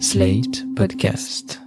Slate 0.00 0.64
Podcast. 0.74 1.58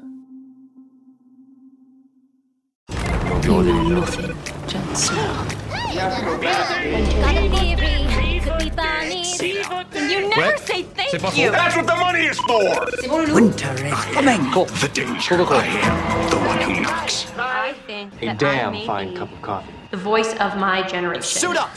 You 3.43 3.63
know 3.63 3.83
nothing, 3.89 4.35
Jon 4.67 4.95
Snow. 4.95 5.47
Got 5.95 6.21
a 6.21 7.49
theory. 7.49 8.41
Could 8.41 8.59
be 8.59 8.69
Barney. 8.71 9.23
You 9.39 10.29
never 10.29 10.57
say 10.57 10.83
thank 10.83 11.37
you. 11.37 11.51
That's 11.51 11.75
what 11.75 11.87
the 11.87 11.95
money 11.95 12.25
is 12.25 12.39
for! 12.39 13.33
Winter 13.33 13.73
is 13.85 13.93
coming. 14.13 14.41
The 14.51 14.89
danger. 14.93 15.35
I 15.35 15.65
am 15.65 16.29
the 16.29 16.37
one 16.37 16.61
who 16.61 16.81
knocks. 16.81 17.31
I 17.37 17.73
think 17.87 18.21
A 18.21 18.33
damn 18.35 18.73
I 18.75 18.85
fine 18.85 19.15
cup 19.15 19.31
of 19.31 19.41
coffee. 19.41 19.71
the 19.91 19.97
voice 19.97 20.33
of 20.35 20.57
my 20.57 20.83
generation. 20.87 21.23
Suit 21.23 21.57
up! 21.57 21.69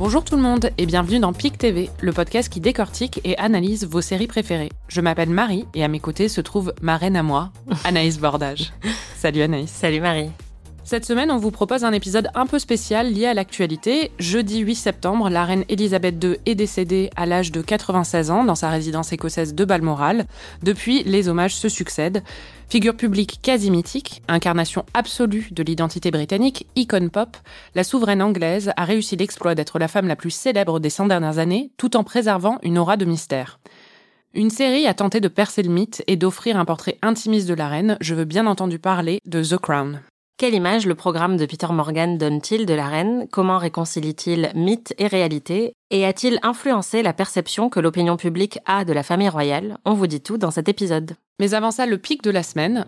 Bonjour 0.00 0.24
tout 0.24 0.34
le 0.34 0.40
monde 0.40 0.70
et 0.78 0.86
bienvenue 0.86 1.18
dans 1.18 1.34
PIC 1.34 1.58
TV, 1.58 1.90
le 2.00 2.10
podcast 2.14 2.50
qui 2.50 2.58
décortique 2.58 3.20
et 3.22 3.36
analyse 3.36 3.86
vos 3.86 4.00
séries 4.00 4.28
préférées. 4.28 4.70
Je 4.88 5.02
m'appelle 5.02 5.28
Marie 5.28 5.66
et 5.74 5.84
à 5.84 5.88
mes 5.88 6.00
côtés 6.00 6.30
se 6.30 6.40
trouve 6.40 6.72
ma 6.80 6.96
reine 6.96 7.16
à 7.16 7.22
moi, 7.22 7.50
Anaïs 7.84 8.18
Bordage. 8.18 8.72
Salut 9.16 9.42
Anaïs. 9.42 9.68
Salut 9.68 10.00
Marie. 10.00 10.30
Cette 10.90 11.04
semaine, 11.04 11.30
on 11.30 11.36
vous 11.36 11.52
propose 11.52 11.84
un 11.84 11.92
épisode 11.92 12.30
un 12.34 12.46
peu 12.46 12.58
spécial 12.58 13.12
lié 13.12 13.26
à 13.26 13.32
l'actualité. 13.32 14.10
Jeudi 14.18 14.58
8 14.58 14.74
septembre, 14.74 15.30
la 15.30 15.44
reine 15.44 15.64
Elisabeth 15.68 16.16
II 16.20 16.36
est 16.46 16.56
décédée 16.56 17.10
à 17.14 17.26
l'âge 17.26 17.52
de 17.52 17.62
96 17.62 18.32
ans 18.32 18.42
dans 18.42 18.56
sa 18.56 18.70
résidence 18.70 19.12
écossaise 19.12 19.54
de 19.54 19.64
Balmoral. 19.64 20.26
Depuis, 20.64 21.04
les 21.04 21.28
hommages 21.28 21.54
se 21.54 21.68
succèdent. 21.68 22.24
Figure 22.68 22.96
publique 22.96 23.38
quasi 23.40 23.70
mythique, 23.70 24.24
incarnation 24.26 24.84
absolue 24.92 25.50
de 25.52 25.62
l'identité 25.62 26.10
britannique, 26.10 26.66
icône 26.74 27.10
pop, 27.10 27.36
la 27.76 27.84
souveraine 27.84 28.20
anglaise 28.20 28.72
a 28.76 28.84
réussi 28.84 29.14
l'exploit 29.14 29.54
d'être 29.54 29.78
la 29.78 29.86
femme 29.86 30.08
la 30.08 30.16
plus 30.16 30.32
célèbre 30.32 30.80
des 30.80 30.90
100 30.90 31.06
dernières 31.06 31.38
années, 31.38 31.70
tout 31.76 31.96
en 31.96 32.02
préservant 32.02 32.58
une 32.64 32.78
aura 32.78 32.96
de 32.96 33.04
mystère. 33.04 33.60
Une 34.34 34.50
série 34.50 34.88
a 34.88 34.94
tenté 34.94 35.20
de 35.20 35.28
percer 35.28 35.62
le 35.62 35.70
mythe 35.70 36.02
et 36.08 36.16
d'offrir 36.16 36.58
un 36.58 36.64
portrait 36.64 36.98
intimiste 37.00 37.48
de 37.48 37.54
la 37.54 37.68
reine. 37.68 37.96
Je 38.00 38.16
veux 38.16 38.24
bien 38.24 38.48
entendu 38.48 38.80
parler 38.80 39.20
de 39.24 39.44
The 39.44 39.56
Crown. 39.56 40.00
Quelle 40.40 40.54
image 40.54 40.86
le 40.86 40.94
programme 40.94 41.36
de 41.36 41.44
Peter 41.44 41.66
Morgan 41.70 42.16
donne-t-il 42.16 42.64
de 42.64 42.72
la 42.72 42.88
reine? 42.88 43.26
Comment 43.30 43.58
réconcilie-t-il 43.58 44.50
mythe 44.54 44.94
et 44.96 45.06
réalité? 45.06 45.74
Et 45.90 46.06
a-t-il 46.06 46.38
influencé 46.42 47.02
la 47.02 47.12
perception 47.12 47.68
que 47.68 47.78
l'opinion 47.78 48.16
publique 48.16 48.58
a 48.64 48.86
de 48.86 48.94
la 48.94 49.02
famille 49.02 49.28
royale? 49.28 49.76
On 49.84 49.92
vous 49.92 50.06
dit 50.06 50.22
tout 50.22 50.38
dans 50.38 50.50
cet 50.50 50.70
épisode. 50.70 51.12
Mais 51.40 51.52
avant 51.52 51.70
ça, 51.70 51.84
le 51.84 51.98
pic 51.98 52.22
de 52.22 52.30
la 52.30 52.42
semaine. 52.42 52.86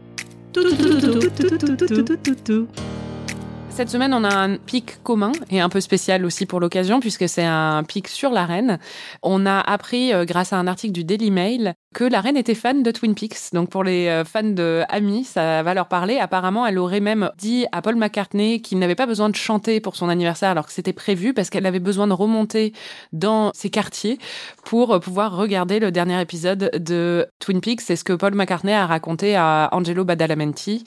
Cette 3.69 3.91
semaine, 3.91 4.15
on 4.15 4.25
a 4.25 4.35
un 4.35 4.57
pic 4.57 5.03
commun 5.03 5.33
et 5.51 5.61
un 5.61 5.69
peu 5.69 5.81
spécial 5.81 6.25
aussi 6.25 6.47
pour 6.47 6.59
l'occasion, 6.59 7.01
puisque 7.01 7.29
c'est 7.29 7.45
un 7.45 7.85
pic 7.85 8.09
sur 8.09 8.31
la 8.31 8.47
reine. 8.47 8.79
On 9.23 9.45
a 9.45 9.61
appris, 9.61 10.15
euh, 10.15 10.25
grâce 10.25 10.55
à 10.55 10.59
un 10.59 10.67
article 10.67 10.95
du 10.95 11.05
Daily 11.05 11.31
Mail, 11.31 11.75
que 11.93 12.05
la 12.05 12.21
reine 12.21 12.37
était 12.37 12.55
fan 12.55 12.83
de 12.83 12.91
Twin 12.91 13.15
Peaks. 13.15 13.53
Donc 13.53 13.71
pour 13.71 13.85
les 13.85 14.09
euh, 14.09 14.25
fans 14.25 14.43
de 14.43 14.83
Amy, 14.89 15.25
ça 15.25 15.63
va 15.63 15.75
leur 15.75 15.87
parler. 15.89 16.19
Apparemment, 16.19 16.67
elle 16.67 16.79
aurait 16.79 17.01
même 17.01 17.31
dit 17.39 17.67
à 17.73 17.83
Paul 17.83 17.97
McCartney 17.97 18.61
qu'il 18.63 18.79
n'avait 18.79 18.95
pas 18.95 19.07
besoin 19.07 19.29
de 19.29 19.37
chanter 19.37 19.81
pour 19.81 19.97
son 19.97 20.09
anniversaire 20.09 20.51
alors 20.51 20.67
que 20.67 20.73
c'était 20.73 20.93
prévu, 20.93 21.35
parce 21.35 21.51
qu'elle 21.51 21.67
avait 21.67 21.81
besoin 21.81 22.07
de 22.07 22.13
remonter 22.13 22.73
dans 23.13 23.51
ses 23.55 23.71
quartiers 23.71 24.19
pour 24.65 24.95
euh, 24.95 24.99
pouvoir 24.99 25.37
regarder 25.37 25.79
le 25.81 25.91
dernier 25.91 26.21
épisode 26.21 26.71
de 26.75 27.27
Twin 27.39 27.61
Peaks. 27.61 27.81
C'est 27.83 27.97
ce 27.97 28.05
que 28.05 28.13
Paul 28.13 28.35
McCartney 28.35 28.73
a 28.73 28.87
raconté 28.87 29.37
à 29.37 29.69
Angelo 29.73 30.05
Badalamenti, 30.05 30.85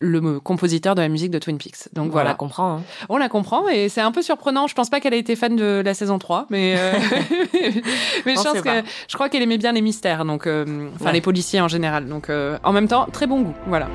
le 0.00 0.40
compositeur 0.40 0.94
de 0.94 1.00
la 1.02 1.08
musique 1.08 1.30
de 1.30 1.38
Twin 1.38 1.58
Peaks. 1.58 1.88
Donc 1.94 2.06
On 2.08 2.10
voilà. 2.10 2.30
la 2.30 2.34
comprend. 2.34 2.76
hein. 2.78 2.82
On 3.08 3.16
la 3.16 3.28
comprend 3.28 3.68
et 3.68 3.88
c'est 3.88 4.00
un 4.00 4.12
peu 4.12 4.22
surprenant. 4.22 4.66
Je 4.66 4.74
pense 4.74 4.90
pas 4.90 5.00
qu'elle 5.00 5.14
ait 5.14 5.18
été 5.18 5.36
fan 5.36 5.54
de 5.56 5.82
la 5.84 5.94
saison 5.94 6.18
3, 6.18 6.46
mais, 6.50 6.74
euh, 6.76 6.92
mais 8.26 8.34
je 8.34 8.40
On 8.40 8.42
pense 8.44 8.60
que 8.62 8.82
je 9.08 9.14
crois 9.14 9.28
qu'elle 9.28 9.42
aimait 9.42 9.58
bien 9.58 9.72
les 9.72 9.82
mystères, 9.82 10.24
donc 10.24 10.46
euh, 10.48 10.88
enfin 10.94 11.06
Ouais. 11.06 11.12
les 11.12 11.20
policiers 11.20 11.60
en 11.60 11.68
général. 11.68 12.06
Donc 12.08 12.30
euh, 12.30 12.58
en 12.64 12.72
même 12.72 12.88
temps, 12.88 13.06
très 13.12 13.26
bon 13.26 13.42
goût. 13.42 13.54
Voilà. 13.66 13.88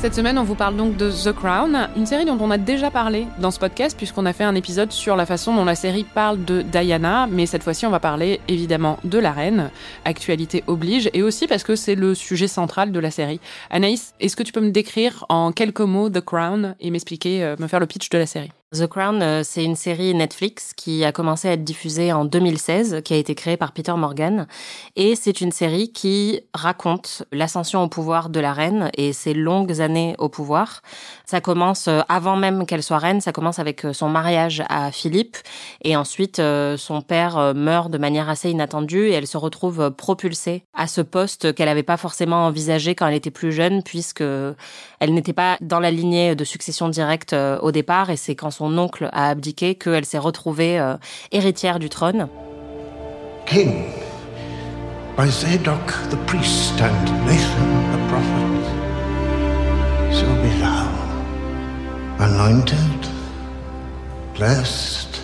Cette 0.00 0.14
semaine, 0.14 0.38
on 0.38 0.44
vous 0.44 0.54
parle 0.54 0.76
donc 0.76 0.96
de 0.96 1.10
The 1.10 1.30
Crown, 1.30 1.90
une 1.94 2.06
série 2.06 2.24
dont 2.24 2.38
on 2.40 2.50
a 2.50 2.56
déjà 2.56 2.90
parlé 2.90 3.26
dans 3.38 3.50
ce 3.50 3.58
podcast, 3.58 3.94
puisqu'on 3.98 4.24
a 4.24 4.32
fait 4.32 4.44
un 4.44 4.54
épisode 4.54 4.92
sur 4.92 5.14
la 5.14 5.26
façon 5.26 5.54
dont 5.54 5.66
la 5.66 5.74
série 5.74 6.04
parle 6.04 6.42
de 6.42 6.62
Diana, 6.62 7.28
mais 7.30 7.44
cette 7.44 7.62
fois-ci, 7.62 7.84
on 7.84 7.90
va 7.90 8.00
parler 8.00 8.40
évidemment 8.48 8.98
de 9.04 9.18
la 9.18 9.30
reine, 9.30 9.70
actualité 10.06 10.64
oblige, 10.66 11.10
et 11.12 11.22
aussi 11.22 11.46
parce 11.46 11.64
que 11.64 11.76
c'est 11.76 11.96
le 11.96 12.14
sujet 12.14 12.48
central 12.48 12.92
de 12.92 12.98
la 12.98 13.10
série. 13.10 13.40
Anaïs, 13.68 14.14
est-ce 14.20 14.36
que 14.36 14.42
tu 14.42 14.52
peux 14.52 14.62
me 14.62 14.70
décrire 14.70 15.26
en 15.28 15.52
quelques 15.52 15.80
mots 15.80 16.08
The 16.08 16.22
Crown 16.22 16.76
et 16.80 16.90
m'expliquer, 16.90 17.44
euh, 17.44 17.56
me 17.58 17.66
faire 17.66 17.78
le 17.78 17.86
pitch 17.86 18.08
de 18.08 18.16
la 18.16 18.26
série? 18.26 18.52
The 18.72 18.86
Crown, 18.86 19.20
euh, 19.20 19.42
c'est 19.42 19.64
une 19.64 19.74
série 19.74 20.14
Netflix 20.14 20.74
qui 20.76 21.04
a 21.04 21.10
commencé 21.10 21.48
à 21.48 21.54
être 21.54 21.64
diffusée 21.64 22.12
en 22.12 22.24
2016, 22.24 23.02
qui 23.04 23.14
a 23.14 23.16
été 23.16 23.34
créée 23.34 23.56
par 23.56 23.72
Peter 23.72 23.94
Morgan. 23.94 24.46
Et 24.94 25.16
c'est 25.16 25.40
une 25.40 25.50
série 25.50 25.90
qui 25.90 26.42
raconte 26.54 27.24
l'ascension 27.32 27.82
au 27.82 27.88
pouvoir 27.88 28.28
de 28.28 28.38
la 28.38 28.52
reine 28.52 28.92
et 28.96 29.12
ses 29.12 29.34
longues 29.34 29.80
années 29.80 30.14
au 30.18 30.28
pouvoir. 30.28 30.82
Ça 31.26 31.40
commence 31.40 31.88
euh, 31.88 32.02
avant 32.08 32.36
même 32.36 32.64
qu'elle 32.64 32.84
soit 32.84 32.98
reine, 32.98 33.20
ça 33.20 33.32
commence 33.32 33.58
avec 33.58 33.84
euh, 33.84 33.92
son 33.92 34.08
mariage 34.08 34.62
à 34.68 34.92
Philippe. 34.92 35.38
Et 35.82 35.96
ensuite, 35.96 36.40
son 36.76 37.02
père 37.02 37.54
meurt 37.54 37.90
de 37.90 37.98
manière 37.98 38.28
assez 38.28 38.50
inattendue 38.50 39.08
et 39.08 39.12
elle 39.12 39.26
se 39.26 39.36
retrouve 39.36 39.90
propulsée 39.90 40.62
à 40.74 40.86
ce 40.86 41.00
poste 41.00 41.54
qu'elle 41.54 41.66
n'avait 41.66 41.82
pas 41.82 41.96
forcément 41.96 42.46
envisagé 42.46 42.94
quand 42.94 43.08
elle 43.08 43.14
était 43.14 43.30
plus 43.30 43.50
jeune, 43.50 43.82
puisque 43.82 44.20
elle 44.20 45.14
n'était 45.14 45.32
pas 45.32 45.56
dans 45.60 45.80
la 45.80 45.90
lignée 45.90 46.36
de 46.36 46.44
succession 46.44 46.88
directe 46.88 47.34
au 47.62 47.72
départ. 47.72 48.10
Et 48.10 48.16
c'est 48.16 48.36
quand 48.36 48.50
oncle 48.60 49.08
a 49.12 49.28
abdiqué 49.28 49.74
qu'elle 49.74 50.04
s'est 50.04 50.18
retrouvée 50.18 50.78
euh, 50.78 50.96
héritière 51.32 51.78
du 51.78 51.88
trône. 51.88 52.28
King 53.46 53.84
by 55.16 55.28
Zadok 55.28 55.92
the 56.10 56.16
priest 56.26 56.80
and 56.80 57.04
Nathan 57.26 57.68
the 57.92 58.08
prophet. 58.08 58.50
So 60.12 60.26
be 60.42 60.50
thou 60.60 60.88
anointed, 62.18 63.08
blessed, 64.34 65.20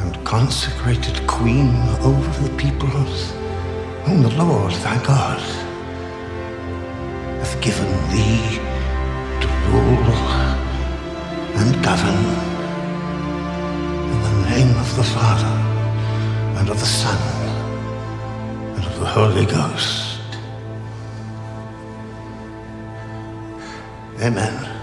and 0.00 0.22
consecrated 0.24 1.26
queen 1.26 1.74
over 2.02 2.42
the 2.42 2.56
peoples 2.56 3.32
whom 4.04 4.22
the 4.22 4.34
Lord 4.36 4.72
thy 4.84 4.96
God 5.02 5.40
hath 7.40 7.60
given 7.60 7.88
thee 8.10 8.60
to 9.40 9.48
rule 9.70 9.96
and 11.56 11.82
govern 11.82 12.55
name 14.50 14.76
of 14.76 14.96
the 14.96 15.02
Father 15.02 15.54
and 16.58 16.68
of 16.68 16.78
the 16.78 16.86
Son 16.86 17.18
and 18.76 18.84
of 18.84 19.00
the 19.00 19.06
Holy 19.06 19.46
Ghost. 19.46 20.20
Amen. 24.20 24.75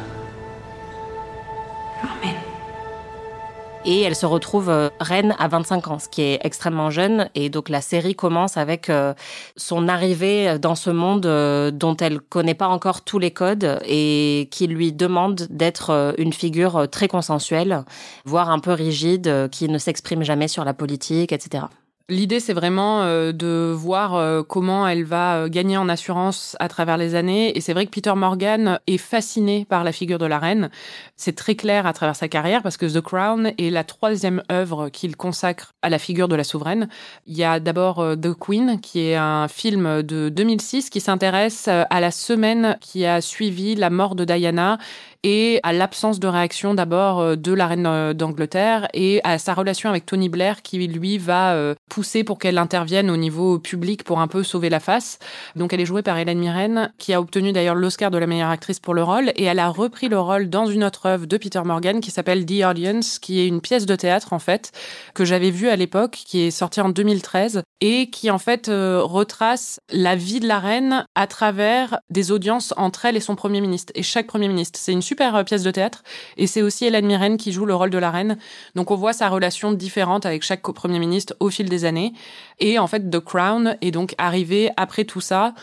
Et 3.85 4.01
elle 4.01 4.15
se 4.15 4.25
retrouve 4.25 4.69
euh, 4.69 4.89
reine 5.01 5.35
à 5.39 5.49
25 5.49 5.87
ans, 5.89 5.99
ce 5.99 6.07
qui 6.07 6.21
est 6.21 6.39
extrêmement 6.43 6.89
jeune. 6.89 7.29
Et 7.35 7.49
donc 7.49 7.67
la 7.67 7.81
série 7.81 8.15
commence 8.15 8.55
avec 8.55 8.89
euh, 8.89 9.13
son 9.57 9.89
arrivée 9.89 10.57
dans 10.57 10.75
ce 10.75 10.89
monde 10.89 11.25
euh, 11.25 11.69
dont 11.69 11.97
elle 11.97 12.21
connaît 12.21 12.53
pas 12.53 12.67
encore 12.67 13.01
tous 13.01 13.19
les 13.19 13.31
codes 13.31 13.79
et 13.85 14.47
qui 14.51 14.67
lui 14.67 14.93
demande 14.93 15.47
d'être 15.49 16.15
une 16.17 16.31
figure 16.31 16.87
très 16.89 17.09
consensuelle, 17.09 17.83
voire 18.23 18.49
un 18.49 18.59
peu 18.59 18.71
rigide, 18.71 19.49
qui 19.51 19.67
ne 19.67 19.77
s'exprime 19.77 20.23
jamais 20.23 20.47
sur 20.47 20.63
la 20.63 20.73
politique, 20.73 21.33
etc. 21.33 21.65
L'idée, 22.09 22.41
c'est 22.41 22.51
vraiment 22.51 23.03
euh, 23.03 23.31
de 23.31 23.71
voir 23.73 24.15
euh, 24.15 24.43
comment 24.43 24.85
elle 24.85 25.05
va 25.05 25.37
euh, 25.37 25.47
gagner 25.47 25.77
en 25.77 25.87
assurance 25.87 26.57
à 26.59 26.67
travers 26.67 26.97
les 26.97 27.15
années. 27.15 27.57
Et 27.57 27.61
c'est 27.61 27.71
vrai 27.71 27.85
que 27.85 27.91
Peter 27.91 28.13
Morgan 28.13 28.77
est 28.87 28.97
fasciné 28.97 29.63
par 29.63 29.85
la 29.85 29.93
figure 29.93 30.17
de 30.17 30.25
la 30.25 30.37
reine. 30.37 30.69
C'est 31.15 31.33
très 31.33 31.55
clair 31.55 31.87
à 31.87 31.93
travers 31.93 32.17
sa 32.17 32.27
carrière 32.27 32.61
parce 32.61 32.75
que 32.75 32.85
The 32.87 32.99
Crown 32.99 33.53
est 33.57 33.69
la 33.69 33.85
troisième 33.85 34.43
œuvre 34.51 34.89
qu'il 34.89 35.15
consacre 35.15 35.71
à 35.81 35.89
la 35.89 35.97
figure 35.97 36.27
de 36.27 36.35
la 36.35 36.43
souveraine. 36.43 36.89
Il 37.25 37.37
y 37.37 37.45
a 37.45 37.61
d'abord 37.61 38.05
The 38.21 38.33
Queen, 38.37 38.81
qui 38.81 39.07
est 39.07 39.15
un 39.15 39.47
film 39.47 40.03
de 40.03 40.27
2006 40.27 40.89
qui 40.89 40.99
s'intéresse 40.99 41.69
à 41.69 42.01
la 42.01 42.11
semaine 42.11 42.77
qui 42.81 43.05
a 43.05 43.21
suivi 43.21 43.75
la 43.75 43.89
mort 43.89 44.15
de 44.15 44.25
Diana 44.25 44.77
et 45.23 45.59
à 45.63 45.71
l'absence 45.71 46.19
de 46.19 46.27
réaction 46.27 46.73
d'abord 46.73 47.21
euh, 47.21 47.35
de 47.35 47.53
la 47.53 47.67
reine 47.67 47.85
euh, 47.87 48.13
d'Angleterre 48.13 48.87
et 48.93 49.21
à 49.23 49.37
sa 49.37 49.53
relation 49.53 49.89
avec 49.89 50.05
Tony 50.05 50.29
Blair 50.29 50.61
qui 50.61 50.85
lui 50.87 51.17
va 51.17 51.53
euh, 51.53 51.75
pousser 51.89 52.23
pour 52.23 52.39
qu'elle 52.39 52.57
intervienne 52.57 53.09
au 53.09 53.17
niveau 53.17 53.57
public 53.57 54.03
pour 54.03 54.19
un 54.19 54.27
peu 54.27 54.43
sauver 54.43 54.69
la 54.69 54.79
face. 54.79 55.19
Donc 55.55 55.73
elle 55.73 55.79
est 55.79 55.85
jouée 55.85 56.01
par 56.01 56.17
Hélène 56.17 56.39
Mirren 56.39 56.91
qui 56.97 57.13
a 57.13 57.21
obtenu 57.21 57.53
d'ailleurs 57.53 57.75
l'Oscar 57.75 58.11
de 58.11 58.17
la 58.17 58.27
meilleure 58.27 58.49
actrice 58.49 58.79
pour 58.79 58.93
le 58.93 59.03
rôle 59.03 59.31
et 59.35 59.43
elle 59.43 59.59
a 59.59 59.69
repris 59.69 60.09
le 60.09 60.19
rôle 60.19 60.49
dans 60.49 60.65
une 60.65 60.83
autre 60.83 61.05
œuvre 61.05 61.25
de 61.25 61.37
Peter 61.37 61.61
Morgan 61.63 62.01
qui 62.01 62.11
s'appelle 62.11 62.45
The 62.45 62.65
Audience 62.65 63.19
qui 63.19 63.39
est 63.39 63.47
une 63.47 63.61
pièce 63.61 63.85
de 63.85 63.95
théâtre 63.95 64.33
en 64.33 64.39
fait 64.39 64.71
que 65.13 65.23
j'avais 65.23 65.51
vue 65.51 65.69
à 65.69 65.75
l'époque 65.75 66.21
qui 66.25 66.41
est 66.41 66.51
sortie 66.51 66.81
en 66.81 66.89
2013 66.89 67.61
et 67.79 68.09
qui 68.09 68.29
en 68.29 68.39
fait 68.39 68.67
retrace 68.67 69.79
la 69.91 70.15
vie 70.15 70.39
de 70.39 70.47
la 70.47 70.59
reine 70.59 71.05
à 71.15 71.27
travers 71.27 71.99
des 72.09 72.31
audiences 72.31 72.73
entre 72.77 73.05
elle 73.05 73.15
et 73.15 73.21
son 73.21 73.35
premier 73.35 73.61
ministre 73.61 73.91
et 73.95 74.03
chaque 74.03 74.27
premier 74.27 74.47
ministre. 74.47 74.79
C'est 74.81 74.91
une 74.91 75.01
super 75.13 75.35
euh, 75.35 75.43
pièce 75.43 75.61
de 75.61 75.69
théâtre. 75.69 76.03
Et 76.37 76.47
c'est 76.47 76.63
aussi 76.63 76.85
Hélène 76.85 77.05
Mirren 77.05 77.37
qui 77.37 77.51
joue 77.51 77.65
le 77.65 77.75
rôle 77.75 77.91
de 77.91 77.99
la 77.99 78.09
reine. 78.09 78.37
Donc 78.73 78.89
on 78.89 78.95
voit 78.95 79.13
sa 79.13 79.29
relation 79.29 79.71
différente 79.71 80.25
avec 80.25 80.43
chaque 80.43 80.63
Premier 80.63 80.97
ministre 80.97 81.35
au 81.39 81.51
fil 81.51 81.69
des 81.69 81.85
années. 81.85 82.13
Et 82.59 82.79
en 82.79 82.87
fait, 82.87 83.11
The 83.11 83.19
Crown 83.19 83.77
est 83.81 83.91
donc 83.91 84.15
arrivé 84.17 84.71
après 84.75 85.03
tout 85.03 85.21
ça 85.21 85.53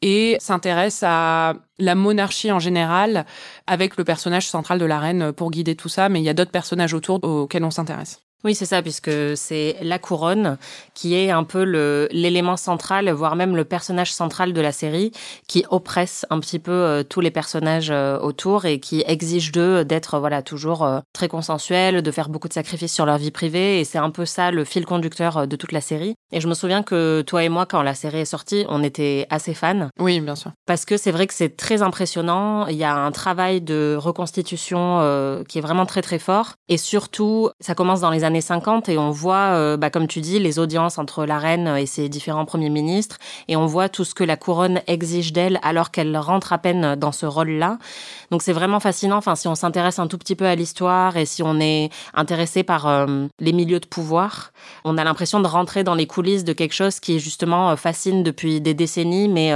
et 0.00 0.36
s'intéresse 0.38 1.02
à 1.02 1.54
la 1.78 1.94
monarchie 1.96 2.52
en 2.52 2.60
général 2.60 3.26
avec 3.66 3.96
le 3.96 4.04
personnage 4.04 4.48
central 4.48 4.78
de 4.78 4.84
la 4.84 5.00
reine 5.00 5.32
pour 5.32 5.50
guider 5.50 5.74
tout 5.74 5.88
ça. 5.88 6.08
Mais 6.08 6.20
il 6.20 6.24
y 6.24 6.28
a 6.28 6.34
d'autres 6.34 6.52
personnages 6.52 6.94
autour 6.94 7.18
auxquels 7.24 7.64
on 7.64 7.72
s'intéresse. 7.72 8.29
Oui, 8.42 8.54
c'est 8.54 8.64
ça, 8.64 8.80
puisque 8.80 9.10
c'est 9.36 9.76
la 9.82 9.98
couronne 9.98 10.56
qui 10.94 11.14
est 11.14 11.30
un 11.30 11.44
peu 11.44 11.62
l'élément 12.10 12.56
central, 12.56 13.10
voire 13.10 13.36
même 13.36 13.54
le 13.54 13.64
personnage 13.64 14.12
central 14.14 14.54
de 14.54 14.60
la 14.62 14.72
série, 14.72 15.12
qui 15.46 15.64
oppresse 15.68 16.24
un 16.30 16.40
petit 16.40 16.58
peu 16.58 16.72
euh, 16.72 17.02
tous 17.02 17.20
les 17.20 17.30
personnages 17.30 17.90
euh, 17.90 18.18
autour 18.18 18.64
et 18.64 18.80
qui 18.80 19.04
exige 19.06 19.52
d'eux 19.52 19.84
d'être 19.84 20.18
voilà 20.18 20.42
toujours 20.42 20.84
euh, 20.84 21.00
très 21.12 21.28
consensuels, 21.28 22.02
de 22.02 22.10
faire 22.10 22.30
beaucoup 22.30 22.48
de 22.48 22.54
sacrifices 22.54 22.94
sur 22.94 23.04
leur 23.04 23.18
vie 23.18 23.30
privée. 23.30 23.80
Et 23.80 23.84
c'est 23.84 23.98
un 23.98 24.10
peu 24.10 24.24
ça 24.24 24.50
le 24.50 24.64
fil 24.64 24.86
conducteur 24.86 25.46
de 25.46 25.56
toute 25.56 25.72
la 25.72 25.82
série. 25.82 26.14
Et 26.32 26.40
je 26.40 26.48
me 26.48 26.54
souviens 26.54 26.82
que 26.82 27.22
toi 27.22 27.44
et 27.44 27.50
moi, 27.50 27.66
quand 27.66 27.82
la 27.82 27.94
série 27.94 28.20
est 28.20 28.24
sortie, 28.24 28.64
on 28.70 28.82
était 28.82 29.26
assez 29.28 29.52
fans. 29.52 29.88
Oui, 29.98 30.20
bien 30.20 30.36
sûr. 30.36 30.52
Parce 30.66 30.86
que 30.86 30.96
c'est 30.96 31.10
vrai 31.10 31.26
que 31.26 31.34
c'est 31.34 31.56
très 31.56 31.82
impressionnant. 31.82 32.66
Il 32.68 32.76
y 32.76 32.84
a 32.84 32.94
un 32.94 33.10
travail 33.10 33.60
de 33.60 33.96
reconstitution 33.98 35.44
qui 35.48 35.58
est 35.58 35.62
vraiment 35.62 35.86
très 35.86 36.02
très 36.02 36.18
fort. 36.18 36.52
Et 36.68 36.78
surtout, 36.78 37.50
ça 37.60 37.74
commence 37.74 38.00
dans 38.00 38.10
les 38.10 38.24
années 38.24 38.29
années 38.30 38.40
50 38.40 38.88
et 38.88 38.96
on 38.96 39.10
voit, 39.10 39.54
euh, 39.54 39.76
bah, 39.76 39.90
comme 39.90 40.06
tu 40.06 40.20
dis, 40.20 40.38
les 40.38 40.58
audiences 40.58 40.98
entre 40.98 41.26
la 41.26 41.38
reine 41.38 41.66
et 41.76 41.86
ses 41.86 42.08
différents 42.08 42.44
premiers 42.44 42.70
ministres 42.70 43.18
et 43.48 43.56
on 43.56 43.66
voit 43.66 43.88
tout 43.88 44.04
ce 44.04 44.14
que 44.14 44.24
la 44.24 44.36
couronne 44.36 44.80
exige 44.86 45.32
d'elle 45.32 45.58
alors 45.62 45.90
qu'elle 45.90 46.16
rentre 46.16 46.52
à 46.52 46.58
peine 46.58 46.94
dans 46.94 47.12
ce 47.12 47.26
rôle-là. 47.26 47.78
Donc 48.30 48.42
c'est 48.42 48.52
vraiment 48.52 48.80
fascinant. 48.80 49.16
Enfin, 49.16 49.34
si 49.34 49.48
on 49.48 49.54
s'intéresse 49.54 49.98
un 49.98 50.06
tout 50.06 50.18
petit 50.18 50.36
peu 50.36 50.46
à 50.46 50.54
l'histoire 50.54 51.16
et 51.16 51.26
si 51.26 51.42
on 51.42 51.58
est 51.60 51.90
intéressé 52.14 52.62
par 52.62 52.86
euh, 52.86 53.26
les 53.40 53.52
milieux 53.52 53.80
de 53.80 53.86
pouvoir, 53.86 54.52
on 54.84 54.96
a 54.96 55.04
l'impression 55.04 55.40
de 55.40 55.48
rentrer 55.48 55.82
dans 55.82 55.94
les 55.96 56.06
coulisses 56.06 56.44
de 56.44 56.52
quelque 56.52 56.74
chose 56.74 57.00
qui 57.00 57.18
justement 57.18 57.70
euh, 57.70 57.76
fascine 57.76 58.22
depuis 58.22 58.60
des 58.60 58.74
décennies, 58.74 59.28
mais 59.28 59.52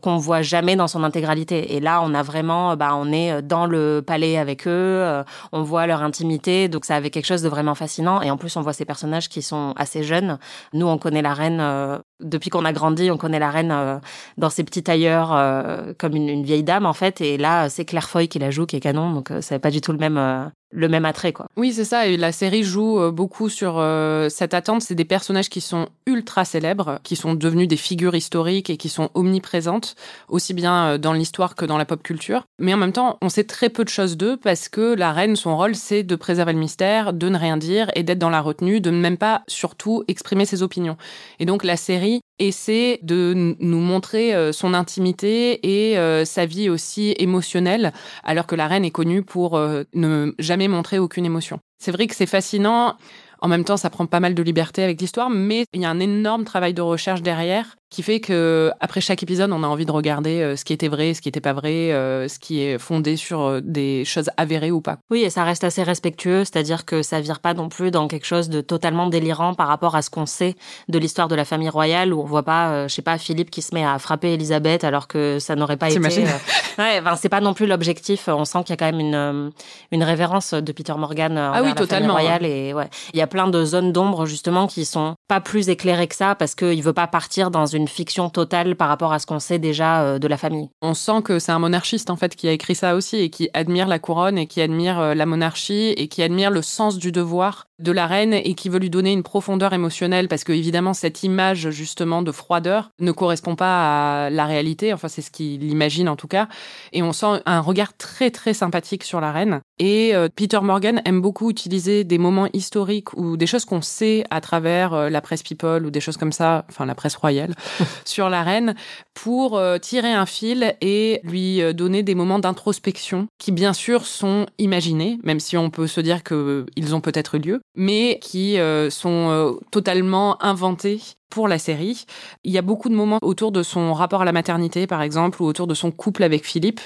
qu'on 0.00 0.16
voit 0.16 0.42
jamais 0.42 0.76
dans 0.76 0.86
son 0.86 1.02
intégralité. 1.02 1.74
Et 1.74 1.80
là, 1.80 2.00
on 2.04 2.14
a 2.14 2.22
vraiment, 2.22 2.76
bah, 2.76 2.92
on 2.94 3.12
est 3.12 3.42
dans 3.42 3.66
le 3.66 4.02
palais 4.06 4.38
avec 4.38 4.68
eux, 4.68 5.22
on 5.50 5.62
voit 5.62 5.86
leur 5.86 6.02
intimité, 6.02 6.68
donc 6.68 6.84
ça 6.84 6.94
avait 6.94 7.10
quelque 7.10 7.26
chose 7.26 7.42
de 7.42 7.48
vraiment 7.48 7.74
fascinant. 7.74 8.11
Et 8.20 8.30
en 8.30 8.36
plus, 8.36 8.56
on 8.56 8.60
voit 8.60 8.72
ces 8.72 8.84
personnages 8.84 9.28
qui 9.28 9.40
sont 9.40 9.72
assez 9.76 10.02
jeunes. 10.02 10.38
Nous, 10.72 10.86
on 10.86 10.98
connaît 10.98 11.22
la 11.22 11.32
reine, 11.32 11.60
euh, 11.60 11.98
depuis 12.22 12.50
qu'on 12.50 12.64
a 12.64 12.72
grandi, 12.72 13.10
on 13.10 13.16
connaît 13.16 13.38
la 13.38 13.50
reine 13.50 13.70
euh, 13.72 13.98
dans 14.38 14.50
ses 14.50 14.64
petits 14.64 14.82
tailleurs 14.82 15.32
euh, 15.34 15.92
comme 15.98 16.16
une, 16.16 16.42
vieille 16.42 16.62
dame, 16.62 16.86
en 16.86 16.92
fait. 16.92 17.20
Et 17.20 17.38
là, 17.38 17.68
c'est 17.68 17.84
Claire 17.84 18.08
Foy 18.08 18.28
qui 18.28 18.38
la 18.38 18.50
joue, 18.50 18.66
qui 18.66 18.76
est 18.76 18.80
canon. 18.80 19.12
Donc, 19.12 19.30
c'est 19.40 19.58
pas 19.58 19.70
du 19.70 19.80
tout 19.80 19.92
le 19.92 19.98
même, 19.98 20.50
le 20.72 20.88
même 20.88 21.04
attrait 21.04 21.32
quoi. 21.32 21.46
Oui, 21.56 21.72
c'est 21.72 21.84
ça 21.84 22.06
et 22.06 22.16
la 22.16 22.32
série 22.32 22.64
joue 22.64 22.98
euh, 22.98 23.10
beaucoup 23.12 23.48
sur 23.48 23.78
euh, 23.78 24.28
cette 24.28 24.54
attente, 24.54 24.82
c'est 24.82 24.94
des 24.94 25.04
personnages 25.04 25.50
qui 25.50 25.60
sont 25.60 25.88
ultra 26.06 26.44
célèbres, 26.44 26.98
qui 27.04 27.14
sont 27.14 27.34
devenus 27.34 27.68
des 27.68 27.76
figures 27.76 28.14
historiques 28.14 28.70
et 28.70 28.76
qui 28.76 28.88
sont 28.88 29.10
omniprésentes 29.14 29.94
aussi 30.28 30.54
bien 30.54 30.86
euh, 30.86 30.98
dans 30.98 31.12
l'histoire 31.12 31.54
que 31.54 31.66
dans 31.66 31.78
la 31.78 31.84
pop 31.84 32.02
culture. 32.02 32.44
Mais 32.58 32.74
en 32.74 32.78
même 32.78 32.92
temps, 32.92 33.18
on 33.20 33.28
sait 33.28 33.44
très 33.44 33.68
peu 33.68 33.84
de 33.84 33.90
choses 33.90 34.16
d'eux 34.16 34.36
parce 34.36 34.68
que 34.68 34.94
la 34.94 35.12
reine 35.12 35.36
son 35.36 35.56
rôle 35.56 35.74
c'est 35.74 36.02
de 36.02 36.16
préserver 36.16 36.54
le 36.54 36.58
mystère, 36.58 37.12
de 37.12 37.28
ne 37.28 37.38
rien 37.38 37.56
dire 37.56 37.90
et 37.94 38.02
d'être 38.02 38.18
dans 38.18 38.30
la 38.30 38.40
retenue, 38.40 38.80
de 38.80 38.90
ne 38.90 38.98
même 38.98 39.18
pas 39.18 39.42
surtout 39.46 40.04
exprimer 40.08 40.46
ses 40.46 40.62
opinions. 40.62 40.96
Et 41.38 41.44
donc 41.44 41.64
la 41.64 41.76
série 41.76 42.11
essaie 42.38 42.98
de 43.02 43.56
nous 43.58 43.80
montrer 43.80 44.52
son 44.52 44.74
intimité 44.74 45.60
et 45.62 46.24
sa 46.24 46.46
vie 46.46 46.68
aussi 46.68 47.14
émotionnelle 47.18 47.92
alors 48.24 48.46
que 48.46 48.54
la 48.54 48.66
reine 48.66 48.84
est 48.84 48.90
connue 48.90 49.22
pour 49.22 49.58
ne 49.94 50.34
jamais 50.38 50.68
montrer 50.68 50.98
aucune 50.98 51.24
émotion. 51.24 51.60
C'est 51.78 51.92
vrai 51.92 52.06
que 52.06 52.14
c'est 52.14 52.26
fascinant. 52.26 52.96
En 53.40 53.48
même 53.48 53.64
temps, 53.64 53.76
ça 53.76 53.90
prend 53.90 54.06
pas 54.06 54.20
mal 54.20 54.34
de 54.34 54.42
liberté 54.42 54.82
avec 54.82 55.00
l'histoire, 55.00 55.30
mais 55.30 55.64
il 55.72 55.80
y 55.80 55.84
a 55.84 55.90
un 55.90 56.00
énorme 56.00 56.44
travail 56.44 56.74
de 56.74 56.82
recherche 56.82 57.22
derrière 57.22 57.76
qui 57.92 58.02
fait 58.02 58.20
que 58.20 58.72
après 58.80 59.02
chaque 59.02 59.22
épisode, 59.22 59.52
on 59.52 59.62
a 59.62 59.66
envie 59.66 59.84
de 59.84 59.92
regarder 59.92 60.40
euh, 60.40 60.56
ce 60.56 60.64
qui 60.64 60.72
était 60.72 60.88
vrai, 60.88 61.12
ce 61.12 61.20
qui 61.20 61.28
n'était 61.28 61.42
pas 61.42 61.52
vrai, 61.52 61.92
euh, 61.92 62.26
ce 62.26 62.38
qui 62.38 62.62
est 62.62 62.78
fondé 62.78 63.16
sur 63.16 63.42
euh, 63.42 63.60
des 63.62 64.06
choses 64.06 64.30
avérées 64.38 64.70
ou 64.70 64.80
pas. 64.80 64.96
Oui, 65.10 65.20
et 65.20 65.30
ça 65.30 65.44
reste 65.44 65.62
assez 65.62 65.82
respectueux, 65.82 66.44
c'est-à-dire 66.44 66.86
que 66.86 67.02
ça 67.02 67.20
vire 67.20 67.40
pas 67.40 67.52
non 67.52 67.68
plus 67.68 67.90
dans 67.90 68.08
quelque 68.08 68.24
chose 68.24 68.48
de 68.48 68.62
totalement 68.62 69.08
délirant 69.08 69.52
par 69.52 69.68
rapport 69.68 69.94
à 69.94 70.00
ce 70.00 70.08
qu'on 70.08 70.24
sait 70.24 70.56
de 70.88 70.98
l'histoire 70.98 71.28
de 71.28 71.34
la 71.34 71.44
famille 71.44 71.68
royale, 71.68 72.14
où 72.14 72.22
on 72.22 72.24
voit 72.24 72.44
pas, 72.44 72.88
je 72.88 72.94
sais 72.94 73.02
pas, 73.02 73.18
Philippe 73.18 73.50
qui 73.50 73.60
se 73.60 73.74
met 73.74 73.84
à 73.84 73.98
frapper 73.98 74.32
Elisabeth 74.32 74.84
alors 74.84 75.06
que 75.06 75.38
ça 75.38 75.54
n'aurait 75.54 75.76
pas 75.76 75.90
été. 75.90 76.00
ouais, 76.00 76.98
enfin, 76.98 77.16
c'est 77.16 77.28
pas 77.28 77.42
non 77.42 77.52
plus 77.52 77.66
l'objectif. 77.66 78.28
On 78.28 78.46
sent 78.46 78.60
qu'il 78.64 78.70
y 78.70 78.72
a 78.72 78.76
quand 78.78 78.90
même 78.90 79.00
une 79.00 79.52
une 79.90 80.02
révérence 80.02 80.54
de 80.54 80.72
Peter 80.72 80.94
Morgan 80.96 81.36
ah 81.36 81.60
oui, 81.62 81.68
la 81.68 81.74
totalement, 81.74 82.14
famille 82.14 82.26
royale 82.26 82.46
et 82.46 82.72
ouais, 82.72 82.88
il 83.12 83.18
y 83.18 83.22
a 83.22 83.26
plein 83.26 83.48
de 83.48 83.64
zones 83.64 83.92
d'ombre 83.92 84.24
justement 84.24 84.66
qui 84.66 84.86
sont 84.86 85.14
pas 85.28 85.40
plus 85.40 85.68
éclairées 85.68 86.08
que 86.08 86.14
ça 86.14 86.34
parce 86.34 86.54
qu'il 86.54 86.82
veut 86.82 86.94
pas 86.94 87.06
partir 87.06 87.50
dans 87.50 87.66
une 87.66 87.81
fiction 87.88 88.30
totale 88.30 88.76
par 88.76 88.88
rapport 88.88 89.12
à 89.12 89.18
ce 89.18 89.26
qu'on 89.26 89.40
sait 89.40 89.58
déjà 89.58 90.02
euh, 90.02 90.18
de 90.18 90.28
la 90.28 90.36
famille. 90.36 90.68
On 90.80 90.94
sent 90.94 91.22
que 91.24 91.38
c'est 91.38 91.52
un 91.52 91.58
monarchiste 91.58 92.10
en 92.10 92.16
fait 92.16 92.36
qui 92.36 92.48
a 92.48 92.52
écrit 92.52 92.74
ça 92.74 92.94
aussi 92.94 93.16
et 93.16 93.30
qui 93.30 93.48
admire 93.54 93.86
la 93.86 93.98
couronne 93.98 94.38
et 94.38 94.46
qui 94.46 94.60
admire 94.60 95.00
euh, 95.00 95.14
la 95.14 95.26
monarchie 95.26 95.90
et 95.96 96.08
qui 96.08 96.22
admire 96.22 96.50
le 96.50 96.62
sens 96.62 96.98
du 96.98 97.12
devoir 97.12 97.66
de 97.82 97.92
la 97.92 98.06
reine 98.06 98.32
et 98.32 98.54
qui 98.54 98.68
veut 98.68 98.78
lui 98.78 98.90
donner 98.90 99.12
une 99.12 99.22
profondeur 99.22 99.72
émotionnelle 99.72 100.28
parce 100.28 100.44
que 100.44 100.52
évidemment 100.52 100.94
cette 100.94 101.22
image 101.22 101.70
justement 101.70 102.22
de 102.22 102.32
froideur 102.32 102.90
ne 103.00 103.12
correspond 103.12 103.56
pas 103.56 104.26
à 104.26 104.30
la 104.30 104.46
réalité, 104.46 104.92
enfin 104.92 105.08
c'est 105.08 105.22
ce 105.22 105.30
qu'il 105.30 105.64
imagine 105.64 106.08
en 106.08 106.16
tout 106.16 106.28
cas. 106.28 106.48
Et 106.92 107.02
on 107.02 107.12
sent 107.12 107.42
un 107.44 107.60
regard 107.60 107.96
très 107.96 108.30
très 108.30 108.54
sympathique 108.54 109.04
sur 109.04 109.20
la 109.20 109.32
reine. 109.32 109.60
Et 109.78 110.14
euh, 110.14 110.28
Peter 110.34 110.60
Morgan 110.62 111.02
aime 111.04 111.20
beaucoup 111.20 111.50
utiliser 111.50 112.04
des 112.04 112.18
moments 112.18 112.48
historiques 112.52 113.12
ou 113.16 113.36
des 113.36 113.46
choses 113.46 113.64
qu'on 113.64 113.82
sait 113.82 114.24
à 114.30 114.40
travers 114.40 114.94
euh, 114.94 115.10
la 115.10 115.20
presse 115.20 115.42
people 115.42 115.84
ou 115.84 115.90
des 115.90 116.00
choses 116.00 116.16
comme 116.16 116.32
ça, 116.32 116.64
enfin 116.68 116.86
la 116.86 116.94
presse 116.94 117.16
royale 117.16 117.54
sur 118.04 118.28
la 118.28 118.42
reine 118.42 118.74
pour 119.14 119.56
euh, 119.56 119.78
tirer 119.78 120.12
un 120.12 120.26
fil 120.26 120.74
et 120.80 121.20
lui 121.24 121.60
donner 121.74 122.02
des 122.02 122.14
moments 122.14 122.38
d'introspection 122.38 123.26
qui 123.38 123.52
bien 123.52 123.72
sûr 123.72 124.06
sont 124.06 124.46
imaginés 124.58 125.18
même 125.22 125.40
si 125.40 125.56
on 125.56 125.70
peut 125.70 125.86
se 125.86 126.00
dire 126.00 126.22
que 126.22 126.66
ils 126.76 126.94
ont 126.94 127.00
peut-être 127.00 127.38
lieu 127.38 127.60
mais 127.74 128.18
qui 128.20 128.58
euh, 128.58 128.90
sont 128.90 129.30
euh, 129.30 129.52
totalement 129.70 130.42
inventés 130.42 131.00
pour 131.32 131.48
la 131.48 131.58
série. 131.58 132.04
Il 132.44 132.52
y 132.52 132.58
a 132.58 132.62
beaucoup 132.62 132.90
de 132.90 132.94
moments 132.94 133.18
autour 133.22 133.52
de 133.52 133.62
son 133.62 133.94
rapport 133.94 134.20
à 134.20 134.24
la 134.26 134.32
maternité, 134.32 134.86
par 134.86 135.00
exemple, 135.00 135.42
ou 135.42 135.46
autour 135.46 135.66
de 135.66 135.72
son 135.72 135.90
couple 135.90 136.24
avec 136.24 136.44
Philippe, 136.44 136.82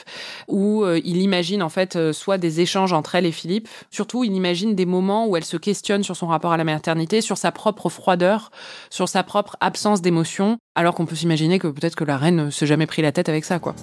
où 0.46 0.84
euh, 0.84 1.00
il 1.04 1.16
imagine 1.16 1.64
en 1.64 1.68
fait 1.68 2.12
soit 2.12 2.38
des 2.38 2.60
échanges 2.60 2.92
entre 2.92 3.16
elle 3.16 3.26
et 3.26 3.32
Philippe. 3.32 3.68
Surtout, 3.90 4.22
il 4.22 4.32
imagine 4.32 4.76
des 4.76 4.86
moments 4.86 5.26
où 5.26 5.36
elle 5.36 5.44
se 5.44 5.56
questionne 5.56 6.04
sur 6.04 6.14
son 6.14 6.28
rapport 6.28 6.52
à 6.52 6.56
la 6.56 6.64
maternité, 6.64 7.20
sur 7.20 7.38
sa 7.38 7.50
propre 7.50 7.88
froideur, 7.88 8.52
sur 8.88 9.08
sa 9.08 9.24
propre 9.24 9.56
absence 9.60 10.00
d'émotion, 10.00 10.58
alors 10.76 10.94
qu'on 10.94 11.06
peut 11.06 11.16
s'imaginer 11.16 11.58
que 11.58 11.66
peut-être 11.66 11.96
que 11.96 12.04
la 12.04 12.16
reine 12.16 12.46
ne 12.46 12.50
s'est 12.50 12.66
jamais 12.66 12.86
pris 12.86 13.02
la 13.02 13.10
tête 13.10 13.28
avec 13.28 13.44
ça, 13.44 13.58
quoi. 13.58 13.74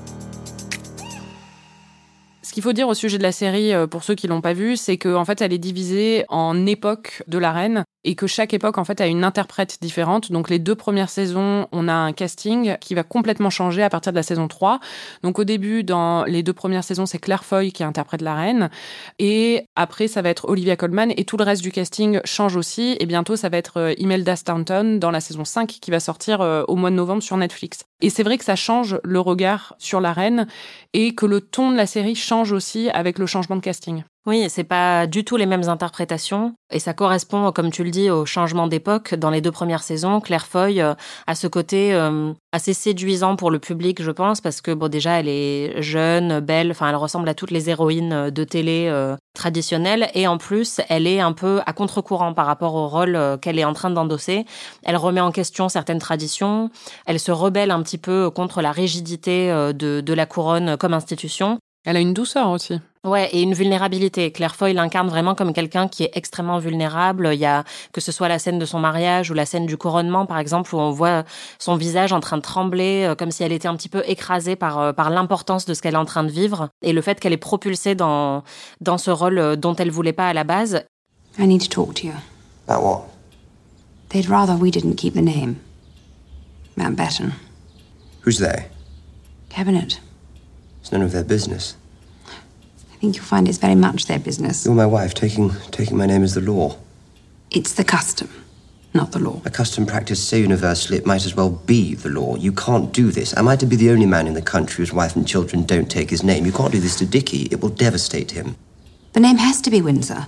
Ce 2.54 2.56
qu'il 2.56 2.62
faut 2.62 2.74
dire 2.74 2.88
au 2.88 2.94
sujet 2.94 3.18
de 3.18 3.24
la 3.24 3.32
série, 3.32 3.74
euh, 3.74 3.88
pour 3.88 4.04
ceux 4.04 4.14
qui 4.14 4.28
l'ont 4.28 4.40
pas 4.40 4.54
vue, 4.54 4.78
c'est 4.78 5.00
qu'en 5.00 5.16
en 5.16 5.26
fait, 5.26 5.42
elle 5.42 5.54
est 5.54 5.58
divisée 5.58 6.24
en 6.30 6.68
époques 6.68 7.24
de 7.28 7.40
la 7.40 7.52
reine 7.52 7.84
et 8.04 8.16
que 8.16 8.28
chaque 8.28 8.54
époque 8.54 8.78
en 8.78 8.84
fait 8.84 9.02
a 9.02 9.08
une 9.08 9.24
interprète 9.24 9.78
différente. 9.82 10.32
Donc 10.32 10.50
les 10.50 10.60
deux 10.60 10.76
premières 10.76 11.10
saisons, 11.10 11.68
on 11.72 11.88
a 11.88 11.94
un 11.94 12.12
casting 12.14 12.78
qui 12.80 12.94
va 12.94 13.04
complètement 13.04 13.50
changer 13.50 13.84
à 13.84 13.90
partir 13.90 14.12
de 14.12 14.18
la 14.18 14.24
saison 14.24 14.48
3. 14.48 14.80
Donc 15.24 15.40
au 15.40 15.44
début 15.44 15.84
dans 15.84 16.26
les 16.26 16.44
deux 16.44 16.54
premières 16.54 16.84
saisons, 16.84 17.06
c'est 17.06 17.20
Claire 17.20 17.44
Foy 17.44 17.72
qui 17.72 17.84
interprète 17.84 18.22
la 18.22 18.36
reine 18.36 18.70
et 19.20 19.66
après 19.76 20.08
ça 20.08 20.22
va 20.22 20.30
être 20.30 20.48
Olivia 20.50 20.76
Colman 20.76 21.14
et 21.16 21.26
tout 21.26 21.38
le 21.38 21.44
reste 21.44 21.62
du 21.62 21.72
casting 21.72 22.20
change 22.26 22.56
aussi 22.56 22.98
et 23.00 23.06
bientôt 23.06 23.36
ça 23.36 23.50
va 23.50 23.58
être 23.58 23.78
euh, 23.78 23.94
Imelda 23.98 24.36
Staunton 24.36 24.98
dans 25.00 25.12
la 25.12 25.22
saison 25.22 25.46
5 25.46 25.68
qui 25.68 25.92
va 25.92 26.00
sortir 26.00 26.42
euh, 26.42 26.64
au 26.68 26.76
mois 26.76 26.90
de 26.90 26.96
novembre 26.96 27.24
sur 27.24 27.38
Netflix. 27.38 27.86
Et 28.04 28.10
c'est 28.10 28.24
vrai 28.24 28.38
que 28.38 28.44
ça 28.44 28.58
change 28.58 29.00
le 29.06 29.22
regard 29.22 29.76
sur 29.78 30.02
la 30.02 30.12
reine 30.12 30.46
et 30.92 31.16
que 31.16 31.26
le 31.26 31.40
ton 31.40 31.72
de 31.72 31.78
la 31.78 31.86
série 31.86 32.16
change 32.16 32.52
aussi 32.52 32.90
avec 32.90 33.18
le 33.18 33.26
changement 33.26 33.56
de 33.56 33.62
casting. 33.62 34.04
Oui, 34.26 34.46
c'est 34.48 34.64
pas 34.64 35.06
du 35.06 35.26
tout 35.26 35.36
les 35.36 35.46
mêmes 35.46 35.68
interprétations 35.68 36.56
et 36.72 36.80
ça 36.80 36.94
correspond, 36.94 37.52
comme 37.52 37.72
tu 37.72 37.84
le 37.84 37.92
dis, 37.92 38.10
au 38.10 38.26
changement 38.26 38.68
d'époque. 38.68 39.16
Dans 39.16 39.30
les 39.30 39.42
deux 39.42 39.52
premières 39.52 39.84
saisons, 39.84 40.22
Claire 40.22 40.48
Foy 40.48 40.80
euh, 40.80 40.96
a 41.28 41.36
ce 41.36 41.46
côté 41.48 41.94
euh, 41.94 42.32
assez 42.54 42.74
séduisant 42.74 43.36
pour 43.36 43.52
le 43.52 43.60
public, 43.60 44.02
je 44.02 44.12
pense, 44.12 44.40
parce 44.40 44.62
que 44.62 44.72
bon, 44.72 44.88
déjà, 44.88 45.20
elle 45.20 45.28
est 45.28 45.82
jeune, 45.82 46.40
belle, 46.40 46.72
enfin, 46.72 46.88
elle 46.88 46.96
ressemble 46.96 47.28
à 47.28 47.34
toutes 47.34 47.52
les 47.52 47.70
héroïnes 47.70 48.30
de 48.30 48.44
télé 48.46 48.88
euh, 48.88 49.18
traditionnelles 49.34 50.10
et 50.14 50.26
en 50.26 50.38
plus, 50.38 50.80
elle 50.88 51.06
est 51.06 51.20
un 51.20 51.34
peu 51.34 51.60
à 51.66 51.74
contre-courant 51.74 52.34
par 52.34 52.46
rapport 52.46 52.76
au 52.76 52.88
rôle 52.88 53.20
qu'elle 53.42 53.60
est 53.60 53.66
en 53.66 53.74
train 53.74 53.90
d'endosser. 53.90 54.46
Elle 54.84 54.96
remet 54.96 55.22
en 55.22 55.34
question 55.34 55.68
certaines 55.68 56.00
traditions, 56.00 56.70
elle 57.06 57.20
se 57.20 57.34
rebelle 57.34 57.72
un 57.72 57.84
petit 57.84 57.98
peu 57.98 58.30
contre 58.30 58.62
la 58.62 58.72
rigidité 58.72 59.50
de 59.74 60.14
la 60.14 60.26
couronne 60.26 60.78
comme 60.78 60.94
institution. 60.94 61.60
Elle 61.86 61.98
a 61.98 62.00
une 62.00 62.14
douceur 62.14 62.50
aussi. 62.50 62.80
Ouais, 63.06 63.28
et 63.34 63.42
une 63.42 63.54
vulnérabilité. 63.54 64.32
Claire 64.32 64.56
Foy 64.56 64.72
l'incarne 64.72 65.10
vraiment 65.10 65.36
comme 65.36 65.52
quelqu'un 65.52 65.90
qui 65.90 66.04
est 66.04 66.12
extrêmement 66.14 66.58
vulnérable. 66.58 67.32
Il 67.34 67.40
y 67.40 67.46
a 67.46 67.66
que 67.92 68.00
ce 68.00 68.14
soit 68.14 68.30
la 68.30 68.40
scène 68.40 68.60
de 68.60 68.66
son 68.66 68.80
mariage 68.80 69.30
ou 69.30 69.34
la 69.34 69.46
scène 69.46 69.66
du 69.66 69.76
couronnement, 69.76 70.26
par 70.26 70.40
exemple, 70.40 70.74
où 70.74 70.80
on 70.80 70.92
voit 70.92 71.26
son 71.60 71.76
visage 71.76 72.14
en 72.14 72.22
train 72.22 72.38
de 72.38 72.42
trembler, 72.42 73.04
euh, 73.04 73.16
comme 73.16 73.30
si 73.30 73.44
elle 73.44 73.52
était 73.52 73.68
un 73.68 73.76
petit 73.76 73.90
peu 73.90 74.04
écrasée 74.08 74.56
par 74.56 74.80
euh, 74.80 74.94
par 74.94 75.10
l'importance 75.10 75.66
de 75.66 75.74
ce 75.74 75.82
qu'elle 75.82 75.96
est 75.96 75.98
en 75.98 76.06
train 76.06 76.24
de 76.24 76.32
vivre 76.32 76.70
et 76.82 76.94
le 76.94 77.02
fait 77.02 77.20
qu'elle 77.20 77.34
est 77.34 77.38
propulsée 77.38 77.94
dans 77.94 78.44
dans 78.80 78.98
ce 78.98 79.12
rôle 79.12 79.38
euh, 79.38 79.56
dont 79.58 79.76
elle 79.76 79.92
voulait 79.92 80.14
pas 80.14 80.30
à 80.30 80.34
la 80.34 80.46
base. 80.46 80.86
I 81.38 81.46
need 81.46 81.62
to 81.62 81.68
talk 81.68 81.96
to 81.96 82.08
you. 82.08 82.14
About 82.70 82.86
what? 82.86 83.02
They'd 84.12 84.30
rather 84.30 84.56
we 84.56 84.72
didn't 84.72 84.96
keep 84.96 85.14
the 85.14 85.22
name. 85.22 85.58
Mountbatten. 86.78 87.34
Who's 88.26 88.38
they? 88.38 88.70
Cabinet. 89.50 90.00
It's 90.80 90.94
none 90.94 91.04
of 91.04 91.12
their 91.12 91.26
business. 91.26 91.76
I 93.04 93.06
think 93.06 93.18
you'll 93.18 93.26
find 93.26 93.50
it's 93.50 93.58
very 93.58 93.76
much 93.76 94.06
their 94.06 94.18
business. 94.18 94.64
You're 94.64 94.74
my 94.74 94.86
wife. 94.86 95.14
Taking 95.14 95.52
taking 95.72 95.98
my 95.98 96.06
name 96.06 96.24
is 96.24 96.36
the 96.36 96.40
law. 96.40 96.78
It's 97.52 97.74
the 97.74 97.84
custom, 97.84 98.30
not 98.94 99.12
the 99.12 99.20
law. 99.20 99.42
A 99.44 99.50
custom 99.50 99.86
practiced 99.86 100.30
so 100.30 100.38
universally 100.38 101.00
it 101.00 101.06
might 101.06 101.26
as 101.26 101.36
well 101.36 101.50
be 101.50 101.96
the 101.96 102.08
law. 102.08 102.38
You 102.38 102.54
can't 102.54 102.94
do 102.94 103.12
this. 103.12 103.36
Am 103.36 103.50
I 103.50 103.58
to 103.58 103.66
be 103.66 103.76
the 103.76 103.90
only 103.90 104.06
man 104.06 104.26
in 104.26 104.36
the 104.36 104.42
country 104.42 104.84
whose 104.84 104.94
wife 104.94 105.18
and 105.18 105.28
children 105.28 105.66
don't 105.66 105.92
take 105.92 106.10
his 106.10 106.24
name? 106.24 106.46
You 106.46 106.54
can't 106.54 106.72
do 106.72 106.80
this 106.80 106.96
to 107.00 107.06
Dickie. 107.06 107.50
It 107.52 107.60
will 107.62 107.76
devastate 107.76 108.32
him. 108.32 108.56
The 109.12 109.20
name 109.20 109.36
has 109.36 109.62
to 109.64 109.70
be 109.70 109.82
Windsor. 109.82 110.28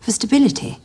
For 0.00 0.12
stability. 0.12 0.78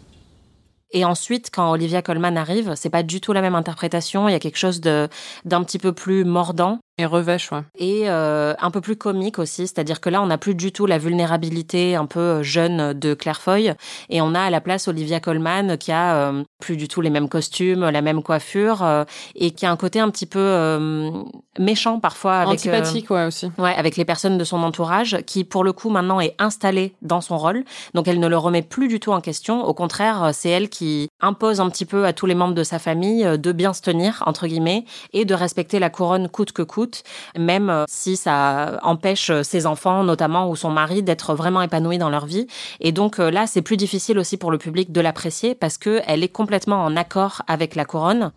Et 0.91 1.05
ensuite, 1.05 1.51
quand 1.51 1.69
Olivia 1.69 2.01
Colman 2.01 2.36
arrive, 2.36 2.74
c'est 2.75 2.89
pas 2.89 3.03
du 3.03 3.22
tout 3.22 3.31
la 3.31 3.41
même 3.41 3.53
interprétation. 3.53 4.27
Il 4.27 4.31
y 4.31 4.36
a 4.36 4.39
quelque 4.39 4.58
chose 4.58 4.81
de 4.81 5.08
d'un 5.46 5.63
petit 5.63 5.77
peu 5.77 5.93
plus 5.93 6.25
mordant. 6.25 6.79
Et 7.00 7.06
revêche, 7.06 7.50
ouais. 7.53 7.62
Et 7.77 8.10
euh, 8.10 8.53
un 8.60 8.72
peu 8.72 8.82
plus 8.82 8.98
comique 8.98 9.39
aussi, 9.39 9.68
c'est-à-dire 9.68 10.01
que 10.01 10.10
là, 10.10 10.22
on 10.22 10.25
n'a 10.25 10.38
plus 10.38 10.53
du 10.53 10.74
tout 10.74 10.86
la 10.86 10.98
vulnérabilité 10.98 11.96
un 11.96 12.06
peu 12.06 12.44
jeune 12.44 12.91
de 12.91 13.13
Claire 13.13 13.39
Foy, 13.39 13.74
et 14.10 14.22
on 14.22 14.36
a 14.36 14.41
à 14.41 14.50
la 14.50 14.60
place 14.60 14.89
Olivia 14.89 15.22
Colman 15.22 15.77
qui 15.77 15.94
a 15.94 16.15
euh, 16.15 16.44
plus 16.60 16.75
du 16.75 16.89
tout 16.89 17.00
les 17.00 17.10
mêmes 17.10 17.29
costumes, 17.29 17.89
la 17.89 18.01
même 18.01 18.22
coiffure, 18.22 18.84
euh, 18.84 19.06
et 19.36 19.51
qui 19.51 19.65
a 19.65 19.72
un 19.72 19.77
côté 19.77 20.01
un 20.01 20.10
petit 20.10 20.25
peu 20.25 20.39
euh, 20.39 21.24
méchant 21.58 22.01
parfois. 22.01 22.39
Avec, 22.39 22.60
Antipathique, 22.60 23.10
ouais, 23.12 23.27
aussi. 23.27 23.50
Ouais, 23.58 23.74
avec 23.74 23.96
les 23.96 24.03
personnes 24.03 24.38
de 24.38 24.44
son 24.44 24.62
entourage, 24.62 25.20
qui 25.25 25.46
pour 25.46 25.63
le 25.63 25.72
coup 25.72 25.89
maintenant 25.89 26.20
est 26.20 26.36
installée 26.38 26.96
dans 27.01 27.22
son 27.22 27.38
rôle, 27.38 27.63
donc 27.94 28.10
elle 28.10 28.20
ne 28.20 28.27
le 28.27 28.38
remet 28.38 28.62
plus 28.62 28.89
du 28.89 29.00
tout 29.00 29.13
en 29.13 29.22
question. 29.22 29.63
Au 29.63 29.74
contraire, 29.74 30.32
c'est 30.34 30.50
elle 30.50 30.68
qui 30.68 31.08
impose 31.22 31.62
un 31.62 31.70
petit 31.70 31.86
peu 31.86 32.06
à 32.06 32.12
tous 32.12 32.25
les 32.25 32.36
membres 32.36 32.56
de 32.56 32.63
sa 32.63 32.77
famille 32.77 33.24
de 33.24 33.51
bien 33.53 33.72
se 33.72 33.82
tenir 33.82 34.22
entre 34.25 34.48
guillemets 34.48 34.84
et 35.13 35.24
de 35.24 35.34
respecter 35.34 35.79
la 35.79 35.89
couronne 35.89 36.27
coûte 36.27 36.51
que 36.51 36.62
coûte 36.62 36.88
même 37.38 37.69
euh, 37.69 37.86
si 37.88 38.15
ça 38.15 38.79
empêche 38.84 39.31
ses 39.43 39.65
enfants, 39.65 40.03
notamment, 40.03 40.50
ou 40.50 40.55
son 40.55 40.69
mari, 40.69 41.03
d'être 41.03 41.36
vraiment 41.36 41.62
épanouis 41.62 41.98
dans 41.98 42.10
leur 42.10 42.25
vie. 42.25 42.48
Et 42.79 42.91
donc 42.91 43.19
euh, 43.19 43.31
là, 43.31 43.48
c'est 43.48 43.62
plus 43.62 43.77
difficile 43.77 44.19
aussi 44.19 44.38
pour 44.38 44.51
le 44.51 44.58
public 44.58 44.91
de 44.91 45.01
l'apprécier 45.01 45.55
parce 45.55 45.77
que 45.77 46.01
elle 46.08 46.24
est 46.24 46.29
complètement 46.29 46.84
en 46.84 46.96
accord 46.96 47.41
avec 47.48 47.75
la 47.75 47.86
couronne. 47.86 48.31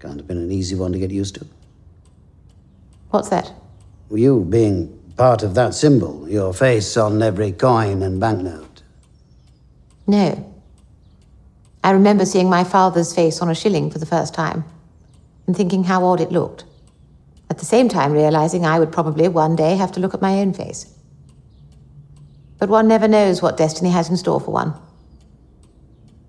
Can't 0.00 0.18
have 0.18 0.26
been 0.26 0.38
an 0.38 0.50
easy 0.50 0.74
one 0.74 0.92
to 0.92 0.98
get 0.98 1.10
used 1.10 1.34
to. 1.36 1.46
What's 3.12 3.30
that? 3.30 3.52
You 4.10 4.44
being 4.44 4.88
part 5.16 5.42
of 5.42 5.54
that 5.54 5.72
symbol, 5.72 6.26
your 6.28 6.52
face 6.52 6.96
on 6.96 7.22
every 7.22 7.52
coin 7.52 8.02
and 8.02 8.20
banknote. 8.20 8.82
No. 10.06 10.52
I 11.82 11.90
remember 11.92 12.26
seeing 12.26 12.50
my 12.50 12.64
father's 12.64 13.14
face 13.14 13.40
on 13.40 13.48
a 13.48 13.54
shilling 13.54 13.90
for 13.90 13.98
the 13.98 14.06
first 14.06 14.34
time 14.34 14.64
and 15.46 15.56
thinking 15.56 15.84
how 15.84 16.04
odd 16.04 16.20
it 16.20 16.30
looked. 16.30 16.64
At 17.56 17.60
the 17.60 17.64
same 17.64 17.88
time, 17.88 18.12
realizing 18.12 18.66
I 18.66 18.78
would 18.78 18.92
probably 18.92 19.28
one 19.28 19.56
day 19.56 19.76
have 19.76 19.90
to 19.92 20.00
look 20.00 20.12
at 20.12 20.20
my 20.20 20.40
own 20.40 20.52
face. 20.52 20.92
But 22.58 22.68
one 22.68 22.86
never 22.86 23.08
knows 23.08 23.40
what 23.40 23.56
destiny 23.56 23.88
has 23.88 24.10
in 24.10 24.18
store 24.18 24.40
for 24.40 24.50
one. 24.50 24.74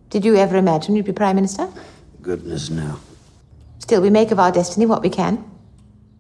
Did 0.10 0.24
you 0.24 0.38
ever 0.38 0.56
imagine 0.56 0.96
you'd 0.96 1.04
be 1.04 1.12
Prime 1.12 1.36
Minister? 1.36 1.68
Goodness, 2.22 2.70
no. 2.70 3.02
Still, 3.80 4.02
we 4.02 4.10
make 4.10 4.32
of 4.32 4.40
our 4.40 4.54
destiny 4.54 4.86
what 4.86 5.02
we 5.02 5.10
can. 5.10 5.44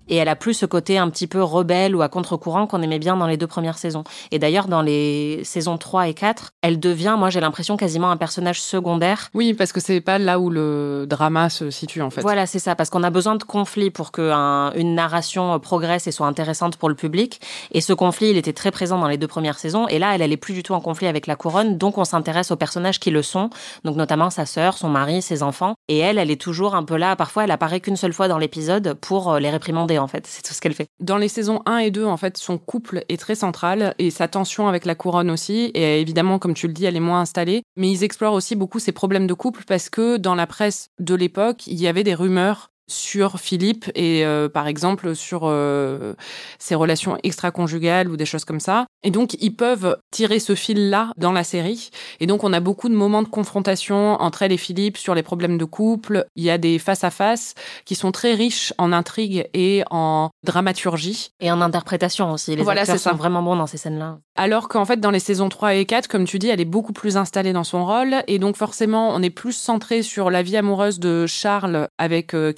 Et 0.08 0.16
elle 0.16 0.28
a 0.28 0.36
plus 0.36 0.54
ce 0.54 0.66
côté 0.66 0.98
un 0.98 1.10
petit 1.10 1.28
peu 1.28 1.42
rebelle 1.42 1.96
ou 1.96 2.02
à 2.02 2.10
contre-courant 2.10 2.68
qu'on 2.68 2.82
aimait 2.82 3.00
bien 3.00 3.18
dans 3.18 3.28
les 3.28 3.38
deux 3.38 3.48
premières 3.48 3.78
saisons. 3.78 4.04
Et 4.32 4.40
d'ailleurs, 4.40 4.68
dans 4.68 4.82
les 4.82 5.42
saisons 5.44 5.78
3 5.78 6.08
et 6.08 6.14
4, 6.14 6.52
elle 6.62 6.80
devient, 6.80 7.16
moi 7.18 7.30
j'ai 7.30 7.40
l'impression, 7.40 7.78
quasiment 7.78 8.12
un 8.12 8.18
personnage 8.18 8.62
secondaire. 8.62 9.30
Oui, 9.34 9.54
parce 9.54 9.72
que 9.72 9.80
c'est 9.80 10.02
pas 10.02 10.18
là 10.18 10.40
où 10.40 10.50
le 10.50 11.06
drama 11.08 11.50
se 11.50 11.70
situe 11.70 12.02
en 12.02 12.10
fait. 12.10 12.22
Voilà, 12.22 12.46
c'est 12.46 12.60
ça, 12.60 12.76
parce 12.76 12.90
qu'on 12.90 13.04
a 13.04 13.10
besoin 13.10 13.36
de 13.36 13.44
conflits 13.44 13.92
pour 13.92 14.12
que 14.12 14.32
un, 14.32 14.74
une 14.74 14.96
narration 14.96 15.60
progresse 15.60 16.08
et 16.08 16.12
soit 16.12 16.28
intéressante 16.28 16.78
pour 16.78 16.90
le 16.90 16.96
public. 16.96 17.42
Et 17.72 17.82
ce 17.82 17.94
conflit, 17.94 18.30
il 18.30 18.38
était 18.38 18.54
très 18.54 18.72
présent 18.72 18.98
dans 18.98 19.08
les 19.08 19.18
deux 19.18 19.28
premières 19.28 19.60
saisons. 19.60 19.88
Et 19.88 20.00
là, 20.00 20.16
elle, 20.16 20.22
elle 20.22 20.32
est 20.32 20.38
plus 20.38 20.54
du 20.54 20.64
tout 20.64 20.74
en 20.74 20.82
conflit 20.82 21.08
avec 21.08 21.28
la 21.28 21.36
couronne, 21.36 21.78
donc 21.78 21.98
on 21.98 22.06
s'intéresse 22.06 22.52
aux 22.52 22.56
personnages 22.56 23.00
qui 23.00 23.12
le 23.12 23.22
sont, 23.22 23.50
donc 23.84 23.96
notamment 23.96 24.30
sa 24.30 24.46
sœur, 24.46 24.78
son 24.78 24.90
mari, 24.90 25.22
ses 25.22 25.44
enfants. 25.44 25.76
Et 25.88 26.00
elle, 26.00 26.18
elle 26.18 26.32
est 26.32 26.42
toujours 26.42 26.76
un 26.76 26.84
peu 26.84 26.98
là. 26.98 27.16
Parfois, 27.16 27.44
elle 27.44 27.52
apparaît 27.52 27.80
qu'une 27.80 27.96
seule 27.96 28.14
fois 28.14 28.28
dans 28.28 28.38
l'épisode 28.38 28.94
pour 28.94 29.32
euh, 29.32 29.40
les 29.40 29.50
réprimander 29.50 29.97
en 30.00 30.08
fait. 30.08 30.28
C'est 30.28 30.42
tout 30.42 30.54
ce 30.54 30.62
qu'elle 30.62 30.74
fait. 30.74 30.88
Dans 31.00 31.18
les 31.18 31.28
saisons 31.28 31.62
1 31.66 31.78
et 31.80 31.92
2, 31.92 32.06
en 32.06 32.18
fait, 32.18 32.38
son 32.38 32.58
couple 32.58 33.04
est 33.10 33.20
très 33.20 33.36
central 33.36 33.96
et 34.00 34.12
sa 34.12 34.28
tension 34.28 34.68
avec 34.68 34.86
la 34.86 34.96
couronne 34.96 35.30
aussi. 35.30 35.72
Et 35.74 36.02
évidemment, 36.02 36.40
comme 36.40 36.54
tu 36.54 36.68
le 36.68 36.74
dis, 36.74 36.86
elle 36.86 36.96
est 36.96 37.02
moins 37.02 37.22
installée. 37.22 37.64
Mais 37.76 37.90
ils 37.90 38.04
explorent 38.04 38.34
aussi 38.34 38.56
beaucoup 38.56 38.80
ses 38.80 38.92
problèmes 38.92 39.28
de 39.28 39.34
couple 39.34 39.64
parce 39.68 39.90
que 39.90 40.18
dans 40.18 40.36
la 40.36 40.48
presse 40.48 40.90
de 41.00 41.16
l'époque, 41.16 41.68
il 41.68 41.80
y 41.80 41.88
avait 41.88 42.04
des 42.04 42.16
rumeurs 42.16 42.72
sur 42.88 43.40
Philippe 43.40 43.92
et 43.96 44.26
euh, 44.26 44.50
par 44.50 44.68
exemple 44.68 45.16
sur 45.16 45.42
euh, 45.44 46.14
ses 46.60 46.76
relations 46.76 47.18
extra-conjugales 47.24 48.10
ou 48.10 48.18
des 48.18 48.26
choses 48.26 48.46
comme 48.46 48.60
ça. 48.60 48.86
Et 49.04 49.12
donc 49.12 49.36
ils 49.40 49.56
peuvent 49.56 49.98
tirer 50.12 50.40
ce 50.40 50.56
fil-là 50.56 51.12
dans 51.18 51.32
la 51.32 51.44
série. 51.44 51.90
Et 52.20 52.28
donc 52.28 52.44
on 52.44 52.54
a 52.54 52.60
beaucoup 52.60 52.90
de 52.90 52.96
moments 52.96 53.24
de 53.24 53.28
confrontation 53.28 54.14
entre 54.22 54.44
elle 54.44 54.52
et 54.52 54.58
Philippe 54.58 54.98
sur 54.98 55.16
les 55.16 55.24
problèmes 55.24 55.58
de 55.58 55.66
couple. 55.66 56.26
Il 56.36 56.44
y 56.44 56.50
a 56.50 56.58
des 56.58 56.80
face-à-face 56.80 57.54
qui 57.86 57.96
sont 57.96 58.12
très 58.12 58.34
riches 58.34 58.74
en 58.78 58.94
intrigue 58.94 59.48
et 59.54 59.84
en 59.92 60.30
dramaturgie. 60.44 61.32
Et 61.40 61.52
en 61.52 61.62
interprétation 61.62 62.32
aussi. 62.32 62.56
Les 62.56 62.64
Voilà, 62.64 62.82
acteurs 62.82 62.98
ça. 63.00 63.12
sont 63.12 63.18
vraiment 63.18 63.42
bons 63.44 63.56
dans 63.56 63.68
ces 63.68 63.78
scènes-là. 63.78 64.20
Alors 64.36 64.70
qu'en 64.70 64.86
fait, 64.86 65.00
dans 65.00 65.10
les 65.12 65.20
saisons 65.20 65.50
3 65.50 65.76
et 65.76 65.86
4, 65.86 66.08
comme 66.08 66.26
tu 66.26 66.38
dis, 66.38 66.48
elle 66.50 66.62
est 66.62 66.66
beaucoup 66.66 66.94
plus 66.94 67.18
installée 67.18 67.54
dans 67.54 67.64
son 67.64 67.86
rôle. 67.86 68.16
Et 68.28 68.38
donc, 68.38 68.56
forcément, 68.56 69.10
on 69.16 69.22
est 69.24 69.32
plus 69.32 69.54
centré 69.54 70.04
sur 70.04 70.30
la 70.30 70.44
vie 70.44 70.58
amoureuse 70.58 71.00
de 71.00 71.26
Charles 71.26 71.88
avec 71.98 72.36
euh, 72.36 72.52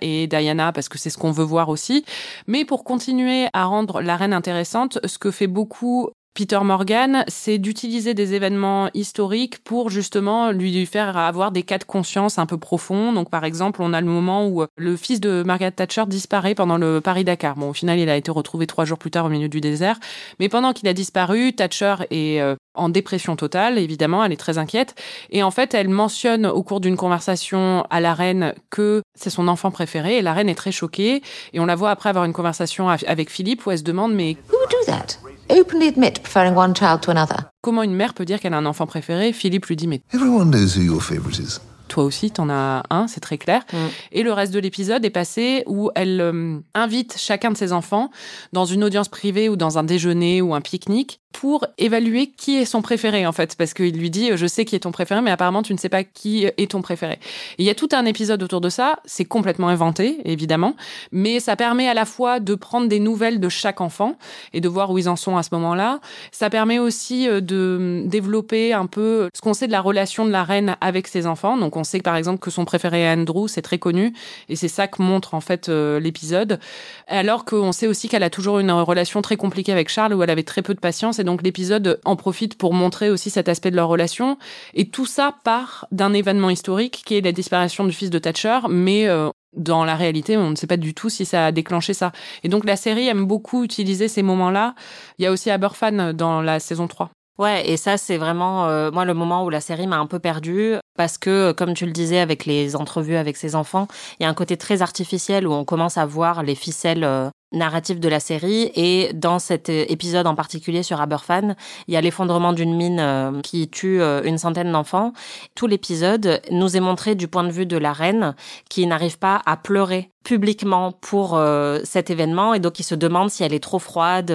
Et 0.00 0.26
Diana, 0.26 0.72
parce 0.72 0.88
que 0.88 0.98
c'est 0.98 1.10
ce 1.10 1.18
qu'on 1.18 1.32
veut 1.32 1.44
voir 1.44 1.68
aussi. 1.68 2.04
Mais 2.46 2.64
pour 2.64 2.84
continuer 2.84 3.48
à 3.52 3.64
rendre 3.64 4.00
la 4.00 4.16
reine 4.16 4.32
intéressante, 4.32 4.98
ce 5.04 5.18
que 5.18 5.30
fait 5.30 5.46
beaucoup 5.46 6.10
Peter 6.36 6.60
Morgan, 6.62 7.24
c'est 7.28 7.56
d'utiliser 7.56 8.12
des 8.12 8.34
événements 8.34 8.90
historiques 8.92 9.64
pour 9.64 9.88
justement 9.88 10.50
lui 10.50 10.84
faire 10.84 11.16
avoir 11.16 11.50
des 11.50 11.62
cas 11.62 11.78
de 11.78 11.84
conscience 11.84 12.38
un 12.38 12.44
peu 12.44 12.58
profonds. 12.58 13.14
Donc, 13.14 13.30
par 13.30 13.44
exemple, 13.44 13.80
on 13.80 13.94
a 13.94 14.02
le 14.02 14.06
moment 14.06 14.46
où 14.46 14.62
le 14.76 14.96
fils 14.96 15.18
de 15.18 15.42
Margaret 15.46 15.70
Thatcher 15.70 16.04
disparaît 16.06 16.54
pendant 16.54 16.76
le 16.76 17.00
Paris-Dakar. 17.00 17.56
Bon, 17.56 17.70
au 17.70 17.72
final, 17.72 17.98
il 17.98 18.10
a 18.10 18.16
été 18.16 18.30
retrouvé 18.30 18.66
trois 18.66 18.84
jours 18.84 18.98
plus 18.98 19.10
tard 19.10 19.24
au 19.24 19.28
milieu 19.30 19.48
du 19.48 19.62
désert. 19.62 19.98
Mais 20.38 20.50
pendant 20.50 20.74
qu'il 20.74 20.88
a 20.88 20.92
disparu, 20.92 21.54
Thatcher 21.54 21.94
est 22.10 22.42
euh, 22.42 22.54
en 22.76 22.88
dépression 22.88 23.36
totale, 23.36 23.78
évidemment, 23.78 24.24
elle 24.24 24.32
est 24.32 24.36
très 24.36 24.58
inquiète. 24.58 24.94
Et 25.30 25.42
en 25.42 25.50
fait, 25.50 25.74
elle 25.74 25.88
mentionne 25.88 26.46
au 26.46 26.62
cours 26.62 26.80
d'une 26.80 26.96
conversation 26.96 27.84
à 27.90 28.00
la 28.00 28.14
reine 28.14 28.54
que 28.70 29.02
c'est 29.14 29.30
son 29.30 29.48
enfant 29.48 29.70
préféré. 29.70 30.18
Et 30.18 30.22
la 30.22 30.32
reine 30.32 30.48
est 30.48 30.54
très 30.54 30.72
choquée. 30.72 31.22
Et 31.52 31.60
on 31.60 31.66
la 31.66 31.74
voit 31.74 31.90
après 31.90 32.08
avoir 32.08 32.24
une 32.24 32.32
conversation 32.32 32.88
avec 32.88 33.30
Philippe 33.30 33.66
où 33.66 33.70
elle 33.70 33.78
se 33.78 33.82
demande, 33.84 34.14
mais 34.14 34.36
Who 34.50 34.56
would 34.58 34.70
do 34.70 34.76
that? 34.92 35.18
Openly 35.48 35.88
admit 35.88 36.12
preferring 36.22 36.56
one 36.56 36.74
child 36.74 37.00
to 37.02 37.10
another. 37.10 37.44
comment 37.62 37.82
une 37.82 37.94
mère 37.94 38.14
peut 38.14 38.24
dire 38.24 38.40
qu'elle 38.40 38.54
a 38.54 38.58
un 38.58 38.66
enfant 38.66 38.86
préféré? 38.86 39.32
Philippe 39.32 39.66
lui 39.66 39.76
dit, 39.76 39.86
mais 39.86 40.00
Everyone 40.12 40.50
knows 40.50 40.76
who 40.76 40.82
your 40.82 41.02
favourite 41.02 41.38
is. 41.38 41.58
toi 41.88 42.02
aussi, 42.02 42.32
t'en 42.32 42.48
as 42.50 42.82
un, 42.90 43.06
c'est 43.06 43.20
très 43.20 43.38
clair. 43.38 43.62
Et 44.10 44.24
le 44.24 44.32
reste 44.32 44.52
de 44.52 44.58
l'épisode 44.58 45.04
est 45.04 45.10
passé 45.10 45.62
où 45.68 45.90
elle 45.94 46.20
euh, 46.20 46.58
invite 46.74 47.14
chacun 47.16 47.52
de 47.52 47.56
ses 47.56 47.72
enfants 47.72 48.10
dans 48.52 48.64
une 48.64 48.82
audience 48.82 49.08
privée 49.08 49.48
ou 49.48 49.54
dans 49.54 49.78
un 49.78 49.84
déjeuner 49.84 50.42
ou 50.42 50.52
un 50.52 50.60
pique-nique 50.60 51.20
pour 51.36 51.66
évaluer 51.76 52.28
qui 52.34 52.56
est 52.56 52.64
son 52.64 52.80
préféré 52.80 53.26
en 53.26 53.32
fait 53.32 53.56
parce 53.56 53.74
qu'il 53.74 53.98
lui 53.98 54.08
dit 54.08 54.30
je 54.36 54.46
sais 54.46 54.64
qui 54.64 54.74
est 54.74 54.80
ton 54.80 54.90
préféré 54.90 55.20
mais 55.20 55.30
apparemment 55.30 55.62
tu 55.62 55.74
ne 55.74 55.78
sais 55.78 55.90
pas 55.90 56.02
qui 56.02 56.46
est 56.46 56.70
ton 56.70 56.80
préféré. 56.80 57.18
il 57.58 57.66
y 57.66 57.68
a 57.68 57.74
tout 57.74 57.90
un 57.92 58.06
épisode 58.06 58.42
autour 58.42 58.62
de 58.62 58.70
ça, 58.70 59.00
c'est 59.04 59.26
complètement 59.26 59.68
inventé 59.68 60.18
évidemment, 60.24 60.76
mais 61.12 61.38
ça 61.38 61.54
permet 61.54 61.88
à 61.88 61.94
la 61.94 62.06
fois 62.06 62.40
de 62.40 62.54
prendre 62.54 62.88
des 62.88 63.00
nouvelles 63.00 63.38
de 63.38 63.50
chaque 63.50 63.82
enfant 63.82 64.16
et 64.54 64.62
de 64.62 64.68
voir 64.68 64.90
où 64.90 64.96
ils 64.96 65.10
en 65.10 65.16
sont 65.16 65.36
à 65.36 65.42
ce 65.42 65.50
moment-là. 65.52 66.00
Ça 66.32 66.48
permet 66.48 66.78
aussi 66.78 67.28
euh, 67.28 67.42
de 67.42 68.02
développer 68.06 68.72
un 68.72 68.86
peu 68.86 69.28
ce 69.34 69.42
qu'on 69.42 69.52
sait 69.52 69.66
de 69.66 69.72
la 69.72 69.82
relation 69.82 70.24
de 70.24 70.30
la 70.30 70.42
reine 70.42 70.76
avec 70.80 71.06
ses 71.06 71.26
enfants. 71.26 71.58
Donc 71.58 71.76
on 71.76 71.84
sait 71.84 72.00
par 72.00 72.16
exemple 72.16 72.38
que 72.38 72.50
son 72.50 72.64
préféré 72.64 73.06
Andrew, 73.12 73.46
c'est 73.46 73.62
très 73.62 73.78
connu 73.78 74.14
et 74.48 74.56
c'est 74.56 74.68
ça 74.68 74.88
que 74.88 75.02
montre 75.02 75.34
en 75.34 75.42
fait 75.42 75.68
euh, 75.68 76.00
l'épisode. 76.00 76.60
Alors 77.08 77.44
qu'on 77.44 77.72
sait 77.72 77.86
aussi 77.86 78.08
qu'elle 78.08 78.22
a 78.22 78.30
toujours 78.30 78.58
une 78.58 78.70
relation 78.70 79.20
très 79.20 79.36
compliquée 79.36 79.72
avec 79.72 79.90
Charles 79.90 80.14
où 80.14 80.22
elle 80.22 80.30
avait 80.30 80.42
très 80.42 80.62
peu 80.62 80.72
de 80.72 80.80
patience 80.80 81.18
donc 81.26 81.42
l'épisode 81.42 82.00
en 82.06 82.16
profite 82.16 82.56
pour 82.56 82.72
montrer 82.72 83.10
aussi 83.10 83.28
cet 83.28 83.50
aspect 83.50 83.70
de 83.70 83.76
leur 83.76 83.88
relation. 83.88 84.38
Et 84.72 84.88
tout 84.88 85.04
ça 85.04 85.34
part 85.44 85.86
d'un 85.92 86.14
événement 86.14 86.48
historique 86.48 87.02
qui 87.04 87.16
est 87.16 87.20
la 87.20 87.32
disparition 87.32 87.84
du 87.84 87.92
fils 87.92 88.08
de 88.08 88.18
Thatcher, 88.18 88.60
mais 88.70 89.06
euh, 89.08 89.28
dans 89.54 89.84
la 89.84 89.96
réalité, 89.96 90.38
on 90.38 90.50
ne 90.50 90.56
sait 90.56 90.66
pas 90.66 90.76
du 90.78 90.94
tout 90.94 91.10
si 91.10 91.26
ça 91.26 91.46
a 91.46 91.52
déclenché 91.52 91.92
ça. 91.92 92.12
Et 92.42 92.48
donc 92.48 92.64
la 92.64 92.76
série 92.76 93.08
aime 93.08 93.26
beaucoup 93.26 93.64
utiliser 93.64 94.08
ces 94.08 94.22
moments-là. 94.22 94.74
Il 95.18 95.24
y 95.24 95.26
a 95.26 95.32
aussi 95.32 95.50
Aberfan 95.50 96.14
dans 96.14 96.40
la 96.40 96.60
saison 96.60 96.86
3. 96.86 97.10
Ouais, 97.38 97.68
et 97.68 97.76
ça 97.76 97.98
c'est 97.98 98.16
vraiment 98.16 98.66
euh, 98.66 98.90
moi 98.90 99.04
le 99.04 99.12
moment 99.12 99.44
où 99.44 99.50
la 99.50 99.60
série 99.60 99.86
m'a 99.86 99.98
un 99.98 100.06
peu 100.06 100.18
perdue 100.18 100.76
parce 100.96 101.18
que 101.18 101.52
comme 101.52 101.74
tu 101.74 101.84
le 101.84 101.92
disais 101.92 102.18
avec 102.18 102.46
les 102.46 102.76
entrevues 102.76 103.16
avec 103.16 103.36
ses 103.36 103.54
enfants, 103.54 103.88
il 104.18 104.22
y 104.22 104.26
a 104.26 104.30
un 104.30 104.34
côté 104.34 104.56
très 104.56 104.80
artificiel 104.80 105.46
où 105.46 105.52
on 105.52 105.66
commence 105.66 105.98
à 105.98 106.06
voir 106.06 106.42
les 106.42 106.54
ficelles 106.54 107.04
euh, 107.04 107.28
narratives 107.56 108.00
de 108.00 108.08
la 108.08 108.20
série 108.20 108.70
et 108.74 109.12
dans 109.14 109.38
cet 109.38 109.68
euh, 109.68 109.84
épisode 109.88 110.26
en 110.26 110.34
particulier 110.34 110.82
sur 110.82 111.00
Aberfan, 111.00 111.54
il 111.88 111.94
y 111.94 111.96
a 111.96 112.00
l'effondrement 112.00 112.52
d'une 112.52 112.74
mine 112.76 113.40
qui 113.42 113.68
tue 113.68 114.00
une 114.00 114.38
centaine 114.38 114.72
d'enfants. 114.72 115.12
Tout 115.54 115.66
l'épisode 115.66 116.40
nous 116.50 116.76
est 116.76 116.80
montré 116.80 117.14
du 117.14 117.28
point 117.28 117.44
de 117.44 117.50
vue 117.50 117.66
de 117.66 117.76
la 117.76 117.92
reine 117.92 118.34
qui 118.68 118.86
n'arrive 118.86 119.18
pas 119.18 119.40
à 119.46 119.56
pleurer 119.56 120.10
publiquement 120.24 120.92
pour 120.92 121.40
cet 121.84 122.10
événement 122.10 122.54
et 122.54 122.58
donc 122.58 122.74
qui 122.74 122.82
se 122.82 122.94
demande 122.94 123.30
si 123.30 123.44
elle 123.44 123.54
est 123.54 123.62
trop 123.62 123.78
froide, 123.78 124.32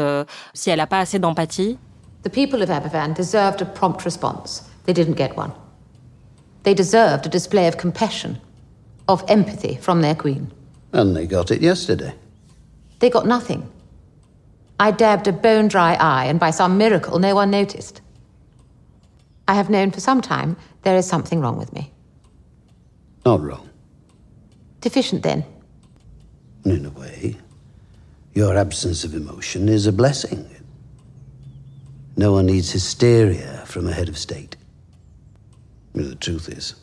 si 0.54 0.70
elle 0.70 0.78
n'a 0.78 0.88
pas 0.88 1.00
assez 1.00 1.20
d'empathie. 1.20 1.78
The 2.24 2.30
people 2.30 2.62
of 2.62 2.70
Aberfan 2.70 3.14
deserved 3.14 3.62
a 3.62 3.66
prompt 3.66 4.04
response. 4.04 4.64
They 4.86 4.94
didn't 4.94 5.18
get 5.18 5.36
one. 5.36 5.52
They 6.64 6.76
deserved 6.76 7.26
a 7.26 7.30
display 7.30 7.68
of 7.68 7.78
compassion, 7.78 8.38
of 9.08 9.24
empathy 9.28 9.78
from 9.82 10.02
their 10.02 10.16
queen. 10.16 10.52
And 10.94 11.16
they 11.16 11.26
got 11.26 11.50
it 11.50 11.62
yesterday. 11.62 12.14
They 13.02 13.10
got 13.10 13.26
nothing. 13.26 13.70
I 14.80 14.92
dabbed 14.92 15.28
a 15.28 15.34
bone 15.34 15.68
dry 15.68 15.96
eye, 15.96 16.26
and 16.26 16.40
by 16.40 16.52
some 16.52 16.78
miracle, 16.78 17.20
no 17.20 17.36
one 17.36 17.50
noticed. 17.50 18.00
I 19.48 19.56
have 19.56 19.70
known 19.70 19.92
for 19.92 20.00
some 20.00 20.22
time 20.22 20.56
there 20.84 20.96
is 20.96 21.08
something 21.08 21.42
wrong 21.42 21.58
with 21.58 21.74
me. 21.74 21.92
Not 23.26 23.42
wrong. 23.42 23.70
Deficient, 24.82 25.24
then? 25.24 25.44
In 26.64 26.86
a 26.86 26.92
way, 26.92 27.38
your 28.34 28.56
absence 28.56 29.04
of 29.04 29.16
emotion 29.16 29.68
is 29.68 29.88
a 29.88 29.92
blessing. 29.92 30.48
No 32.16 32.34
one 32.34 32.46
needs 32.46 32.72
hysteria 32.72 33.64
from 33.66 33.88
a 33.88 33.94
head 33.94 34.10
of 34.10 34.18
state. 34.18 34.56
The 35.94 36.16
truth 36.16 36.50
is, 36.50 36.76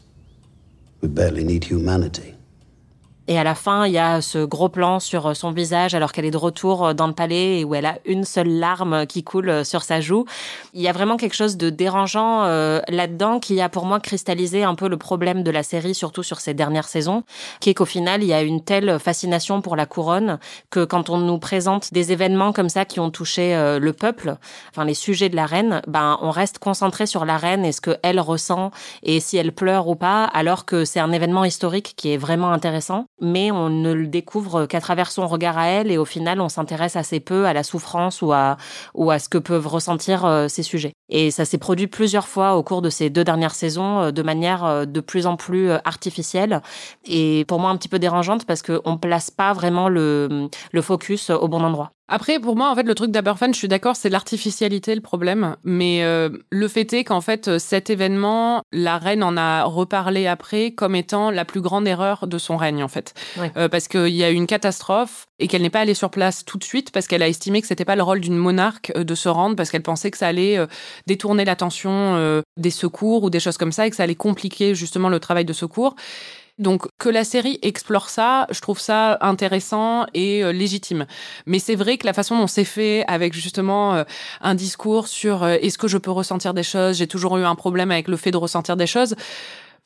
we 1.00 1.08
barely 1.08 1.44
need 1.44 1.64
humanity. 1.64 2.34
Et 3.30 3.38
à 3.38 3.44
la 3.44 3.54
fin, 3.54 3.86
il 3.86 3.92
y 3.92 3.98
a 3.98 4.22
ce 4.22 4.38
gros 4.38 4.70
plan 4.70 5.00
sur 5.00 5.26
euh, 5.26 5.34
son 5.34 5.50
visage 5.50 5.94
alors 5.94 6.12
qu'elle 6.12 6.24
est 6.24 6.30
de 6.30 6.38
retour 6.38 6.86
euh, 6.86 6.94
dans 6.94 7.06
le 7.06 7.12
palais 7.12 7.60
et 7.60 7.64
où 7.64 7.74
elle 7.74 7.84
a 7.84 7.98
une 8.06 8.24
seule 8.24 8.48
larme 8.48 9.06
qui 9.06 9.22
coule 9.22 9.50
euh, 9.50 9.64
sur 9.64 9.82
sa 9.82 10.00
joue. 10.00 10.24
Il 10.72 10.80
y 10.80 10.88
a 10.88 10.92
vraiment 10.92 11.18
quelque 11.18 11.34
chose 11.34 11.58
de 11.58 11.68
dérangeant 11.68 12.44
là-dedans 12.88 13.40
qui 13.40 13.60
a 13.60 13.68
pour 13.68 13.84
moi 13.84 14.00
cristallisé 14.00 14.64
un 14.64 14.74
peu 14.74 14.88
le 14.88 14.96
problème 14.96 15.42
de 15.42 15.50
la 15.50 15.62
série, 15.62 15.94
surtout 15.94 16.22
sur 16.22 16.40
ces 16.40 16.54
dernières 16.54 16.88
saisons, 16.88 17.24
qui 17.60 17.68
est 17.68 17.74
qu'au 17.74 17.84
final, 17.84 18.22
il 18.22 18.28
y 18.28 18.32
a 18.32 18.40
une 18.40 18.62
telle 18.62 18.98
fascination 18.98 19.60
pour 19.60 19.76
la 19.76 19.84
couronne 19.84 20.38
que 20.70 20.84
quand 20.84 21.10
on 21.10 21.18
nous 21.18 21.38
présente 21.38 21.92
des 21.92 22.12
événements 22.12 22.52
comme 22.52 22.68
ça 22.68 22.84
qui 22.84 23.00
ont 23.00 23.10
touché 23.10 23.54
le 23.80 23.92
peuple, 23.92 24.36
enfin 24.70 24.84
les 24.84 24.94
sujets 24.94 25.28
de 25.28 25.36
la 25.36 25.46
reine, 25.46 25.82
ben 25.86 26.18
on 26.22 26.30
reste 26.30 26.58
concentré 26.58 27.06
sur 27.06 27.24
la 27.24 27.36
reine 27.36 27.64
et 27.64 27.72
ce 27.72 27.80
qu'elle 27.80 28.20
ressent 28.20 28.70
et 29.02 29.20
si 29.20 29.36
elle 29.36 29.52
pleure 29.52 29.88
ou 29.88 29.96
pas, 29.96 30.24
alors 30.24 30.64
que 30.64 30.84
c'est 30.84 31.00
un 31.00 31.12
événement 31.12 31.44
historique 31.44 31.94
qui 31.96 32.12
est 32.12 32.18
vraiment 32.18 32.52
intéressant 32.52 33.06
mais 33.20 33.50
on 33.50 33.68
ne 33.70 33.92
le 33.92 34.06
découvre 34.06 34.66
qu'à 34.66 34.80
travers 34.80 35.10
son 35.10 35.26
regard 35.26 35.58
à 35.58 35.66
elle 35.68 35.90
et 35.90 35.98
au 35.98 36.04
final 36.04 36.40
on 36.40 36.48
s'intéresse 36.48 36.96
assez 36.96 37.20
peu 37.20 37.46
à 37.46 37.52
la 37.52 37.62
souffrance 37.62 38.22
ou 38.22 38.32
à 38.32 38.56
ce 38.94 39.28
que 39.28 39.38
peuvent 39.38 39.66
ressentir 39.66 40.24
euh, 40.24 40.48
ces 40.48 40.62
sujets. 40.62 40.97
Et 41.08 41.30
ça 41.30 41.44
s'est 41.44 41.58
produit 41.58 41.86
plusieurs 41.86 42.28
fois 42.28 42.56
au 42.56 42.62
cours 42.62 42.82
de 42.82 42.90
ces 42.90 43.10
deux 43.10 43.24
dernières 43.24 43.54
saisons 43.54 44.00
euh, 44.00 44.10
de 44.10 44.22
manière 44.22 44.64
euh, 44.64 44.84
de 44.84 45.00
plus 45.00 45.26
en 45.26 45.36
plus 45.36 45.70
artificielle 45.84 46.62
et 47.04 47.44
pour 47.46 47.60
moi 47.60 47.70
un 47.70 47.76
petit 47.76 47.88
peu 47.88 47.98
dérangeante 47.98 48.44
parce 48.46 48.62
qu'on 48.62 48.98
place 48.98 49.30
pas 49.30 49.52
vraiment 49.52 49.88
le, 49.88 50.48
le 50.72 50.82
focus 50.82 51.30
au 51.30 51.48
bon 51.48 51.62
endroit. 51.62 51.92
Après, 52.10 52.40
pour 52.40 52.56
moi, 52.56 52.70
en 52.70 52.74
fait, 52.74 52.84
le 52.84 52.94
truc 52.94 53.10
d'Aberfan, 53.10 53.52
je 53.52 53.58
suis 53.58 53.68
d'accord, 53.68 53.94
c'est 53.94 54.08
l'artificialité 54.08 54.94
le 54.94 55.02
problème. 55.02 55.56
Mais 55.62 56.02
euh, 56.02 56.30
le 56.50 56.66
fait 56.66 56.90
est 56.94 57.04
qu'en 57.04 57.20
fait, 57.20 57.58
cet 57.58 57.90
événement, 57.90 58.62
la 58.72 58.96
reine 58.96 59.22
en 59.22 59.36
a 59.36 59.64
reparlé 59.64 60.26
après 60.26 60.70
comme 60.70 60.94
étant 60.94 61.30
la 61.30 61.44
plus 61.44 61.60
grande 61.60 61.86
erreur 61.86 62.26
de 62.26 62.38
son 62.38 62.56
règne, 62.56 62.82
en 62.82 62.88
fait. 62.88 63.12
Euh, 63.58 63.68
parce 63.68 63.88
qu'il 63.88 64.08
y 64.08 64.24
a 64.24 64.30
eu 64.30 64.34
une 64.34 64.46
catastrophe 64.46 65.26
et 65.38 65.48
qu'elle 65.48 65.60
n'est 65.60 65.70
pas 65.70 65.80
allée 65.80 65.92
sur 65.92 66.10
place 66.10 66.46
tout 66.46 66.56
de 66.56 66.64
suite 66.64 66.92
parce 66.92 67.06
qu'elle 67.06 67.22
a 67.22 67.28
estimé 67.28 67.60
que 67.60 67.66
c'était 67.66 67.84
pas 67.84 67.94
le 67.94 68.02
rôle 68.02 68.20
d'une 68.20 68.36
monarque 68.36 68.90
euh, 68.96 69.04
de 69.04 69.14
se 69.14 69.28
rendre 69.28 69.54
parce 69.54 69.70
qu'elle 69.70 69.82
pensait 69.82 70.10
que 70.10 70.16
ça 70.16 70.28
allait 70.28 70.58
détourner 71.06 71.44
l'attention 71.44 72.42
des 72.56 72.70
secours 72.70 73.22
ou 73.24 73.30
des 73.30 73.40
choses 73.40 73.56
comme 73.56 73.72
ça 73.72 73.86
et 73.86 73.90
que 73.90 73.96
ça 73.96 74.02
allait 74.02 74.14
compliquer 74.14 74.74
justement 74.74 75.08
le 75.08 75.20
travail 75.20 75.44
de 75.44 75.52
secours. 75.52 75.94
Donc 76.58 76.88
que 76.98 77.08
la 77.08 77.22
série 77.22 77.58
explore 77.62 78.08
ça, 78.08 78.46
je 78.50 78.60
trouve 78.60 78.80
ça 78.80 79.16
intéressant 79.20 80.06
et 80.12 80.42
euh, 80.42 80.52
légitime. 80.52 81.06
Mais 81.46 81.60
c'est 81.60 81.76
vrai 81.76 81.98
que 81.98 82.06
la 82.06 82.12
façon 82.12 82.36
dont 82.36 82.48
c'est 82.48 82.64
fait, 82.64 83.04
avec 83.06 83.32
justement 83.32 83.94
euh, 83.94 84.04
un 84.40 84.56
discours 84.56 85.06
sur 85.06 85.44
euh, 85.44 85.56
est-ce 85.62 85.78
que 85.78 85.86
je 85.86 85.98
peux 85.98 86.10
ressentir 86.10 86.54
des 86.54 86.64
choses, 86.64 86.96
j'ai 86.96 87.06
toujours 87.06 87.38
eu 87.38 87.44
un 87.44 87.54
problème 87.54 87.92
avec 87.92 88.08
le 88.08 88.16
fait 88.16 88.32
de 88.32 88.36
ressentir 88.36 88.76
des 88.76 88.88
choses. 88.88 89.14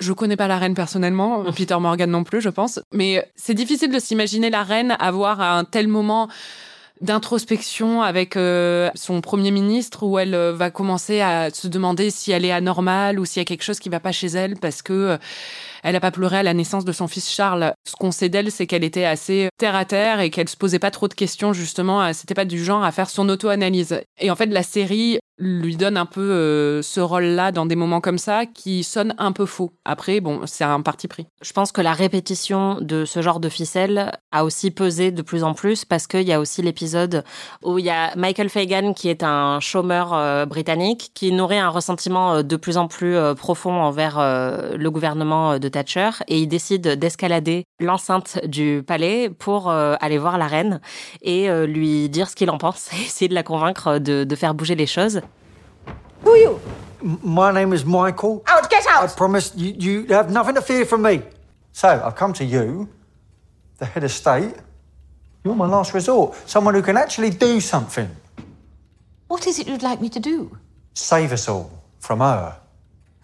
Je 0.01 0.15
connais 0.15 0.37
pas 0.37 0.49
la 0.49 0.57
reine 0.57 0.75
personnellement, 0.75 1.45
Peter 1.57 1.77
Morgan 1.79 2.11
non 2.11 2.25
plus, 2.25 2.41
je 2.41 2.49
pense. 2.49 2.81
Mais 2.91 3.31
c'est 3.37 3.55
difficile 3.55 3.93
de 3.93 3.99
s'imaginer 3.99 4.49
la 4.49 4.63
reine 4.63 4.97
avoir 4.99 5.43
un 5.43 5.65
tel 5.65 5.89
moment 5.89 6.29
d'introspection 7.03 8.03
avec 8.03 8.35
son 8.95 9.21
premier 9.21 9.51
ministre 9.51 10.05
où 10.05 10.19
elle 10.19 10.35
va 10.35 10.71
commencer 10.71 11.21
à 11.21 11.51
se 11.51 11.69
demander 11.69 12.11
si 12.11 12.33
elle 12.33 12.45
est 12.45 12.53
anormale 12.53 13.19
ou 13.19 13.25
s'il 13.25 13.41
y 13.41 13.43
a 13.43 13.45
quelque 13.45 13.65
chose 13.65 13.79
qui 13.79 13.89
va 13.89 14.01
pas 14.01 14.13
chez 14.13 14.29
elle 14.29 14.57
parce 14.57 14.83
que 14.83 15.19
elle 15.83 15.95
n'a 15.95 16.01
pas 16.01 16.13
pleuré 16.13 16.39
à 16.39 16.43
la 16.43 16.55
naissance 16.55 16.85
de 16.85 16.93
son 16.93 17.09
fils 17.09 17.29
Charles. 17.29 17.75
Ce 17.85 17.97
qu'on 17.97 18.13
sait 18.13 18.29
d'elle, 18.29 18.53
c'est 18.53 18.69
qu'elle 18.69 18.85
était 18.85 19.05
assez 19.05 19.49
terre 19.59 19.75
à 19.75 19.85
terre 19.85 20.21
et 20.21 20.31
qu'elle 20.31 20.49
se 20.49 20.57
posait 20.57 20.79
pas 20.79 20.93
trop 20.93 21.09
de 21.09 21.15
questions, 21.15 21.53
justement. 21.53 22.13
C'était 22.13 22.35
pas 22.35 22.45
du 22.45 22.63
genre 22.63 22.85
à 22.85 22.93
faire 22.93 23.11
son 23.11 23.29
auto-analyse. 23.29 24.01
Et 24.21 24.31
en 24.31 24.37
fait, 24.37 24.47
la 24.47 24.63
série 24.63 25.19
lui 25.39 25.77
donne 25.77 25.97
un 25.97 26.07
peu 26.07 26.21
euh, 26.21 26.83
ce 26.83 27.01
rôle-là 27.01 27.53
dans 27.53 27.67
des 27.67 27.77
moments 27.77 28.01
comme 28.01 28.19
ça 28.19 28.47
qui 28.47 28.85
sonne 28.85 29.15
un 29.19 29.33
peu 29.33 29.47
faux. 29.47 29.73
Après, 29.85 30.21
bon, 30.21 30.43
c'est 30.45 30.65
un 30.65 30.81
parti 30.81 31.09
pris. 31.09 31.27
Je 31.43 31.53
pense 31.53 31.73
que 31.73 31.81
la 31.81 31.93
répétition 31.93 32.79
de 32.81 33.05
ce 33.05 33.23
genre 33.23 33.41
de 33.41 33.49
ficelle 33.49 34.13
a 34.31 34.45
aussi 34.45 34.71
pesé 34.71 35.11
de 35.11 35.23
plus 35.23 35.43
en 35.43 35.55
plus 35.55 35.85
parce 35.85 36.07
qu'il 36.07 36.23
y 36.23 36.33
a 36.33 36.41
aussi 36.41 36.63
l'épisode 36.63 37.25
où 37.65 37.79
il 37.79 37.85
y 37.85 37.91
a 37.91 38.15
Michael 38.17 38.51
Fagan 38.51 38.93
qui 38.93 39.09
est 39.09 39.23
un 39.23 39.59
chômeur 39.61 40.13
euh, 40.13 40.47
britannique 40.47 41.11
qui 41.15 41.33
nourrit 41.33 41.59
un 41.59 41.71
ressentiment 41.71 42.35
euh, 42.35 42.43
de 42.43 42.57
plus 42.57 42.77
en 42.77 42.87
plus 42.87 43.17
profond 43.37 43.73
envers 43.73 44.19
le 44.19 44.91
gouvernement 44.91 45.59
de 45.59 45.69
Thatcher 45.69 46.11
et 46.29 46.41
il 46.41 46.47
décide 46.47 46.87
d'escalader 46.99 47.65
l'enceinte 47.81 48.39
du 48.47 48.83
palais 48.87 49.31
pour 49.31 49.71
aller 49.71 50.19
voir 50.19 50.39
la 50.39 50.47
reine 50.47 50.81
et 51.23 51.49
lui 51.67 52.09
dire 52.09 52.29
ce 52.29 52.37
qu'il 52.37 52.51
en 52.51 52.59
pense 52.59 52.93
et 52.93 53.03
essayer 53.03 53.29
de 53.29 53.35
la 53.35 53.43
convaincre 53.43 53.99
de 53.99 54.37
faire 54.37 54.55
bouger 54.55 54.75
les 54.75 54.87
choses. 54.87 55.23
Who 56.23 56.31
are 56.31 56.37
you? 56.37 56.61
My 57.01 57.51
name 57.53 57.73
is 57.73 57.85
Michael. 57.85 58.45
Out, 58.47 58.71
get 58.71 58.87
out! 58.87 59.11
I 59.11 59.15
promise 59.15 59.53
you, 59.57 59.75
you 59.77 60.07
have 60.15 60.31
nothing 60.31 60.55
to 60.55 60.63
fear 60.63 60.85
from 60.85 61.03
me. 61.03 61.23
So, 61.73 61.89
I've 61.89 62.15
come 62.15 62.33
to 62.35 62.45
you, 62.45 62.89
the 63.79 63.87
head 63.87 64.05
of 64.05 64.13
state. 64.13 64.55
You're 65.45 65.57
my 65.57 65.67
last 65.67 65.95
resort. 65.95 66.37
Someone 66.49 66.75
who 66.75 66.83
can 66.83 66.97
actually 66.97 67.31
do 67.31 67.61
something. 67.61 68.09
What 69.27 69.47
is 69.47 69.59
it 69.59 69.67
you'd 69.67 69.83
like 69.83 70.01
me 70.01 70.09
to 70.11 70.21
do? 70.21 70.57
Save 70.95 71.33
us 71.33 71.49
all 71.49 71.83
from 71.99 72.21
her. 72.21 72.57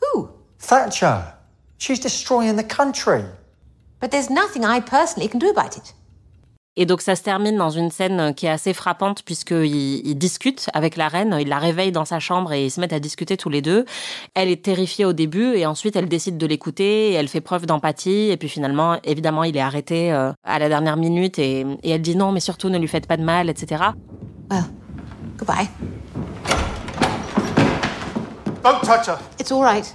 Who? 0.01 0.31
Thatcher. 0.59 1.35
She's 1.77 2.01
destroying 2.01 2.57
the 2.57 2.65
country. 2.65 3.25
But 4.01 4.11
there's 4.11 4.31
nothing 4.31 4.65
I 4.65 4.81
personally 4.81 5.29
can 5.29 5.39
do 5.39 5.51
about 5.51 5.77
it. 5.77 5.93
Et 6.81 6.87
donc 6.87 7.01
ça 7.01 7.17
se 7.17 7.25
termine 7.25 7.57
dans 7.57 7.71
une 7.71 7.91
scène 7.91 8.33
qui 8.35 8.47
est 8.47 8.51
assez 8.51 8.73
frappante 8.73 9.25
puisqu'ils 9.25 10.07
il 10.07 10.14
discutent 10.14 10.71
avec 10.75 10.97
la 10.97 11.09
reine, 11.09 11.37
il 11.41 11.49
la 11.49 11.59
réveille 11.59 11.91
dans 11.91 12.05
sa 12.05 12.21
chambre 12.21 12.53
et 12.53 12.67
ils 12.67 12.71
se 12.71 12.81
mettent 12.81 12.93
à 12.93 13.01
discuter 13.01 13.37
tous 13.37 13.49
les 13.49 13.61
deux. 13.61 13.85
Elle 14.35 14.49
est 14.49 14.62
terrifiée 14.64 15.05
au 15.05 15.12
début 15.12 15.57
et 15.57 15.67
ensuite 15.67 15.97
elle 15.97 16.09
décide 16.09 16.38
de 16.38 16.47
l'écouter 16.47 17.11
et 17.11 17.14
elle 17.14 17.27
fait 17.27 17.41
preuve 17.41 17.67
d'empathie 17.67 18.31
et 18.31 18.37
puis 18.37 18.49
finalement 18.49 18.97
évidemment 19.03 19.43
il 19.43 19.57
est 19.57 19.61
arrêté 19.61 20.12
euh, 20.12 20.31
à 20.45 20.61
la 20.61 20.69
dernière 20.69 20.97
minute 20.97 21.41
et, 21.41 21.67
et 21.83 21.91
elle 21.91 22.03
dit 22.03 22.14
non 22.14 22.31
mais 22.31 22.38
surtout 22.38 22.69
ne 22.69 22.79
lui 22.79 22.87
faites 22.87 23.09
pas 23.09 23.17
de 23.17 23.25
mal 23.25 23.51
etc. 23.51 23.83
Well, 24.49 24.62
goodbye. 25.37 25.69
Don't 28.62 28.81
touch 28.83 29.09
her. 29.09 29.19
It's 29.41 29.51
all 29.51 29.62
right. 29.62 29.93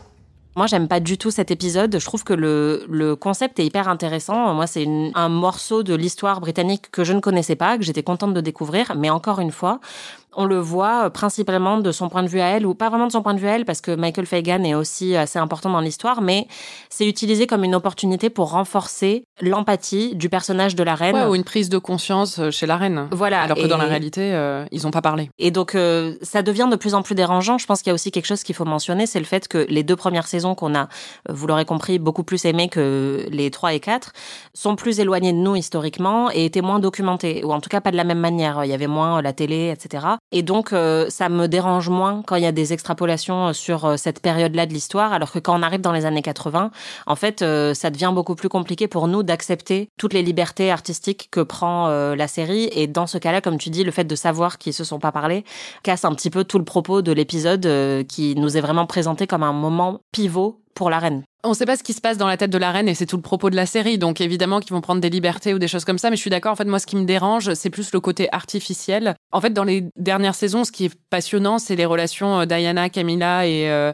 Moi, 0.55 0.67
j'aime 0.67 0.87
pas 0.87 0.99
du 0.99 1.17
tout 1.17 1.31
cet 1.31 1.49
épisode. 1.49 1.97
Je 1.99 2.05
trouve 2.05 2.23
que 2.23 2.33
le, 2.33 2.85
le 2.87 3.15
concept 3.15 3.59
est 3.59 3.65
hyper 3.65 3.87
intéressant. 3.87 4.53
Moi, 4.53 4.67
c'est 4.67 4.87
un 5.15 5.29
morceau 5.29 5.81
de 5.81 5.95
l'histoire 5.95 6.41
britannique 6.41 6.91
que 6.91 7.03
je 7.03 7.13
ne 7.13 7.19
connaissais 7.19 7.55
pas, 7.55 7.77
que 7.77 7.83
j'étais 7.83 8.03
contente 8.03 8.35
de 8.35 8.41
découvrir. 8.41 8.93
Mais 8.95 9.09
encore 9.09 9.39
une 9.39 9.51
fois, 9.51 9.79
on 10.35 10.45
le 10.45 10.59
voit 10.59 11.05
euh, 11.05 11.09
principalement 11.09 11.77
de 11.77 11.91
son 11.91 12.09
point 12.09 12.23
de 12.23 12.27
vue 12.27 12.41
à 12.41 12.47
elle, 12.47 12.65
ou 12.65 12.73
pas 12.73 12.89
vraiment 12.89 13.07
de 13.07 13.11
son 13.11 13.21
point 13.21 13.33
de 13.33 13.39
vue 13.39 13.47
à 13.47 13.55
elle, 13.55 13.65
parce 13.65 13.81
que 13.81 13.95
Michael 13.95 14.25
Fagan 14.25 14.63
est 14.63 14.75
aussi 14.75 15.15
assez 15.15 15.39
important 15.39 15.69
dans 15.69 15.81
l'histoire, 15.81 16.21
mais 16.21 16.47
c'est 16.89 17.07
utilisé 17.07 17.47
comme 17.47 17.63
une 17.63 17.75
opportunité 17.75 18.29
pour 18.29 18.51
renforcer 18.51 19.25
l'empathie 19.41 20.15
du 20.15 20.29
personnage 20.29 20.75
de 20.75 20.83
la 20.83 20.95
reine. 20.95 21.15
Ouais, 21.15 21.25
ou 21.25 21.35
une 21.35 21.43
prise 21.43 21.69
de 21.69 21.77
conscience 21.77 22.39
euh, 22.39 22.51
chez 22.51 22.65
la 22.65 22.77
reine. 22.77 23.07
Voilà. 23.11 23.41
Alors 23.41 23.57
que 23.57 23.67
dans 23.67 23.77
la 23.77 23.85
réalité, 23.85 24.33
euh, 24.33 24.65
ils 24.71 24.87
ont 24.87 24.91
pas 24.91 25.01
parlé. 25.01 25.29
Et 25.39 25.51
donc, 25.51 25.75
euh, 25.75 26.15
ça 26.21 26.41
devient 26.41 26.67
de 26.69 26.75
plus 26.75 26.93
en 26.93 27.01
plus 27.01 27.15
dérangeant. 27.15 27.57
Je 27.57 27.65
pense 27.65 27.81
qu'il 27.81 27.89
y 27.89 27.91
a 27.91 27.93
aussi 27.93 28.11
quelque 28.11 28.25
chose 28.25 28.43
qu'il 28.43 28.55
faut 28.55 28.65
mentionner, 28.65 29.05
c'est 29.05 29.19
le 29.19 29.25
fait 29.25 29.47
que 29.47 29.65
les 29.69 29.83
deux 29.83 29.95
premières 29.95 30.27
saisons 30.27 30.55
qu'on 30.55 30.75
a, 30.75 30.83
euh, 30.83 31.33
vous 31.33 31.47
l'aurez 31.47 31.65
compris, 31.65 31.99
beaucoup 31.99 32.23
plus 32.23 32.45
aimées 32.45 32.69
que 32.69 33.25
les 33.29 33.51
trois 33.51 33.73
et 33.73 33.79
quatre, 33.79 34.13
sont 34.53 34.75
plus 34.75 34.99
éloignées 34.99 35.33
de 35.33 35.37
nous 35.37 35.55
historiquement 35.55 36.29
et 36.31 36.45
étaient 36.45 36.61
moins 36.61 36.79
documentées, 36.79 37.43
ou 37.43 37.51
en 37.51 37.59
tout 37.59 37.69
cas 37.69 37.81
pas 37.81 37.91
de 37.91 37.97
la 37.97 38.03
même 38.03 38.19
manière. 38.19 38.63
Il 38.63 38.69
y 38.69 38.73
avait 38.73 38.87
moins 38.87 39.21
la 39.21 39.33
télé, 39.33 39.69
etc. 39.69 40.05
Et 40.35 40.41
donc, 40.41 40.73
euh, 40.73 41.05
ça 41.09 41.29
me 41.29 41.47
dérange 41.47 41.89
moins 41.89 42.23
quand 42.25 42.35
il 42.35 42.41
y 42.41 42.47
a 42.47 42.51
des 42.51 42.73
extrapolations 42.73 43.49
euh, 43.49 43.53
sur 43.53 43.85
euh, 43.85 43.97
cette 43.97 44.19
période-là 44.19 44.65
de 44.65 44.73
l'histoire, 44.73 45.13
alors 45.13 45.31
que 45.31 45.37
quand 45.37 45.57
on 45.57 45.61
arrive 45.61 45.79
dans 45.79 45.91
les 45.91 46.05
années 46.05 46.23
80, 46.23 46.71
en 47.05 47.15
fait, 47.15 47.45
ça 47.75 47.89
devient 47.91 48.11
beaucoup 48.13 48.33
plus 48.33 48.49
compliqué 48.49 48.87
pour 48.87 49.07
nous 49.07 49.21
d'accepter 49.21 49.89
toutes 49.97 50.13
les 50.13 50.23
libertés 50.23 50.71
artistiques 50.71 51.29
que 51.29 51.41
prend 51.41 51.87
la 51.87 52.27
série. 52.27 52.69
Et 52.71 52.87
dans 52.87 53.05
ce 53.05 53.19
cas-là, 53.19 53.41
comme 53.41 53.59
tu 53.59 53.69
dis, 53.69 53.83
le 53.83 53.91
fait 53.91 54.05
de 54.05 54.15
savoir 54.15 54.57
qu'ils 54.57 54.73
se 54.73 54.83
sont 54.83 54.99
pas 54.99 55.11
parlé 55.11 55.43
casse 55.83 56.05
un 56.05 56.13
petit 56.15 56.31
peu 56.31 56.43
tout 56.43 56.57
le 56.57 56.65
propos 56.65 57.03
de 57.03 57.11
l'épisode 57.11 57.67
qui 58.07 58.35
nous 58.35 58.57
est 58.57 58.61
vraiment 58.61 58.87
présenté 58.87 59.27
comme 59.27 59.43
un 59.43 59.53
moment 59.53 60.01
pivot 60.11 60.62
pour 60.73 60.89
la 60.89 60.99
reine. 60.99 61.23
On 61.45 61.49
ne 61.49 61.55
sait 61.55 61.65
pas 61.65 61.75
ce 61.75 61.83
qui 61.83 61.91
se 61.91 61.99
passe 61.99 62.17
dans 62.17 62.27
la 62.27 62.37
tête 62.37 62.51
de 62.51 62.57
la 62.57 62.71
reine 62.71 62.87
et 62.87 62.95
c'est 62.95 63.05
tout 63.05 63.17
le 63.17 63.21
propos 63.21 63.49
de 63.49 63.55
la 63.57 63.65
série. 63.65 63.97
Donc 63.97 64.21
évidemment 64.21 64.61
qu'ils 64.61 64.71
vont 64.71 64.79
prendre 64.79 65.01
des 65.01 65.09
libertés 65.09 65.53
ou 65.53 65.59
des 65.59 65.67
choses 65.67 65.83
comme 65.83 65.97
ça. 65.97 66.09
Mais 66.09 66.15
je 66.15 66.21
suis 66.21 66.29
d'accord. 66.29 66.53
En 66.53 66.55
fait, 66.55 66.63
moi, 66.63 66.79
ce 66.79 66.85
qui 66.85 66.95
me 66.95 67.03
dérange, 67.03 67.53
c'est 67.53 67.69
plus 67.69 67.91
le 67.91 67.99
côté 67.99 68.29
artificiel. 68.31 69.15
En 69.33 69.41
fait, 69.41 69.49
dans 69.49 69.65
les 69.65 69.83
dernières 69.97 70.35
saisons, 70.35 70.63
ce 70.63 70.71
qui 70.71 70.85
est 70.85 70.95
passionnant, 71.09 71.59
c'est 71.59 71.75
les 71.75 71.83
relations 71.85 72.39
euh, 72.39 72.45
Diana, 72.45 72.87
Camilla 72.87 73.45
et, 73.45 73.69
euh, 73.69 73.91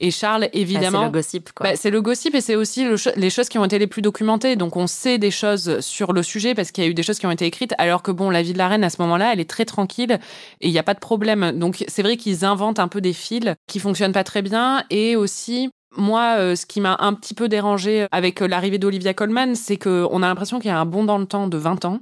et 0.00 0.10
Charles. 0.10 0.48
Évidemment, 0.52 1.08
Bah, 1.10 1.22
c'est 1.22 1.38
le 1.38 1.42
gossip, 1.44 1.52
quoi. 1.52 1.66
Bah, 1.70 1.76
c'est 1.76 1.90
le 1.90 2.02
gossip 2.02 2.34
et 2.34 2.40
c'est 2.40 2.56
aussi 2.56 2.84
le 2.84 2.96
cho- 2.96 3.10
les 3.14 3.30
choses 3.30 3.48
qui 3.48 3.58
ont 3.58 3.64
été 3.64 3.78
les 3.78 3.86
plus 3.86 4.02
documentées. 4.02 4.56
Donc 4.56 4.76
on 4.76 4.88
sait 4.88 5.18
des 5.18 5.30
choses 5.30 5.78
sur 5.78 6.12
le 6.12 6.24
sujet 6.24 6.56
parce 6.56 6.72
qu'il 6.72 6.82
y 6.82 6.86
a 6.88 6.90
eu 6.90 6.94
des 6.94 7.04
choses 7.04 7.20
qui 7.20 7.26
ont 7.26 7.30
été 7.30 7.46
écrites. 7.46 7.74
Alors 7.78 8.02
que 8.02 8.10
bon, 8.10 8.28
la 8.28 8.42
vie 8.42 8.54
de 8.54 8.58
la 8.58 8.66
reine 8.66 8.82
à 8.82 8.90
ce 8.90 9.00
moment-là, 9.02 9.32
elle 9.32 9.38
est 9.40 9.48
très 9.48 9.66
tranquille 9.66 10.18
et 10.60 10.66
il 10.66 10.72
n'y 10.72 10.80
a 10.80 10.82
pas 10.82 10.94
de 10.94 10.98
problème. 11.00 11.52
Donc 11.52 11.84
c'est 11.86 12.02
vrai 12.02 12.16
qu'ils 12.16 12.44
inventent 12.44 12.80
un 12.80 12.88
peu 12.88 13.00
des 13.00 13.12
fils 13.12 13.54
qui 13.68 13.78
fonctionnent 13.78 14.12
pas 14.12 14.24
très 14.24 14.42
bien 14.42 14.82
et 14.90 15.14
aussi 15.14 15.70
moi, 15.96 16.36
euh, 16.38 16.56
ce 16.56 16.66
qui 16.66 16.80
m'a 16.80 16.96
un 17.00 17.14
petit 17.14 17.34
peu 17.34 17.48
dérangé 17.48 18.06
avec 18.12 18.42
euh, 18.42 18.48
l'arrivée 18.48 18.78
d'Olivia 18.78 19.14
Colman, 19.14 19.54
c'est 19.54 19.76
qu'on 19.78 20.22
a 20.22 20.26
l'impression 20.26 20.58
qu'il 20.58 20.68
y 20.68 20.72
a 20.72 20.78
un 20.78 20.84
bond 20.84 21.04
dans 21.04 21.18
le 21.18 21.26
temps 21.26 21.48
de 21.48 21.56
20 21.56 21.84
ans, 21.86 22.00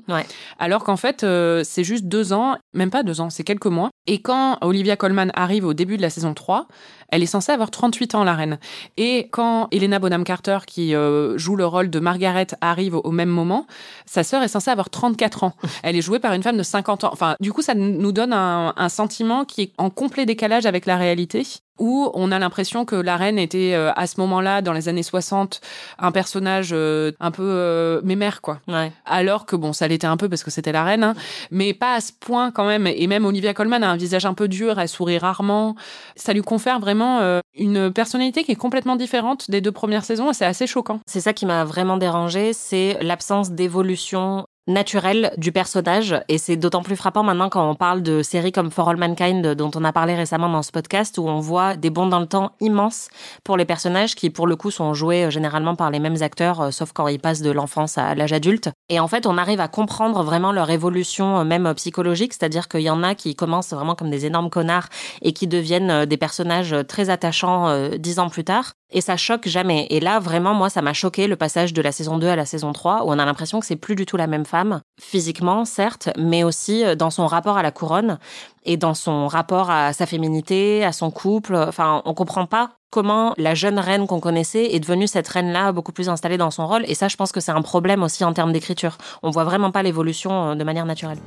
alors 0.59 0.85
qu'en 0.85 0.96
fait, 0.96 1.22
euh, 1.22 1.62
c'est 1.64 1.85
juste 1.85 2.07
deux 2.07 2.33
ans, 2.33 2.57
même 2.75 2.90
pas 2.90 3.03
deux 3.03 3.20
ans, 3.20 3.31
c'est 3.31 3.44
quelques 3.44 3.66
mois. 3.66 3.90
Et 4.07 4.20
quand 4.20 4.59
Olivia 4.61 4.96
Colman 4.96 5.31
arrive 5.35 5.64
au 5.64 5.75
début 5.75 5.96
de 5.96 6.03
la 6.03 6.11
saison 6.11 6.35
3, 6.35 6.66
elle 7.09 7.22
est 7.22 7.27
censée 7.27 7.53
avoir 7.53 7.70
38 7.70 8.14
ans, 8.16 8.25
la 8.25 8.35
reine. 8.35 8.59
Et 8.96 9.29
quand 9.31 9.68
Helena 9.70 9.99
Bonham 9.99 10.25
Carter, 10.25 10.59
qui 10.66 10.94
euh, 10.94 11.38
joue 11.38 11.57
le 11.57 11.66
rôle 11.66 11.90
de 11.90 12.01
Margaret, 12.01 12.49
arrive 12.61 12.96
au 12.96 13.11
même 13.11 13.29
moment, 13.29 13.66
sa 14.05 14.25
sœur 14.25 14.42
est 14.42 14.49
censée 14.49 14.70
avoir 14.70 14.90
34 14.90 15.44
ans. 15.44 15.53
Elle 15.83 15.96
est 15.96 16.03
jouée 16.03 16.18
par 16.18 16.33
une 16.33 16.42
femme 16.42 16.57
de 16.57 16.62
50 16.62 17.05
ans. 17.05 17.11
Enfin, 17.12 17.37
du 17.40 17.53
coup, 17.53 17.62
ça 17.62 17.75
nous 17.75 18.12
donne 18.12 18.33
un, 18.33 18.75
un 18.77 18.88
sentiment 18.88 19.44
qui 19.44 19.62
est 19.62 19.72
en 19.79 19.90
complet 19.90 20.27
décalage 20.27 20.66
avec 20.66 20.87
la 20.87 20.96
réalité 20.96 21.44
où 21.79 22.11
on 22.15 22.33
a 22.33 22.39
l'impression 22.39 22.85
que 22.85 22.97
la 22.97 23.17
reine 23.17 23.39
était 23.39 23.75
euh, 23.75 23.93
à 23.97 24.07
ce 24.07 24.21
moment-là, 24.21 24.62
dans 24.62 24.73
les 24.73 24.89
années 24.89 25.03
60, 25.03 25.61
un 25.99 26.12
personnage 26.12 26.71
euh, 26.73 27.12
un 27.21 27.31
peu 27.31 27.43
euh, 27.43 28.01
mémère, 28.03 28.41
quoi. 28.41 28.61
Alors 29.05 29.47
que 29.47 29.57
bon, 29.57 29.73
ça 29.73 29.89
l'était 29.89 30.07
un 30.07 30.17
peu 30.17 30.29
parce 30.29 30.43
que 30.43 30.51
c'était 30.51 30.73
la 30.73 30.85
reine, 30.85 31.05
hein, 31.05 31.15
mais 31.51 31.75
pas 31.75 31.95
à 31.95 32.01
ce 32.01 32.12
point 32.12 32.51
quand 32.51 32.67
même. 32.67 32.87
Et 32.87 33.07
même 33.07 33.25
Olivia 33.25 33.55
Colman 33.55 33.83
a 33.83 33.89
un 33.89 33.97
visage 33.97 34.27
un 34.27 34.35
peu 34.35 34.49
dur, 34.49 34.79
elle 34.79 34.89
sourit 34.89 35.19
rarement. 35.19 35.77
Ça 36.17 36.33
lui 36.33 36.43
confère 36.43 36.81
vraiment 36.81 37.21
euh, 37.21 37.41
une 37.55 37.93
personnalité 37.93 38.45
qui 38.45 38.53
est 38.53 38.57
complètement 38.57 38.97
différente 38.97 39.51
des 39.51 39.61
deux 39.61 39.73
premières 39.73 40.05
saisons 40.05 40.31
et 40.31 40.35
c'est 40.35 40.45
assez 40.45 40.67
choquant. 40.67 41.01
C'est 41.07 41.21
ça 41.21 41.33
qui 41.33 41.47
m'a 41.47 41.65
vraiment 41.65 41.97
dérangé, 41.97 42.53
c'est 42.53 42.99
l'absence 43.01 43.51
d'évolution 43.51 44.45
naturelle 44.66 45.33
du 45.37 45.52
personnage. 45.52 46.14
Et 46.29 46.38
c'est 46.38 46.57
d'autant 46.57 46.83
plus 46.83 46.96
frappant 46.96 47.22
maintenant 47.22 47.48
quand 47.48 47.68
on 47.68 47.74
parle 47.74 48.02
de 48.02 48.22
séries 48.22 48.52
comme 48.52 48.70
For 48.70 48.88
All 48.88 48.96
Mankind 48.96 49.55
dont 49.55 49.70
on 49.74 49.85
a 49.85 49.92
parlé 49.92 50.14
récemment 50.14 50.48
dans 50.48 50.62
ce 50.62 50.72
podcast 50.72 51.18
où 51.18 51.29
on 51.29 51.40
voit 51.40 51.76
des 51.76 51.90
bonds 51.90 52.07
dans 52.07 52.20
le 52.20 52.26
temps 52.26 52.52
immenses 52.61 53.09
pour 53.44 53.57
les 53.57 53.64
personnages 53.64 54.14
qui 54.14 54.31
pour 54.31 54.46
le 54.46 54.57
coup 54.57 54.70
sont 54.70 54.94
joués 54.94 55.24
euh, 55.24 55.31
généralement 55.31 55.76
par 55.76 55.90
les 55.90 55.98
mêmes 55.98 56.22
acteurs 56.22 56.61
euh, 56.61 56.70
sauf 56.70 56.92
quand 56.92 57.09
ils 57.09 57.20
passent 57.20 57.42
de 57.42 57.50
l'enfance 57.50 57.98
à 57.98 58.14
l'âge 58.14 58.33
adulte. 58.33 58.70
Et 58.88 59.00
en 59.00 59.09
fait 59.09 59.26
on 59.26 59.38
arrive 59.38 59.61
à 59.61 59.68
comprendre 59.68 60.22
vraiment 60.22 60.52
leur 60.52 60.70
évolution 60.70 61.38
euh, 61.38 61.44
même 61.44 61.72
psychologique. 61.74 62.33
C'est-à-dire 62.33 62.68
qu'il 62.68 62.81
y 62.81 62.90
en 62.90 63.02
a 63.02 63.14
qui 63.14 63.35
commencent 63.37 63.72
vraiment 63.72 63.94
comme 63.94 64.11
des 64.11 64.26
énormes 64.26 64.50
connards 64.50 64.88
et 65.22 65.33
qui 65.33 65.46
deviennent 65.46 66.05
des 66.07 66.16
personnages 66.16 66.74
très 66.88 67.11
attachants 67.11 67.88
dix 67.98 68.18
ans 68.18 68.29
plus 68.29 68.44
tard. 68.44 68.72
Et 68.92 69.00
ça 69.00 69.16
choque 69.16 69.48
jamais. 69.48 69.87
Et 69.90 69.98
là, 69.98 70.20
vraiment, 70.20 70.55
moi, 70.55 70.70
ça 70.70 70.81
m'a 70.81 70.92
choqué 70.92 71.26
le 71.26 71.35
passage 71.35 71.72
de 71.72 71.83
la 71.83 71.90
saison 71.90 72.18
2 72.18 72.29
à 72.29 72.37
la 72.37 72.46
saison 72.46 72.72
3, 72.72 73.05
où 73.05 73.09
on 73.09 73.18
a 73.18 73.24
l'impression 73.24 73.59
que 73.59 73.66
c'est 73.66 73.76
plus 73.76 73.96
du 73.96 74.07
tout 74.07 74.16
la 74.16 74.29
même 74.29 74.44
femme, 74.44 74.56
physiquement, 75.01 75.64
certes, 75.64 76.09
mais 76.19 76.45
aussi 76.45 76.85
euh, 76.85 76.95
dans 76.95 77.11
son 77.11 77.27
rapport 77.27 77.59
à 77.59 77.62
la 77.62 77.71
couronne 77.71 78.19
et 78.64 78.77
dans 78.77 78.95
son 78.95 79.27
rapport 79.29 79.71
à 79.71 79.92
sa 79.92 80.07
féminité, 80.07 80.85
à 80.85 80.92
son 80.92 81.11
couple. 81.11 81.55
Enfin, 81.55 82.03
on 82.05 82.14
comprend 82.14 82.47
pas 82.47 82.71
comment 82.90 83.35
la 83.37 83.55
jeune 83.55 83.79
reine 83.79 84.07
qu'on 84.07 84.21
connaissait 84.21 84.75
est 84.75 84.81
devenue 84.81 85.07
cette 85.07 85.29
reine-là 85.29 85.73
beaucoup 85.73 85.92
plus 85.92 86.09
installée 86.09 86.38
dans 86.38 86.51
son 86.51 86.66
rôle. 86.66 86.85
Et 86.87 86.95
ça, 86.95 87.09
je 87.09 87.16
pense 87.16 87.33
que 87.33 87.40
c'est 87.40 87.53
un 87.53 87.62
problème 87.62 88.03
aussi 88.03 88.25
en 88.25 88.33
termes 88.33 88.53
d'écriture. 88.53 88.99
On 89.23 89.31
voit 89.31 89.45
vraiment 89.45 89.71
pas 89.71 89.83
l'évolution 89.83 90.51
euh, 90.51 90.55
de 90.55 90.64
manière 90.64 90.87
naturelle. 90.87 91.19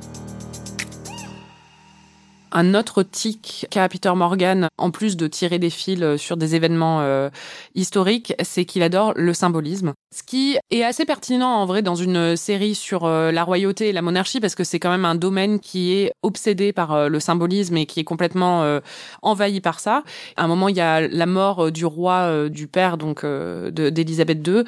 Un 2.52 2.74
autre 2.74 3.02
tic 3.02 3.66
qu'a 3.70 3.88
Peter 3.88 4.12
Morgan, 4.14 4.68
en 4.78 4.90
plus 4.90 5.16
de 5.16 5.26
tirer 5.26 5.58
des 5.58 5.70
fils 5.70 6.02
euh, 6.02 6.16
sur 6.16 6.36
des 6.36 6.54
événements 6.54 7.00
euh, 7.00 7.30
historiques, 7.74 8.34
c'est 8.42 8.64
qu'il 8.64 8.82
adore 8.82 9.12
le 9.16 9.32
symbolisme. 9.34 9.92
Ce 10.12 10.24
qui 10.24 10.58
est 10.70 10.82
assez 10.82 11.04
pertinent 11.04 11.48
en 11.48 11.66
vrai 11.66 11.82
dans 11.82 11.94
une 11.94 12.36
série 12.36 12.74
sur 12.74 13.04
euh, 13.04 13.30
la 13.30 13.44
royauté 13.44 13.90
et 13.90 13.92
la 13.92 14.02
monarchie, 14.02 14.40
parce 14.40 14.56
que 14.56 14.64
c'est 14.64 14.80
quand 14.80 14.90
même 14.90 15.04
un 15.04 15.14
domaine 15.14 15.60
qui 15.60 15.92
est 15.92 16.12
obsédé 16.22 16.72
par 16.72 16.92
euh, 16.92 17.08
le 17.08 17.20
symbolisme 17.20 17.76
et 17.76 17.86
qui 17.86 18.00
est 18.00 18.04
complètement 18.04 18.64
euh, 18.64 18.80
envahi 19.22 19.60
par 19.60 19.78
ça. 19.78 20.02
À 20.36 20.44
un 20.44 20.48
moment, 20.48 20.68
il 20.68 20.76
y 20.76 20.80
a 20.80 21.06
la 21.06 21.26
mort 21.26 21.66
euh, 21.66 21.70
du 21.70 21.86
roi, 21.86 22.22
euh, 22.22 22.48
du 22.48 22.66
père 22.66 22.96
donc 22.96 23.22
euh, 23.22 23.70
d'Élisabeth 23.70 24.46
II. 24.46 24.64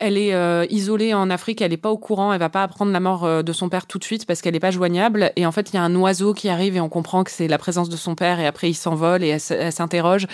Elle 0.00 0.18
est 0.18 0.34
euh, 0.34 0.66
isolée 0.70 1.14
en 1.14 1.30
Afrique, 1.30 1.60
elle 1.60 1.72
est 1.72 1.76
pas 1.76 1.90
au 1.90 1.98
courant, 1.98 2.32
elle 2.32 2.40
va 2.40 2.48
pas 2.48 2.62
apprendre 2.62 2.90
la 2.90 3.00
mort 3.00 3.24
euh, 3.24 3.42
de 3.42 3.52
son 3.52 3.68
père 3.68 3.86
tout 3.86 3.98
de 3.98 4.04
suite 4.04 4.26
parce 4.26 4.40
qu'elle 4.40 4.56
est 4.56 4.60
pas 4.60 4.70
joignable. 4.70 5.32
Et 5.36 5.46
en 5.46 5.52
fait, 5.52 5.70
il 5.70 5.76
y 5.76 5.78
a 5.78 5.82
un 5.82 5.94
oiseau 5.94 6.34
qui 6.34 6.48
arrive 6.48 6.76
et 6.76 6.80
on 6.80 6.88
comprend 6.88 7.22
que 7.22 7.30
c'est 7.30 7.48
la 7.48 7.58
présence 7.58 7.88
de 7.88 7.96
son 7.96 8.14
père 8.14 8.40
et 8.40 8.46
après 8.46 8.70
il 8.70 8.74
s'envole 8.74 9.22
et 9.22 9.28
elle, 9.28 9.40
elle 9.50 9.72
s'interroge. 9.72 10.26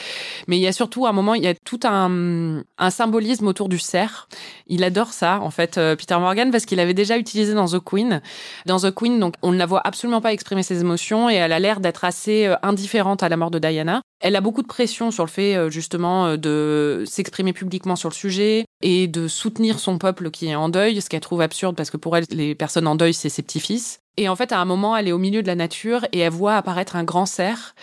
Mais 0.46 0.56
il 0.56 0.60
y 0.60 0.66
a 0.66 0.72
surtout 0.72 1.06
un 1.06 1.12
moment, 1.12 1.34
il 1.34 1.42
y 1.42 1.48
a 1.48 1.54
tout 1.54 1.80
un, 1.84 2.62
un 2.78 2.90
symbolisme 2.90 3.46
autour 3.46 3.68
du 3.68 3.78
cerf. 3.78 4.28
Il 4.68 4.84
adore 4.84 5.12
ça, 5.12 5.40
en 5.40 5.50
fait, 5.50 5.78
euh, 5.78 5.96
Peter 5.96 6.16
Morgan, 6.18 6.50
parce 6.50 6.64
qu'il 6.64 6.80
avait 6.80 6.94
déjà 6.94 7.18
utilisé 7.18 7.54
dans 7.54 7.66
The 7.66 7.80
Queen. 7.80 8.20
Dans 8.66 8.80
The 8.80 8.94
Queen, 8.94 9.18
donc, 9.18 9.34
on 9.42 9.52
ne 9.52 9.58
la 9.58 9.66
voit 9.66 9.80
absolument 9.84 10.20
pas 10.20 10.32
exprimer 10.32 10.62
ses 10.62 10.80
émotions 10.80 11.28
et 11.30 11.34
elle 11.34 11.52
a 11.52 11.58
l'air 11.58 11.80
d'être 11.80 12.04
assez 12.04 12.46
euh, 12.46 12.56
indifférente 12.62 13.22
à 13.22 13.28
la 13.28 13.36
mort 13.36 13.50
de 13.50 13.58
Diana. 13.58 14.02
Elle 14.20 14.34
a 14.34 14.40
beaucoup 14.40 14.62
de 14.62 14.66
pression 14.66 15.10
sur 15.10 15.24
le 15.24 15.30
fait, 15.30 15.56
euh, 15.56 15.68
justement, 15.68 16.26
euh, 16.26 16.36
de 16.36 17.04
s'exprimer 17.06 17.52
publiquement 17.52 17.96
sur 17.96 18.08
le 18.08 18.14
sujet 18.14 18.64
et 18.80 19.08
de 19.08 19.28
soutenir 19.28 19.78
son 19.78 19.98
peuple 19.98 20.30
qui 20.30 20.46
est 20.46 20.54
en 20.54 20.70
deuil, 20.70 21.00
ce 21.02 21.10
qu'elle 21.10 21.20
trouve 21.20 21.42
absurde 21.42 21.76
parce 21.76 21.90
que 21.90 21.98
pour 21.98 22.16
elle, 22.16 22.24
les 22.30 22.54
personnes 22.54 22.86
en 22.86 22.94
deuil, 22.94 23.12
c'est 23.12 23.28
ses 23.28 23.42
petits-fils. 23.42 24.00
Et 24.16 24.28
en 24.30 24.36
fait, 24.36 24.52
à 24.52 24.58
un 24.58 24.64
moment, 24.64 24.96
elle 24.96 25.08
est 25.08 25.12
au 25.12 25.18
milieu 25.18 25.42
de 25.42 25.46
la 25.46 25.54
nature 25.54 26.06
et 26.12 26.20
elle 26.20 26.32
voit 26.32 26.56
apparaître 26.56 26.96
un 26.96 27.04
grand 27.04 27.26
cerf, 27.26 27.74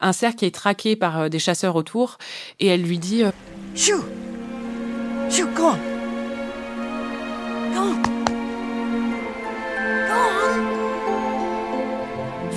un 0.00 0.12
cerf 0.12 0.34
qui 0.34 0.44
est 0.44 0.54
traqué 0.54 0.96
par 0.96 1.20
euh, 1.20 1.28
des 1.28 1.38
chasseurs 1.38 1.76
autour, 1.76 2.18
et 2.58 2.66
elle 2.66 2.82
lui 2.82 2.98
dit! 2.98 3.22
Shoo, 3.76 4.04
go 5.54 5.72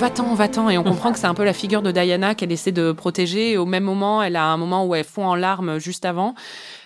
Va-t'en, 0.00 0.32
va-t'en. 0.32 0.70
Et 0.70 0.78
on 0.78 0.82
comprend 0.82 1.12
que 1.12 1.18
c'est 1.18 1.26
un 1.26 1.34
peu 1.34 1.44
la 1.44 1.52
figure 1.52 1.82
de 1.82 1.92
Diana 1.92 2.34
qu'elle 2.34 2.52
essaie 2.52 2.72
de 2.72 2.90
protéger. 2.90 3.58
Au 3.58 3.66
même 3.66 3.84
moment, 3.84 4.22
elle 4.22 4.34
a 4.34 4.44
un 4.44 4.56
moment 4.56 4.86
où 4.86 4.94
elle 4.94 5.04
fond 5.04 5.26
en 5.26 5.34
larmes 5.34 5.78
juste 5.78 6.06
avant. 6.06 6.34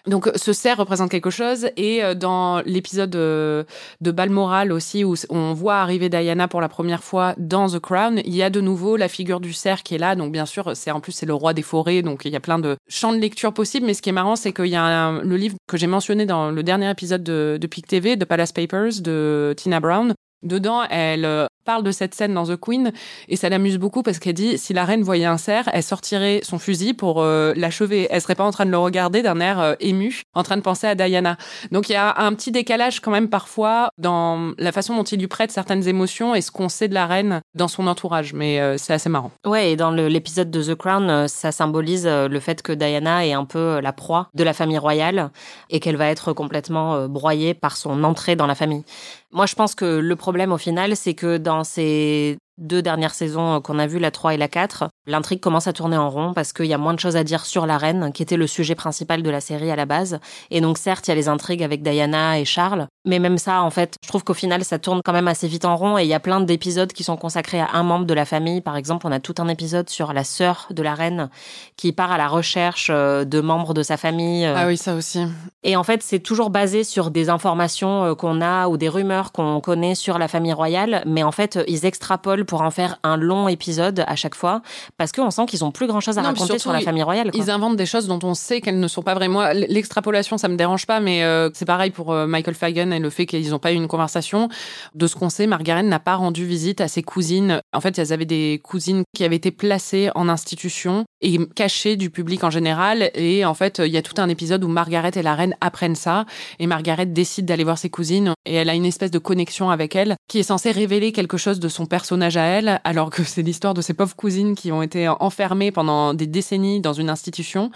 Donc 0.09 0.29
ce 0.35 0.53
cerf 0.53 0.79
représente 0.79 1.13
quelque 1.13 1.31
chose. 1.31 1.69
Et 1.77 2.03
euh, 2.03 2.15
dans 2.15 2.61
l'épisode 2.63 3.15
euh, 3.15 3.63
de 4.01 4.11
Balmoral 4.11 4.73
aussi, 4.73 5.05
où 5.05 5.15
on 5.31 5.53
voit 5.53 5.77
arriver 5.77 6.09
Diana 6.09 6.49
pour 6.49 6.61
la 6.61 6.69
première 6.69 7.05
fois 7.05 7.37
dans 7.39 7.69
The 7.69 7.79
Crown, 7.79 8.21
il 8.25 8.35
y 8.35 8.43
a 8.43 8.51
de 8.51 8.61
nouveau 8.61 8.97
la 8.97 9.07
figure 9.07 9.39
du 9.39 9.53
cerf 9.53 9.85
qui 9.85 9.95
est 9.95 9.99
là. 9.99 10.17
Donc 10.17 10.33
bien 10.33 10.45
sûr, 10.45 10.73
c'est 10.75 10.91
en 10.91 10.99
plus 10.99 11.13
c'est 11.13 11.25
le 11.25 11.35
roi 11.35 11.55
des 11.55 11.63
forêts. 11.63 12.03
Donc 12.03 12.25
il 12.25 12.33
y 12.33 12.37
a 12.37 12.41
plein 12.41 12.59
de 12.59 12.77
champs 12.89 13.13
de 13.13 13.19
lecture 13.19 13.55
possibles. 13.55 13.87
Mais 13.87 13.95
ce 13.95 14.03
qui 14.03 14.09
est 14.09 14.13
marrant, 14.13 14.35
c'est 14.35 14.53
qu'il 14.53 14.67
y 14.67 14.75
a 14.75 15.21
le 15.23 15.37
livre 15.37 15.55
que 15.69 15.77
j'ai 15.77 15.87
mentionné 15.87 16.27
dans 16.27 16.51
le 16.51 16.63
dernier 16.65 16.91
épisode 16.91 17.23
de, 17.23 17.59
de 17.61 17.67
PIC 17.69 17.87
TV, 17.87 18.17
de 18.17 18.25
Palace 18.25 18.51
Papers, 18.51 19.01
de 19.03 19.55
Tina 19.57 19.79
Brown. 19.79 20.15
Dedans, 20.43 20.83
elle 20.91 21.25
euh, 21.25 21.47
parle 21.65 21.83
de 21.83 21.91
cette 21.91 22.15
scène 22.15 22.35
dans 22.35 22.47
The 22.47 22.57
Queen 22.57 22.93
et 23.29 23.37
ça 23.37 23.49
l'amuse 23.49 23.79
beaucoup 23.79 24.03
parce 24.03 24.19
qu'elle 24.19 24.35
dit 24.35 24.59
si 24.59 24.73
la 24.73 24.85
reine 24.85 25.03
voyait 25.03 25.25
un 25.25 25.39
cerf, 25.39 25.69
elle 25.73 25.83
sortirait 25.83 26.41
son 26.43 26.59
fusil 26.59 26.95
pour 26.95 27.23
euh, 27.23 27.53
l'achever. 27.57 28.07
Elle 28.11 28.21
serait 28.21 28.35
pas 28.35 28.45
en 28.45 28.51
train 28.51 28.67
de 28.67 28.71
le 28.71 28.79
regarder 28.79 29.23
d'un 29.23 29.41
air 29.41 29.61
euh, 29.61 29.75
ému, 29.81 30.23
en 30.35 30.43
train 30.43 30.57
de 30.57 30.63
penser 30.63 30.87
à 30.87 30.95
Diana. 30.95 31.37
Donc 31.73 31.89
il 31.89 31.93
y 31.93 31.97
a 31.97 32.15
un 32.19 32.33
petit 32.35 32.53
décalage 32.53 33.01
quand 33.01 33.11
même 33.11 33.29
parfois 33.29 33.91
dans 33.99 34.53
la 34.59 34.73
façon 34.73 34.95
dont 34.97 35.05
il 35.05 35.19
lui 35.19 35.27
prête 35.27 35.51
certaines 35.51 35.89
émotions 35.89 36.35
et 36.35 36.41
ce 36.41 36.51
qu'on 36.51 36.69
sait 36.69 36.89
de 36.89 36.95
la 36.95 37.07
reine 37.07 37.41
dans 37.55 37.69
son 37.69 37.87
entourage, 37.87 38.33
mais 38.35 38.61
euh, 38.61 38.77
c'est 38.79 38.93
assez 38.93 39.09
marrant. 39.09 39.33
Ouais, 39.47 39.73
et 39.73 39.77
dans 39.77 39.91
l'épisode 39.91 40.51
de 40.51 40.63
The 40.63 40.75
Crown, 40.75 41.29
ça 41.29 41.53
symbolise 41.53 42.07
le 42.07 42.41
fait 42.41 42.63
que 42.63 42.73
Diana 42.73 43.27
est 43.27 43.33
un 43.33 43.45
peu 43.45 43.81
la 43.81 43.93
proie 43.93 44.29
de 44.35 44.45
la 44.45 44.53
famille 44.53 44.79
royale 44.79 45.31
et 45.71 45.81
qu'elle 45.81 45.97
va 45.97 46.09
être 46.09 46.33
complètement 46.33 47.09
broyée 47.09 47.55
par 47.55 47.77
son 47.77 48.05
entrée 48.05 48.37
dans 48.37 48.47
la 48.47 48.55
famille. 48.55 48.85
Moi, 49.35 49.47
je 49.47 49.57
pense 49.57 49.75
que 49.75 49.85
le 49.85 50.15
problème 50.17 50.53
au 50.53 50.59
final, 50.59 50.95
c'est 50.97 51.15
que 51.15 51.39
dans 51.39 51.65
ces 51.65 52.39
deux 52.59 52.83
dernières 52.83 53.15
saisons 53.15 53.61
qu'on 53.61 53.79
a 53.79 53.87
vues, 53.87 53.99
la 53.99 54.11
3 54.11 54.35
et 54.35 54.37
la 54.37 54.49
4, 54.49 54.89
l'intrigue 55.07 55.41
commence 55.41 55.67
à 55.67 55.73
tourner 55.73 55.97
en 55.97 56.11
rond 56.11 56.33
parce 56.35 56.53
qu'il 56.53 56.67
y 56.67 56.75
a 56.75 56.79
moins 56.79 56.95
de 56.95 57.01
choses 57.01 57.17
à 57.17 57.25
dire 57.25 57.45
sur 57.45 57.67
la 57.67 57.79
reine, 57.79 58.13
qui 58.13 58.23
était 58.23 58.37
le 58.37 58.47
sujet 58.47 58.75
principal 58.75 59.23
de 59.23 59.31
la 59.31 59.41
série 59.41 59.71
à 59.71 59.77
la 59.77 59.87
base. 59.87 60.19
Et 60.51 60.61
donc 60.61 60.79
certes, 60.79 61.07
il 61.07 61.11
y 61.11 61.13
a 61.13 61.15
les 61.17 61.29
intrigues 61.29 61.63
avec 61.63 61.83
Diana 61.83 62.39
et 62.39 62.45
Charles, 62.45 62.87
mais 63.05 63.19
même 63.19 63.39
ça, 63.39 63.63
en 63.63 63.71
fait, 63.71 63.97
je 64.03 64.09
trouve 64.09 64.25
qu'au 64.25 64.35
final, 64.35 64.65
ça 64.65 64.79
tourne 64.79 65.01
quand 65.05 65.13
même 65.13 65.29
assez 65.29 65.49
vite 65.49 65.65
en 65.65 65.77
rond 65.77 65.99
et 65.99 66.03
il 66.03 66.09
y 66.09 66.15
a 66.15 66.21
plein 66.21 66.41
d'épisodes 66.41 66.93
qui 66.93 67.05
sont 67.05 67.17
consacrés 67.17 67.61
à 67.61 67.71
un 67.75 67.83
membre 67.83 68.07
de 68.07 68.15
la 68.15 68.25
famille. 68.25 68.61
Par 68.61 68.77
exemple, 68.77 69.07
on 69.07 69.13
a 69.13 69.21
tout 69.21 69.35
un 69.39 69.49
épisode 69.49 69.91
sur 69.91 70.13
la 70.13 70.25
sœur 70.25 70.69
de 70.71 70.83
la 70.83 70.95
reine 70.95 71.29
qui 71.77 71.93
part 71.93 72.13
à 72.13 72.19
la 72.19 72.29
recherche 72.29 72.89
euh, 72.91 73.25
de 73.25 73.41
membres 73.41 73.75
de 73.75 73.83
sa 73.83 73.97
famille. 73.97 74.47
Ah 74.47 74.67
oui, 74.67 74.77
ça 74.77 74.95
aussi. 74.95 75.25
Et 75.63 75.77
en 75.77 75.83
fait, 75.83 76.03
c'est 76.03 76.21
toujours 76.21 76.51
basé 76.51 76.85
sur 76.85 77.11
des 77.11 77.29
informations 77.29 78.05
euh, 78.05 78.15
qu'on 78.15 78.41
a 78.41 78.69
ou 78.69 78.77
des 78.77 78.89
rumeurs 78.89 79.33
qu'on 79.33 79.61
connaît 79.61 79.95
sur 79.95 80.19
la 80.19 80.29
famille 80.29 80.53
royale, 80.53 81.03
mais 81.07 81.23
en 81.23 81.33
fait, 81.33 81.59
ils 81.69 81.85
extrapolent 81.85 82.44
pour 82.45 82.63
en 82.63 82.71
faire 82.71 82.99
un 83.03 83.17
long 83.17 83.49
épisode 83.49 84.05
à 84.07 84.17
chaque 84.17 84.35
fois, 84.35 84.63
parce 84.97 85.13
qu'on 85.13 85.31
sent 85.31 85.47
qu'ils 85.47 85.65
ont 85.65 85.71
plus 85.71 85.87
grand 85.87 86.01
chose 86.01 86.19
à 86.19 86.23
raconter 86.23 86.59
sur 86.59 86.73
la 86.73 86.81
famille 86.81 87.03
royale. 87.03 87.31
Ils 87.35 87.51
inventent 87.51 87.77
des 87.77 87.87
choses 87.87 88.07
dont 88.07 88.21
on 88.23 88.35
sait 88.35 88.61
qu'elles 88.61 88.81
ne 88.81 88.89
sont 88.89 89.03
pas 89.03 89.15
vraiment. 89.15 89.53
L'extrapolation, 89.53 90.39
ça 90.39 90.49
me 90.49 90.57
dérange 90.57 90.87
pas, 90.87 91.01
mais 91.01 91.23
euh, 91.25 91.51
c'est 91.55 91.65
pareil 91.65 91.91
pour 91.91 92.13
euh, 92.13 92.27
Michael 92.27 92.55
Fagan 92.55 92.91
et 92.91 92.99
le 92.99 93.11
fait 93.11 93.27
qu'ils 93.27 93.51
n'ont 93.51 93.59
pas 93.59 93.73
eu 93.73 93.77
une 93.77 93.89
conversation. 93.89 94.49
De 94.95 95.07
ce 95.07 95.17
qu'on 95.17 95.31
sait, 95.31 95.47
Margaret 95.47 95.83
n'a 95.83 96.01
pas 96.01 96.17
rendu 96.17 96.45
visite 96.47 96.81
à 96.81 96.89
ses 96.89 97.03
cousines. 97.03 97.61
En 97.73 97.81
fait, 97.81 97.99
elles 97.99 98.13
avaient 98.13 98.25
des 98.25 98.61
cousines 98.63 99.03
qui 99.15 99.25
avaient 99.25 99.37
été 99.37 99.51
placées 99.51 100.11
en 100.15 100.29
institution 100.29 101.05
et 101.21 101.39
cachées 101.55 101.97
du 101.97 102.11
public 102.11 102.45
en 102.45 102.51
général. 102.51 103.11
Et 103.15 103.45
en 103.45 103.55
fait, 103.55 103.81
il 103.85 103.93
y 103.93 103.97
a 103.97 104.03
tout 104.03 104.21
un 104.21 104.29
épisode 104.29 104.65
où 104.65 104.69
Margaret 104.69 105.13
et 105.15 105.23
la 105.23 105.35
reine 105.35 105.55
apprennent 105.61 105.95
ça, 105.95 106.27
et 106.59 106.67
Margaret 106.67 107.07
décide 107.07 107.47
d'aller 107.47 107.65
voir 107.65 107.79
ses 107.79 107.91
cousines, 107.91 108.35
et 108.45 108.55
elle 108.55 108.69
a 108.69 108.75
une 108.75 108.85
espèce 108.85 109.11
de 109.11 109.19
connexion 109.19 109.71
avec 109.71 109.97
elle 109.97 110.17
qui 110.29 110.39
est 110.39 110.45
censée 110.45 110.71
révéler 110.71 111.13
quelque 111.13 111.37
chose 111.37 111.61
de 111.61 111.69
son 111.69 111.87
personnage 111.87 112.34
à 112.37 112.45
elle, 112.45 112.81
alors 112.85 113.11
que 113.11 113.23
c'est 113.25 113.43
l'histoire 113.43 113.75
de 113.75 113.83
ces 113.83 113.95
pauvres 113.95 114.17
cousines 114.17 114.55
qui 114.55 114.73
ont 114.73 114.83
été 114.83 115.09
enfermées 115.09 115.73
pendant 115.73 116.15
des 116.15 116.27
décennies 116.27 116.81
dans 116.81 116.93
une 116.93 117.11
institution 117.11 117.71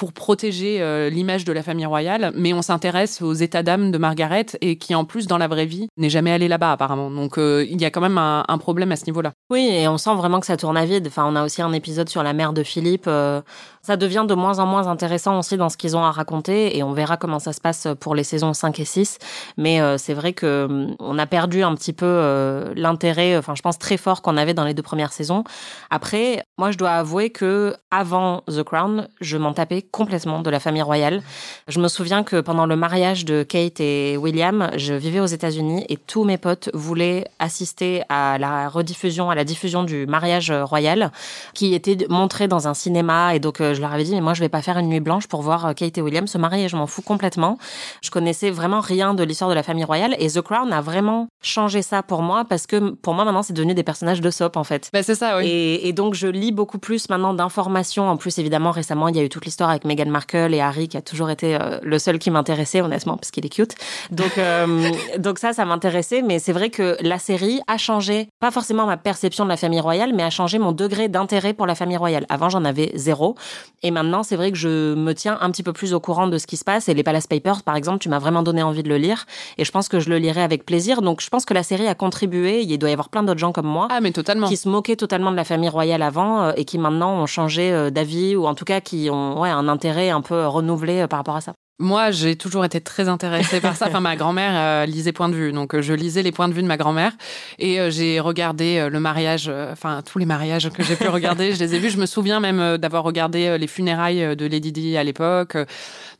pour 0.00 0.14
protéger 0.14 0.80
euh, 0.80 1.10
l'image 1.10 1.44
de 1.44 1.52
la 1.52 1.62
famille 1.62 1.84
royale. 1.84 2.32
Mais 2.34 2.54
on 2.54 2.62
s'intéresse 2.62 3.20
aux 3.20 3.34
états 3.34 3.62
d'âme 3.62 3.90
de 3.90 3.98
Margaret 3.98 4.46
et 4.62 4.78
qui, 4.78 4.94
en 4.94 5.04
plus, 5.04 5.26
dans 5.26 5.36
la 5.36 5.46
vraie 5.46 5.66
vie, 5.66 5.88
n'est 5.98 6.08
jamais 6.08 6.32
allée 6.32 6.48
là-bas, 6.48 6.72
apparemment. 6.72 7.10
Donc, 7.10 7.36
euh, 7.36 7.66
il 7.68 7.78
y 7.78 7.84
a 7.84 7.90
quand 7.90 8.00
même 8.00 8.16
un, 8.16 8.58
problème 8.58 8.92
à 8.92 8.96
ce 8.96 9.04
niveau-là. 9.04 9.32
Oui, 9.50 9.68
et 9.70 9.88
on 9.88 9.98
sent 9.98 10.14
vraiment 10.14 10.40
que 10.40 10.46
ça 10.46 10.56
tourne 10.56 10.78
à 10.78 10.86
vide. 10.86 11.06
Enfin, 11.06 11.26
on 11.26 11.36
a 11.36 11.44
aussi 11.44 11.60
un 11.60 11.72
épisode 11.74 12.08
sur 12.08 12.22
la 12.22 12.32
mère 12.32 12.54
de 12.54 12.62
Philippe. 12.62 13.04
Euh, 13.08 13.42
ça 13.82 13.98
devient 13.98 14.24
de 14.26 14.34
moins 14.34 14.58
en 14.58 14.66
moins 14.66 14.86
intéressant 14.86 15.38
aussi 15.38 15.58
dans 15.58 15.68
ce 15.68 15.76
qu'ils 15.76 15.96
ont 15.96 16.04
à 16.04 16.10
raconter 16.10 16.76
et 16.76 16.82
on 16.82 16.92
verra 16.92 17.16
comment 17.16 17.38
ça 17.38 17.52
se 17.52 17.60
passe 17.60 17.88
pour 17.98 18.14
les 18.14 18.24
saisons 18.24 18.52
5 18.52 18.78
et 18.80 18.84
6. 18.84 19.18
Mais 19.56 19.80
c'est 19.96 20.12
vrai 20.12 20.34
que 20.34 20.66
hum, 20.68 20.96
on 20.98 21.18
a 21.18 21.26
perdu 21.26 21.62
un 21.62 21.74
petit 21.74 21.94
peu 21.94 22.72
l'intérêt, 22.76 23.38
enfin, 23.38 23.54
je 23.54 23.62
pense 23.62 23.78
très 23.78 23.89
fort 23.96 24.22
qu'on 24.22 24.36
avait 24.36 24.54
dans 24.54 24.64
les 24.64 24.74
deux 24.74 24.82
premières 24.82 25.12
saisons. 25.12 25.44
Après, 25.90 26.44
moi, 26.58 26.70
je 26.70 26.78
dois 26.78 26.92
avouer 26.92 27.30
que 27.30 27.74
avant 27.90 28.42
The 28.48 28.62
Crown, 28.62 29.08
je 29.20 29.36
m'en 29.36 29.52
tapais 29.52 29.82
complètement 29.82 30.42
de 30.42 30.50
la 30.50 30.60
famille 30.60 30.82
royale. 30.82 31.22
Je 31.68 31.80
me 31.80 31.88
souviens 31.88 32.22
que 32.22 32.40
pendant 32.40 32.66
le 32.66 32.76
mariage 32.76 33.24
de 33.24 33.42
Kate 33.42 33.80
et 33.80 34.16
William, 34.16 34.70
je 34.76 34.94
vivais 34.94 35.20
aux 35.20 35.26
États-Unis 35.26 35.84
et 35.88 35.96
tous 35.96 36.24
mes 36.24 36.38
potes 36.38 36.70
voulaient 36.74 37.26
assister 37.38 38.02
à 38.08 38.38
la 38.38 38.68
rediffusion, 38.68 39.30
à 39.30 39.34
la 39.34 39.44
diffusion 39.44 39.84
du 39.84 40.06
mariage 40.06 40.50
royal 40.50 41.10
qui 41.54 41.74
était 41.74 42.06
montré 42.08 42.48
dans 42.48 42.68
un 42.68 42.74
cinéma. 42.74 43.34
Et 43.34 43.40
donc, 43.40 43.60
euh, 43.60 43.74
je 43.74 43.80
leur 43.80 43.92
avais 43.92 44.04
dit, 44.04 44.12
mais 44.12 44.20
moi, 44.20 44.34
je 44.34 44.40
vais 44.40 44.48
pas 44.48 44.62
faire 44.62 44.78
une 44.78 44.88
nuit 44.88 45.00
blanche 45.00 45.26
pour 45.26 45.42
voir 45.42 45.66
euh, 45.66 45.72
Kate 45.72 45.98
et 45.98 46.02
William 46.02 46.26
se 46.26 46.38
marier. 46.38 46.68
Je 46.68 46.76
m'en 46.76 46.86
fous 46.86 47.02
complètement. 47.02 47.58
Je 48.02 48.10
connaissais 48.10 48.50
vraiment 48.50 48.80
rien 48.80 49.14
de 49.14 49.22
l'histoire 49.24 49.50
de 49.50 49.54
la 49.54 49.62
famille 49.62 49.84
royale 49.84 50.14
et 50.18 50.28
The 50.28 50.40
Crown 50.40 50.72
a 50.72 50.80
vraiment 50.80 51.28
changé 51.42 51.82
ça 51.82 52.02
pour 52.02 52.22
moi 52.22 52.44
parce 52.44 52.66
que 52.66 52.90
pour 52.90 53.14
moi, 53.14 53.24
maintenant, 53.24 53.42
c'est 53.42 53.52
devenu 53.52 53.74
des 53.74 53.79
personnages 53.82 54.20
de 54.20 54.30
soap, 54.30 54.56
en 54.56 54.64
fait. 54.64 54.90
Ben, 54.92 55.02
c'est 55.02 55.14
ça, 55.14 55.38
oui. 55.38 55.46
Et, 55.46 55.88
et 55.88 55.92
donc, 55.92 56.14
je 56.14 56.26
lis 56.26 56.52
beaucoup 56.52 56.78
plus 56.78 57.08
maintenant 57.08 57.34
d'informations. 57.34 58.08
En 58.08 58.16
plus, 58.16 58.38
évidemment, 58.38 58.70
récemment, 58.70 59.08
il 59.08 59.16
y 59.16 59.20
a 59.20 59.22
eu 59.22 59.28
toute 59.28 59.44
l'histoire 59.44 59.70
avec 59.70 59.84
Meghan 59.84 60.10
Markle 60.10 60.54
et 60.54 60.60
Harry 60.60 60.88
qui 60.88 60.96
a 60.96 61.02
toujours 61.02 61.30
été 61.30 61.56
euh, 61.56 61.78
le 61.82 61.98
seul 61.98 62.18
qui 62.18 62.30
m'intéressait 62.30 62.80
honnêtement 62.80 63.16
parce 63.16 63.30
qu'il 63.30 63.44
est 63.44 63.50
cute. 63.50 63.74
Donc 64.10 64.38
euh, 64.38 64.90
donc 65.18 65.38
ça 65.38 65.52
ça 65.52 65.64
m'intéressait 65.64 66.22
mais 66.22 66.38
c'est 66.38 66.52
vrai 66.52 66.70
que 66.70 66.96
la 67.00 67.18
série 67.18 67.60
a 67.66 67.78
changé 67.78 68.28
pas 68.40 68.50
forcément 68.50 68.86
ma 68.86 68.96
perception 68.96 69.44
de 69.44 69.50
la 69.50 69.56
famille 69.56 69.80
royale 69.80 70.12
mais 70.14 70.22
a 70.22 70.30
changé 70.30 70.58
mon 70.58 70.72
degré 70.72 71.08
d'intérêt 71.08 71.54
pour 71.54 71.66
la 71.66 71.74
famille 71.74 71.96
royale. 71.96 72.26
Avant 72.28 72.48
j'en 72.48 72.64
avais 72.64 72.92
zéro 72.94 73.36
et 73.82 73.90
maintenant 73.90 74.22
c'est 74.22 74.36
vrai 74.36 74.52
que 74.52 74.58
je 74.58 74.94
me 74.94 75.12
tiens 75.14 75.38
un 75.40 75.50
petit 75.50 75.62
peu 75.62 75.72
plus 75.72 75.94
au 75.94 76.00
courant 76.00 76.26
de 76.26 76.38
ce 76.38 76.46
qui 76.46 76.56
se 76.56 76.64
passe 76.64 76.88
et 76.88 76.94
les 76.94 77.02
Palace 77.02 77.26
Papers 77.26 77.62
par 77.62 77.76
exemple, 77.76 77.98
tu 77.98 78.08
m'as 78.08 78.18
vraiment 78.18 78.42
donné 78.42 78.62
envie 78.62 78.82
de 78.82 78.88
le 78.88 78.96
lire 78.96 79.26
et 79.58 79.64
je 79.64 79.70
pense 79.70 79.88
que 79.88 80.00
je 80.00 80.10
le 80.10 80.18
lirai 80.18 80.42
avec 80.42 80.64
plaisir. 80.64 81.02
Donc 81.02 81.20
je 81.20 81.28
pense 81.28 81.44
que 81.44 81.54
la 81.54 81.62
série 81.62 81.86
a 81.86 81.94
contribué, 81.94 82.62
il 82.62 82.78
doit 82.78 82.90
y 82.90 82.92
avoir 82.92 83.08
plein 83.08 83.22
d'autres 83.22 83.40
gens 83.40 83.52
comme 83.52 83.66
moi 83.70 83.88
ah, 83.90 84.00
mais 84.00 84.12
totalement. 84.12 84.46
qui 84.48 84.56
se 84.56 84.68
moquaient 84.68 84.96
totalement 84.96 85.30
de 85.30 85.36
la 85.36 85.44
famille 85.44 85.70
royale 85.70 86.02
avant 86.02 86.42
euh, 86.42 86.52
et 86.56 86.64
qui 86.64 86.78
maintenant 86.78 87.14
ont 87.22 87.26
changé 87.26 87.90
d'avis 87.90 88.36
ou 88.36 88.46
en 88.46 88.54
tout 88.54 88.64
cas 88.64 88.80
qui 88.80 89.08
ont 89.10 89.40
ouais, 89.40 89.48
un 89.48 89.68
intérêt 89.68 90.10
un 90.10 90.20
peu 90.20 90.46
renouvelé 90.46 91.00
euh, 91.00 91.06
par 91.06 91.18
rapport 91.20 91.36
à 91.36 91.40
ça. 91.40 91.54
Moi, 91.80 92.10
j'ai 92.10 92.36
toujours 92.36 92.64
été 92.64 92.80
très 92.80 93.08
intéressée 93.08 93.60
par 93.60 93.74
ça. 93.76 93.86
Enfin, 93.90 94.00
ma 94.00 94.14
grand-mère 94.14 94.52
euh, 94.54 94.86
lisait 94.86 95.10
Point 95.10 95.30
de 95.30 95.34
vue, 95.34 95.52
donc 95.52 95.74
euh, 95.74 95.82
je 95.82 95.92
lisais 95.94 96.22
les 96.22 96.30
points 96.30 96.46
de 96.46 96.52
vue 96.52 96.62
de 96.62 96.68
ma 96.68 96.76
grand-mère 96.76 97.12
et 97.58 97.90
j'ai 97.90 98.20
regardé 98.20 98.88
le 98.88 99.00
mariage, 99.00 99.50
enfin 99.72 100.02
tous 100.02 100.18
les 100.18 100.26
mariages 100.26 100.70
que 100.70 100.84
j'ai 100.84 100.94
pu 100.94 101.08
regarder, 101.08 101.52
je 101.52 101.58
les 101.58 101.74
ai 101.74 101.78
vus. 101.78 101.90
Je 101.90 101.98
me 101.98 102.06
souviens 102.06 102.38
même 102.38 102.76
d'avoir 102.78 103.02
regardé 103.02 103.58
les 103.58 103.66
funérailles 103.66 104.36
de 104.36 104.46
Lady 104.46 104.70
Di 104.70 104.96
à 104.96 105.02
l'époque. 105.02 105.56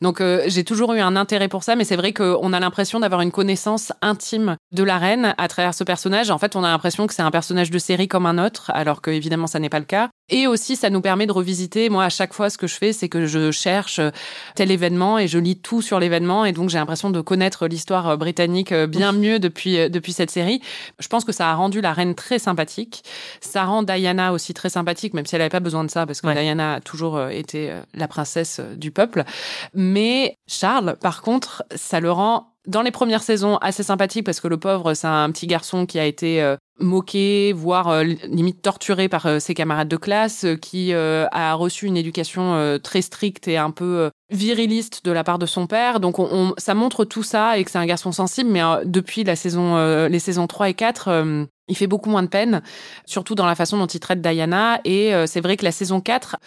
Donc 0.01 0.21
j'ai 0.47 0.63
toujours 0.63 0.93
eu 0.93 0.99
un 0.99 1.15
intérêt 1.15 1.47
pour 1.47 1.63
ça, 1.63 1.75
mais 1.75 1.85
c'est 1.85 1.95
vrai 1.95 2.11
qu'on 2.11 2.51
a 2.51 2.59
l'impression 2.59 2.99
d'avoir 2.99 3.21
une 3.21 3.31
connaissance 3.31 3.93
intime 4.01 4.57
de 4.73 4.83
la 4.83 4.97
reine 4.97 5.35
à 5.37 5.47
travers 5.47 5.73
ce 5.73 5.83
personnage. 5.83 6.31
En 6.31 6.37
fait, 6.39 6.55
on 6.55 6.63
a 6.63 6.69
l'impression 6.69 7.07
que 7.07 7.13
c'est 7.13 7.21
un 7.21 7.31
personnage 7.31 7.71
de 7.71 7.79
série 7.79 8.07
comme 8.07 8.25
un 8.25 8.43
autre, 8.43 8.71
alors 8.73 9.01
que 9.01 9.11
évidemment 9.11 9.47
ça 9.47 9.59
n'est 9.59 9.69
pas 9.69 9.79
le 9.79 9.85
cas. 9.85 10.09
Et 10.31 10.47
aussi, 10.47 10.77
ça 10.77 10.89
nous 10.89 11.01
permet 11.01 11.27
de 11.27 11.33
revisiter. 11.33 11.89
Moi, 11.89 12.05
à 12.05 12.09
chaque 12.09 12.33
fois, 12.33 12.49
ce 12.49 12.57
que 12.57 12.65
je 12.65 12.75
fais, 12.75 12.93
c'est 12.93 13.09
que 13.09 13.25
je 13.25 13.51
cherche 13.51 13.99
tel 14.55 14.71
événement 14.71 15.19
et 15.19 15.27
je 15.27 15.37
lis 15.37 15.57
tout 15.57 15.81
sur 15.81 15.99
l'événement. 15.99 16.45
Et 16.45 16.53
donc, 16.53 16.69
j'ai 16.69 16.77
l'impression 16.77 17.09
de 17.09 17.19
connaître 17.19 17.67
l'histoire 17.67 18.07
euh, 18.07 18.17
britannique 18.17 18.71
euh, 18.71 18.87
bien 18.87 19.11
mieux 19.11 19.39
depuis, 19.39 19.77
euh, 19.77 19.89
depuis 19.89 20.13
cette 20.13 20.31
série. 20.31 20.61
Je 20.99 21.07
pense 21.09 21.25
que 21.25 21.33
ça 21.33 21.51
a 21.51 21.53
rendu 21.53 21.81
la 21.81 21.91
reine 21.91 22.15
très 22.15 22.39
sympathique. 22.39 23.03
Ça 23.41 23.65
rend 23.65 23.83
Diana 23.83 24.31
aussi 24.31 24.53
très 24.53 24.69
sympathique, 24.69 25.13
même 25.13 25.25
si 25.25 25.35
elle 25.35 25.41
n'avait 25.41 25.49
pas 25.49 25.59
besoin 25.59 25.83
de 25.83 25.91
ça, 25.91 26.05
parce 26.05 26.21
que 26.21 26.31
Diana 26.31 26.75
a 26.75 26.79
toujours 26.79 27.21
été 27.27 27.73
la 27.93 28.07
princesse 28.07 28.61
du 28.77 28.91
peuple. 28.91 29.25
Mais 29.73 30.37
Charles, 30.47 30.95
par 31.01 31.21
contre, 31.21 31.63
ça 31.75 31.99
le 31.99 32.11
rend 32.11 32.50
dans 32.67 32.81
les 32.81 32.91
premières 32.91 33.23
saisons 33.23 33.57
assez 33.57 33.83
sympathique 33.83 34.25
parce 34.25 34.39
que 34.39 34.47
le 34.47 34.57
pauvre 34.57 34.93
c'est 34.93 35.07
un 35.07 35.31
petit 35.31 35.47
garçon 35.47 35.85
qui 35.85 35.99
a 35.99 36.05
été 36.05 36.55
moqué, 36.81 37.53
voire 37.53 37.89
euh, 37.89 38.03
limite 38.03 38.61
torturé 38.61 39.07
par 39.07 39.25
euh, 39.25 39.39
ses 39.39 39.53
camarades 39.53 39.87
de 39.87 39.97
classe, 39.97 40.45
euh, 40.45 40.55
qui 40.55 40.93
a 40.93 41.53
reçu 41.53 41.85
une 41.85 41.97
éducation 41.97 42.79
très 42.83 43.01
stricte 43.01 43.47
et 43.47 43.57
un 43.57 43.71
peu 43.71 44.09
viriliste 44.29 45.05
de 45.05 45.11
la 45.11 45.23
part 45.23 45.39
de 45.39 45.45
son 45.45 45.67
père. 45.67 45.99
Donc 45.99 46.19
on, 46.19 46.53
ça 46.57 46.73
montre 46.73 47.05
tout 47.05 47.23
ça 47.23 47.57
et 47.57 47.63
que 47.63 47.71
c'est 47.71 47.77
un 47.77 47.85
garçon 47.85 48.11
sensible, 48.11 48.49
mais 48.49 48.61
depuis 48.85 49.23
la 49.23 49.35
saison, 49.35 50.07
les 50.07 50.19
saisons 50.19 50.47
3 50.47 50.69
et 50.69 50.73
4, 50.73 51.25
il 51.67 51.77
fait 51.77 51.87
beaucoup 51.87 52.09
moins 52.09 52.23
de 52.23 52.27
peine, 52.27 52.61
surtout 53.05 53.35
dans 53.35 53.45
la 53.45 53.55
façon 53.55 53.77
dont 53.77 53.87
il 53.87 53.99
traite 53.99 54.21
Diana. 54.21 54.79
Et 54.85 55.13
c'est 55.27 55.41
vrai 55.41 55.57
que 55.57 55.65
la 55.65 55.71
saison 55.71 56.01
4 56.01 56.37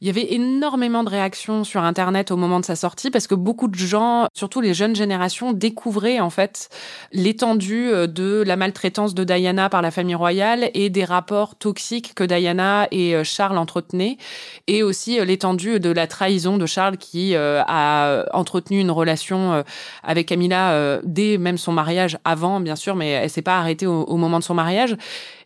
il 0.00 0.06
y 0.06 0.10
avait 0.10 0.32
énormément 0.34 1.04
de 1.04 1.08
réactions 1.08 1.64
sur 1.64 1.82
Internet 1.82 2.30
au 2.30 2.36
moment 2.36 2.60
de 2.60 2.64
sa 2.64 2.76
sortie 2.76 3.10
parce 3.10 3.26
que 3.26 3.34
beaucoup 3.34 3.68
de 3.68 3.76
gens, 3.76 4.26
surtout 4.34 4.60
les 4.60 4.74
jeunes 4.74 4.96
générations, 4.96 5.52
découvraient 5.52 6.20
en 6.20 6.30
fait 6.30 6.68
l'étendue 7.12 7.88
euh, 7.90 8.06
de 8.06 8.42
la 8.46 8.56
maltraitance 8.56 9.14
de 9.14 9.24
Diana 9.24 9.68
par 9.68 9.82
la 9.82 9.90
famille 9.90 10.14
royale 10.14 10.70
et 10.74 10.90
des 10.90 11.04
rapports 11.04 11.56
toxiques 11.56 12.14
que 12.14 12.24
Diana 12.24 12.88
et 12.90 13.14
euh, 13.14 13.24
Charles 13.24 13.58
entretenaient 13.58 14.18
et 14.66 14.82
aussi 14.82 15.18
euh, 15.18 15.24
l'étendue 15.24 15.80
de 15.80 15.90
la 15.90 16.06
trahison 16.06 16.58
de 16.58 16.66
Charles 16.66 16.96
qui 16.96 17.34
a 17.36 18.24
entretenu 18.32 18.80
une 18.80 18.90
relation 18.90 19.64
avec 20.02 20.26
Camilla 20.26 21.00
dès 21.04 21.38
même 21.38 21.58
son 21.58 21.72
mariage 21.72 22.18
avant 22.24 22.60
bien 22.60 22.76
sûr 22.76 22.94
mais 22.94 23.10
elle 23.10 23.30
s'est 23.30 23.42
pas 23.42 23.58
arrêtée 23.58 23.86
au, 23.86 24.16
moment 24.16 24.38
de 24.38 24.44
son 24.44 24.54
mariage. 24.54 24.96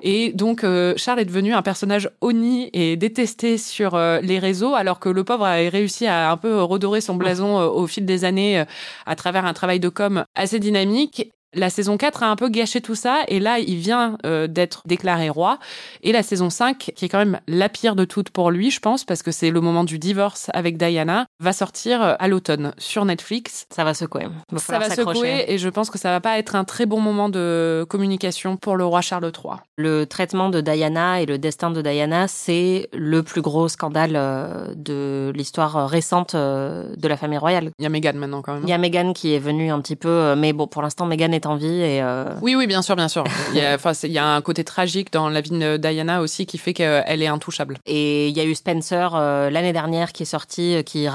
Et 0.03 0.33
donc 0.33 0.65
Charles 0.97 1.21
est 1.21 1.25
devenu 1.25 1.55
un 1.55 1.63
personnage 1.63 2.11
honni 2.21 2.71
et 2.73 2.97
détesté 2.97 3.59
sur 3.59 3.97
les 3.97 4.39
alors 4.74 5.00
que 5.00 5.09
le 5.09 5.24
pauvre 5.24 5.44
a 5.44 5.55
réussi 5.55 6.07
à 6.07 6.31
un 6.31 6.37
peu 6.37 6.62
redorer 6.62 7.00
son 7.00 7.14
blason 7.14 7.59
euh, 7.59 7.66
au 7.66 7.87
fil 7.87 8.05
des 8.05 8.24
années 8.24 8.61
euh, 8.61 8.64
à 9.07 9.16
travers 9.16 9.44
un 9.44 9.53
travail 9.53 9.81
de 9.81 9.88
com 9.88 10.24
assez 10.35 10.59
dynamique. 10.59 11.31
La 11.53 11.68
saison 11.68 11.96
4 11.96 12.22
a 12.22 12.31
un 12.31 12.37
peu 12.37 12.48
gâché 12.48 12.81
tout 12.81 12.94
ça 12.94 13.22
et 13.26 13.40
là, 13.40 13.59
il 13.59 13.76
vient 13.76 14.16
euh, 14.24 14.46
d'être 14.46 14.83
déclaré 14.87 15.29
roi. 15.29 15.59
Et 16.03 16.12
la 16.12 16.22
saison 16.22 16.48
5, 16.48 16.92
qui 16.94 17.05
est 17.05 17.09
quand 17.09 17.18
même 17.18 17.40
la 17.48 17.68
pire 17.68 17.96
de 17.96 18.05
toutes 18.05 18.31
pour 18.31 18.53
lui, 18.53 18.70
je 18.70 18.79
pense, 18.79 19.05
parce 19.05 19.22
que 19.22 19.33
c'est 19.33 19.50
le 19.50 19.61
moment 19.61 19.83
du 19.83 19.98
divorce 19.98 20.48
avec 20.55 20.76
Diana, 20.76 21.26
va 21.40 21.53
sortir 21.53 22.03
euh, 22.03 22.14
à 22.18 22.29
l'automne 22.29 22.72
sur 22.79 23.05
Netflix. 23.05 23.66
Ça 23.70 23.85
va 23.85 23.94
secouer. 23.94 24.26
Va 24.50 24.59
Ça 24.59 24.79
va 24.79 24.90
secouer 24.90 25.44
et 25.48 25.59
je 25.59 25.68
pense 25.68 25.90
que 25.90 25.98
ça 25.98 26.11
va 26.11 26.20
pas 26.20 26.38
être 26.38 26.55
un 26.55 26.64
très 26.64 26.87
bon 26.87 27.00
moment 27.00 27.29
de 27.29 27.85
communication 27.88 28.57
pour 28.57 28.76
le 28.76 28.85
roi 28.85 29.00
Charles 29.00 29.24
III. 29.24 29.55
Le 29.76 30.05
traitement 30.05 30.50
de 30.50 30.61
Diana 30.61 31.20
et 31.20 31.26
le 31.26 31.38
destin 31.38 31.70
de 31.70 31.81
Diana, 31.83 32.29
c'est 32.29 32.88
le 32.92 33.22
plus 33.22 33.40
gros 33.40 33.68
scandale 33.68 34.12
euh, 34.14 34.74
de 34.74 35.33
l'histoire 35.35 35.88
récente 35.88 36.35
euh, 36.35 36.94
de 36.96 37.09
la 37.09 37.16
famille 37.16 37.38
royale. 37.38 37.70
Il 37.79 37.83
y 37.83 37.87
a 37.87 37.88
Meghan 37.88 38.12
maintenant 38.14 38.42
quand 38.42 38.55
même. 38.55 38.62
Il 38.64 38.68
y 38.68 38.72
a 38.72 38.79
Meghan 38.79 39.12
qui 39.12 39.35
est 39.35 39.38
venue 39.38 39.70
un 39.70 39.81
petit 39.81 39.96
peu, 39.96 40.35
mais 40.37 40.53
bon, 40.53 40.66
pour 40.66 40.83
l'instant, 40.83 41.07
Meghan 41.07 41.33
est 41.33 41.46
en 41.46 41.57
vie 41.57 41.81
et 41.81 42.03
euh, 42.03 42.35
Oui, 42.42 42.55
oui, 42.55 42.66
bien 42.66 42.83
sûr, 42.83 42.96
bien 42.96 43.09
sûr. 43.09 43.24
Il 43.53 43.57
y 43.57 43.62
a, 43.62 43.79
il 44.03 44.12
y 44.12 44.18
a 44.18 44.26
un 44.26 44.40
côté 44.42 44.64
tragique 44.64 45.12
dans 45.12 45.29
la 45.29 45.40
vie 45.40 45.50
de 45.50 45.76
Diana 45.76 46.20
aussi 46.20 46.46
qui 46.46 46.59
fait 46.59 46.74
qu'elle 46.74 47.22
est 47.22 47.26
intouchable. 47.26 47.79
Et 47.87 48.29
il 48.29 48.37
y 48.37 48.40
a 48.40 48.44
eu 48.44 48.55
Spencer 48.55 49.11
l'année 49.50 49.72
dernière 49.72 50.12
qui 50.12 50.24
est 50.24 50.26
sorti, 50.26 50.83
qui 50.85 51.09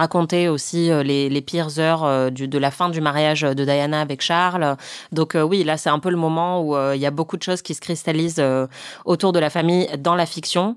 aussi 0.49 0.91
euh, 0.91 1.03
les, 1.03 1.29
les 1.29 1.41
pires 1.41 1.79
heures 1.79 2.03
euh, 2.03 2.29
de 2.29 2.57
la 2.57 2.71
fin 2.71 2.89
du 2.89 3.01
mariage 3.01 3.41
de 3.41 3.65
Diana 3.65 4.01
avec 4.01 4.21
Charles. 4.21 4.77
Donc 5.11 5.35
euh, 5.35 5.41
oui, 5.41 5.63
là 5.63 5.77
c'est 5.77 5.89
un 5.89 5.99
peu 5.99 6.09
le 6.09 6.17
moment 6.17 6.61
où 6.61 6.75
il 6.93 6.99
y 6.99 7.05
a 7.05 7.11
beaucoup 7.11 7.37
de 7.37 7.43
choses 7.43 7.61
qui 7.61 7.73
se 7.73 7.81
cristallisent 7.81 8.43
autour 9.05 9.33
de 9.33 9.39
la 9.39 9.49
famille 9.49 9.87
dans 9.99 10.15
la 10.15 10.25
fiction. 10.25 10.75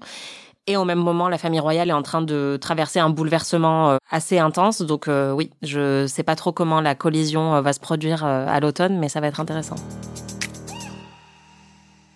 Et 0.67 0.77
au 0.77 0.85
même 0.85 0.99
moment, 0.99 1.31
la 1.31 1.39
famille 1.39 1.61
royale 1.61 1.89
est 1.89 1.95
en 1.95 2.03
train 2.03 2.21
de 2.21 2.59
traverser 2.61 2.99
un 3.01 3.09
bouleversement 3.09 3.97
assez 4.11 4.39
intense. 4.39 4.83
Donc 4.83 5.09
oui, 5.09 5.51
je 5.63 6.07
sais 6.07 6.23
pas 6.23 6.37
trop 6.37 6.53
comment 6.53 6.81
la 6.81 6.95
collision 6.95 7.61
va 7.63 7.73
se 7.73 7.81
produire 7.81 8.25
à 8.25 8.61
l'automne, 8.61 8.99
mais 8.99 9.09
ça 9.09 9.21
va 9.21 9.29
être 9.29 9.41
intéressant. 9.41 9.77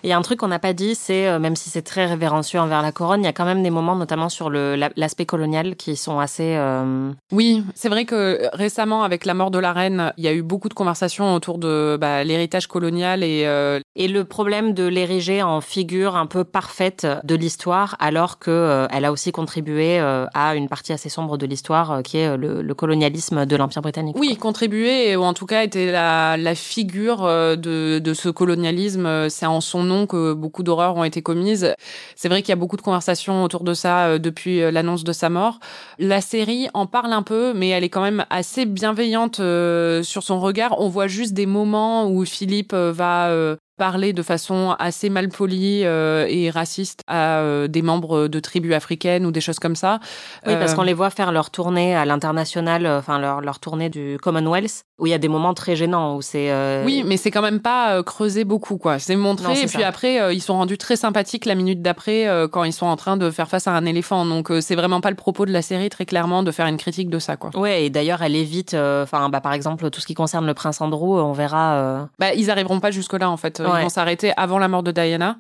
Il 0.05 0.11
y 0.11 0.13
a 0.13 0.19
un 0.19 0.23
truc 0.23 0.41
qu'on 0.41 0.49
n'a 0.49 0.59
pas 0.59 0.73
dit, 0.73 0.95
c'est, 0.95 1.27
euh, 1.29 1.39
même 1.39 1.57
si 1.57 1.71
c'est 1.71 1.83
très 1.83 2.07
révérencieux 2.07 2.59
envers 2.61 2.83
la 2.83 2.93
couronne, 2.93 3.21
il 3.23 3.25
y 3.25 3.29
a 3.29 3.33
quand 3.33 3.45
même 3.45 3.63
des 3.63 3.71
moments, 3.71 3.95
notamment 3.97 4.29
sur 4.29 4.51
le- 4.51 4.77
l'aspect 4.97 5.27
colonial, 5.27 5.77
qui 5.77 5.97
sont 5.97 6.19
assez... 6.19 6.55
euh, 6.57 7.11
Oui, 7.31 7.63
c'est 7.75 7.89
vrai 7.89 8.05
que 8.05 8.49
récemment, 8.53 9.05
avec 9.05 9.25
la 9.25 9.35
mort 9.35 9.51
de 9.51 9.59
la 9.59 9.73
reine, 9.73 10.13
il 10.17 10.25
y 10.25 10.29
a 10.29 10.33
eu 10.33 10.43
beaucoup 10.43 10.69
de 10.69 10.75
conversations 10.75 11.35
autour 11.35 11.59
de 11.59 11.97
bah, 12.01 12.25
l'héritage 12.25 12.67
colonial 12.67 13.23
et 13.23 13.43
euh, 13.47 13.81
Et 13.95 14.09
le 14.09 14.25
problème 14.25 14.73
de 14.75 14.85
l'ériger 14.87 15.43
en 15.43 15.61
figure 15.61 16.17
un 16.17 16.27
peu 16.27 16.45
parfaite 16.45 17.07
de 17.25 17.35
l'histoire, 17.35 17.95
alors 18.01 18.39
que 18.39 18.51
euh, 18.51 18.87
elle 18.91 19.05
a 19.05 19.13
aussi 19.13 19.31
contribué 19.33 20.01
euh, 20.01 20.27
à 20.35 20.55
une 20.57 20.69
partie 20.69 20.93
assez 20.93 21.11
sombre 21.11 21.37
de 21.37 21.47
l'histoire, 21.47 21.91
euh, 21.93 22.03
qui 22.03 22.17
est 22.19 22.29
euh, 22.29 22.37
le, 22.37 22.63
le 22.63 22.75
colonialisme 22.75 23.45
de 23.47 23.57
l'Empire 23.57 23.83
britannique. 23.83 24.17
oui, 24.19 24.37
contribuer 24.37 25.15
ou 25.17 25.23
en 25.23 25.35
tout 25.35 25.47
cas 25.47 25.63
était 25.63 25.93
la, 25.93 26.37
la 26.39 26.55
figure 26.55 27.25
euh, 27.25 27.55
de, 27.57 27.99
de 27.99 28.15
ce 28.15 28.31
colonialisme. 28.31 29.07
Euh, 29.07 29.29
C'est 29.29 29.47
en 29.47 29.61
son 29.61 29.83
nom 29.85 29.92
que 30.07 30.33
beaucoup 30.33 30.63
d'horreurs 30.63 30.97
ont 30.97 31.05
été 31.05 31.23
commises. 31.23 31.75
C'est 32.17 32.29
vrai 32.29 32.43
qu'il 32.43 32.51
y 32.51 32.53
a 32.53 32.57
beaucoup 32.57 32.77
de 32.77 32.83
conversations 32.83 33.45
autour 33.45 33.65
de 33.65 33.75
ça 33.75 34.07
euh, 34.07 34.19
depuis 34.19 34.63
euh, 34.63 34.71
l'annonce 34.71 35.05
de 35.05 35.13
sa 35.13 35.29
mort. 35.29 35.59
La 35.99 36.21
série 36.21 36.69
en 36.75 36.87
parle 36.87 37.13
un 37.13 37.23
peu, 37.23 37.53
mais 37.55 37.69
elle 37.69 37.85
est 37.85 37.89
quand 37.89 38.03
même 38.03 38.25
assez 38.31 38.67
bienveillante 38.67 39.41
euh, 39.41 40.03
sur 40.03 40.23
son 40.23 40.41
regard. 40.41 40.81
On 40.81 40.89
voit 40.89 41.07
juste 41.07 41.35
des 41.35 41.47
moments 41.47 42.09
où 42.09 42.25
Philippe 42.25 42.75
va 42.75 43.57
parler 43.77 44.13
de 44.13 44.23
façon 44.23 44.77
assez 44.79 45.09
malpolie 45.11 45.83
euh, 45.85 46.27
et 46.29 46.51
raciste 46.51 47.01
à 47.07 47.39
euh, 47.41 47.69
des 47.69 47.83
membres 47.83 48.29
de 48.29 48.41
tribus 48.41 48.75
africaines 48.75 49.27
ou 49.27 49.33
des 49.33 49.41
choses 49.41 49.59
comme 49.59 49.77
ça. 49.77 49.99
Oui, 50.47 50.55
parce 50.57 50.73
Euh, 50.73 50.77
qu'on 50.77 50.83
les 50.83 50.93
voit 50.95 51.11
faire 51.11 51.33
leur 51.33 51.51
tournée 51.51 51.95
à 51.97 52.05
l'international, 52.05 52.87
euh, 52.87 52.99
enfin 52.99 53.19
leur, 53.19 53.41
leur 53.41 53.59
tournée 53.59 53.89
du 53.91 54.19
Commonwealth, 54.23 54.85
où 54.99 55.07
il 55.07 55.11
y 55.11 55.15
a 55.15 55.19
des 55.19 55.29
moments 55.29 55.55
très 55.55 55.75
gênants, 55.77 56.17
où 56.17 56.23
c'est... 56.23 56.51
euh, 56.51 56.85
Oui, 56.85 57.03
mais 57.07 57.17
c'est 57.17 57.31
quand 57.31 57.43
même 57.43 57.61
pas 57.61 57.97
euh, 57.97 58.03
creusé 58.03 58.45
beaucoup, 58.45 58.77
quoi. 58.79 58.99
C'est 58.99 59.17
montré, 59.17 59.49
Non, 59.49 59.55
et 59.55 59.67
puis 59.67 59.81
ça. 59.81 59.89
après, 59.89 60.21
euh, 60.21 60.33
ils 60.33 60.41
sont 60.43 60.55
rendus 60.55 60.79
très 60.79 60.97
sympathiques 60.97 61.45
la 61.47 61.55
minute 61.55 61.83
d'après, 61.83 62.29
euh, 62.29 62.47
quand 62.49 62.65
ils 62.65 62.73
sont 62.73 62.87
en 62.87 62.97
train 62.97 63.17
de 63.17 63.31
faire 63.31 63.49
face 63.49 63.67
à 63.67 63.73
un 63.73 63.85
éléphant. 63.85 64.25
Donc, 64.27 64.51
euh, 64.51 64.61
c'est 64.61 64.77
vraiment 64.77 65.01
pas 65.01 65.11
le 65.11 65.17
propos 65.17 65.47
de 65.47 65.53
la 65.53 65.63
série, 65.63 65.89
très 65.89 66.05
clairement, 66.07 66.43
de 66.43 66.51
faire 66.53 66.67
une 66.67 66.77
critique 66.77 67.11
de 67.11 67.19
ça, 67.19 67.37
quoi. 67.37 67.51
Ouais, 67.55 67.85
et 67.85 67.91
d'ailleurs, 67.91 68.23
elle 68.23 68.37
évite, 68.37 68.75
euh, 68.75 69.03
enfin, 69.03 69.29
bah, 69.29 69.41
par 69.41 69.53
exemple, 69.55 69.91
tout 69.91 70.01
ce 70.01 70.07
qui 70.07 70.15
concerne 70.15 70.47
le 70.47 70.55
prince 70.55 70.81
Andrew, 70.81 71.19
on 71.21 71.33
verra. 71.33 71.75
euh, 71.75 72.05
Bah, 72.19 72.35
ils 72.35 72.51
arriveront 72.51 72.79
pas 72.81 72.91
jusque-là, 72.91 73.29
en 73.31 73.37
fait. 73.37 73.61
Ouais. 73.71 73.81
Ils 73.81 73.83
vont 73.85 73.89
s'arrêter 73.89 74.33
avant 74.37 74.59
la 74.59 74.69
mort 74.69 74.83
de 74.83 74.91
Diana. 74.93 75.37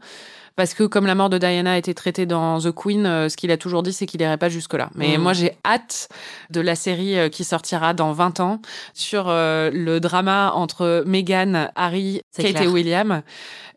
Parce 0.55 0.75
que 0.75 0.85
comme 0.85 1.07
la 1.07 1.15
mort 1.15 1.31
de 1.31 1.39
Diana 1.39 1.73
a 1.73 1.77
été 1.79 1.95
traitée 1.95 2.27
dans 2.27 2.61
The 2.61 2.73
Queen, 2.73 3.07
euh, 3.07 3.31
ce 3.31 3.39
qu'il 3.39 3.51
a 3.51 3.57
toujours 3.57 3.83
dit, 3.83 3.93
c'est 3.95 4.05
qu'il 4.05 4.21
irait 4.21 4.37
pas 4.37 4.51
jusque-là. 4.51 4.91
Mais 4.95 5.17
Mm. 5.17 5.21
moi, 5.23 5.33
j'ai 5.33 5.57
hâte 5.65 6.11
de 6.51 6.61
la 6.61 6.75
série 6.75 7.19
euh, 7.19 7.31
qui 7.31 7.43
sortira 7.43 7.95
dans 7.95 8.13
20 8.13 8.41
ans 8.41 8.61
sur 8.93 9.31
euh, 9.31 9.71
le 9.73 9.99
drama 9.99 10.53
entre 10.55 11.05
Meghan, 11.07 11.69
Harry, 11.75 12.21
Kate 12.37 12.49
clair. 12.51 12.63
et 12.65 12.67
William 12.67 13.23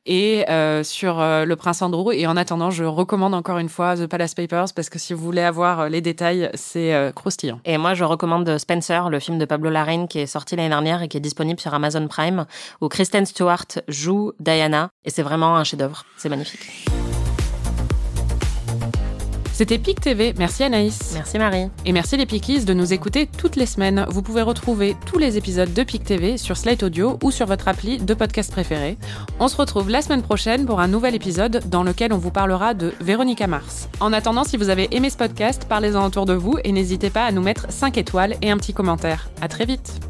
et 0.06 0.50
euh, 0.50 0.84
sur 0.84 1.20
euh, 1.20 1.46
le 1.46 1.56
prince 1.56 1.82
Andrew. 1.82 2.12
Et 2.14 2.28
en 2.28 2.38
attendant, 2.38 2.72
je 2.72 2.84
recommande 2.84 3.34
encore 3.34 3.58
une 3.58 3.70
fois 3.70 3.96
The 3.96 4.08
Palace 4.08 4.34
Papers 4.34 4.68
parce 4.76 4.90
que 4.90 5.00
si 5.00 5.14
vous 5.14 5.24
voulez 5.24 5.42
avoir 5.42 5.82
euh, 5.82 5.90
les 5.90 6.02
détails, 6.02 6.50
c'est 6.54 6.94
euh, 6.94 7.12
croustillant. 7.12 7.60
Et 7.66 7.78
moi, 7.78 7.94
je 7.94 8.04
recommande 8.04 8.58
Spencer, 8.58 9.10
le 9.10 9.20
film 9.20 9.38
de 9.38 9.46
Pablo 9.46 9.70
Larraín 9.70 10.08
qui 10.08 10.20
est 10.20 10.28
sorti 10.28 10.56
l'année 10.56 10.70
dernière 10.70 11.02
et 11.02 11.08
qui 11.08 11.18
est 11.18 11.22
disponible 11.22 11.60
sur 11.60 11.74
Amazon 11.74 12.08
Prime, 12.08 12.46
où 12.82 12.88
Kristen 12.88 13.26
Stewart 13.26 13.68
joue 13.88 14.34
Diana. 14.40 14.90
Et 15.06 15.10
c'est 15.10 15.24
vraiment 15.24 15.58
un 15.58 15.64
chef-d'œuvre. 15.64 16.06
C'est 16.18 16.30
magnifique. 16.30 16.95
C'était 19.56 19.78
PIC 19.78 20.02
TV. 20.02 20.34
Merci 20.38 20.64
Anaïs. 20.64 21.14
Merci 21.14 21.40
Marie. 21.40 21.70
Et 21.86 21.94
merci 21.94 22.18
les 22.18 22.26
Pickies 22.26 22.66
de 22.66 22.74
nous 22.74 22.92
écouter 22.92 23.26
toutes 23.26 23.56
les 23.56 23.66
semaines. 23.66 24.06
Vous 24.10 24.22
pouvez 24.22 24.42
retrouver 24.42 24.98
tous 25.06 25.18
les 25.18 25.38
épisodes 25.38 25.74
de 25.74 25.84
PIC 25.84 26.04
TV 26.04 26.38
sur 26.38 26.58
Slate 26.58 26.84
Audio 26.84 27.18
ou 27.24 27.32
sur 27.32 27.46
votre 27.46 27.70
appli 27.70 28.00
de 28.00 28.14
podcast 28.14 28.52
préféré. 28.52 28.98
On 29.40 29.48
se 29.48 29.56
retrouve 29.56 29.90
la 29.90 30.02
semaine 30.02 30.24
prochaine 30.24 30.66
pour 30.66 30.82
un 30.82 30.90
nouvel 30.90 31.16
épisode 31.16 31.64
dans 31.70 31.84
lequel 31.84 32.12
on 32.12 32.18
vous 32.18 32.32
parlera 32.32 32.74
de 32.74 32.94
Véronica 33.00 33.48
Mars. 33.48 33.88
En 34.02 34.12
attendant, 34.12 34.44
si 34.44 34.58
vous 34.58 34.68
avez 34.68 34.94
aimé 34.94 35.10
ce 35.10 35.16
podcast, 35.16 35.68
parlez-en 35.70 36.06
autour 36.06 36.26
de 36.26 36.34
vous 36.34 36.58
et 36.66 36.74
n'hésitez 36.74 37.10
pas 37.10 37.24
à 37.24 37.32
nous 37.32 37.42
mettre 37.42 37.72
5 37.72 37.98
étoiles 37.98 38.36
et 38.42 38.52
un 38.52 38.58
petit 38.58 38.74
commentaire. 38.74 39.30
À 39.40 39.48
très 39.48 39.64
vite. 39.64 40.02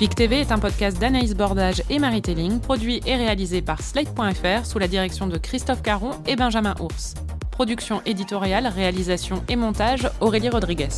PIC 0.00 0.16
TV 0.16 0.40
est 0.40 0.50
un 0.50 0.58
podcast 0.58 0.98
d'Anaïs 0.98 1.34
Bordage 1.34 1.84
et 1.88 2.00
Marie 2.00 2.20
Telling, 2.22 2.58
produit 2.58 3.00
et 3.06 3.14
réalisé 3.14 3.62
par 3.62 3.80
Slate.fr 3.80 4.66
sous 4.66 4.80
la 4.80 4.88
direction 4.88 5.28
de 5.28 5.38
Christophe 5.38 5.82
Caron 5.82 6.10
et 6.26 6.34
Benjamin 6.34 6.74
Ours. 6.80 7.14
Production 7.52 8.02
éditoriale, 8.04 8.66
réalisation 8.66 9.44
et 9.48 9.56
montage, 9.56 10.10
Aurélie 10.20 10.48
Rodriguez. 10.48 10.88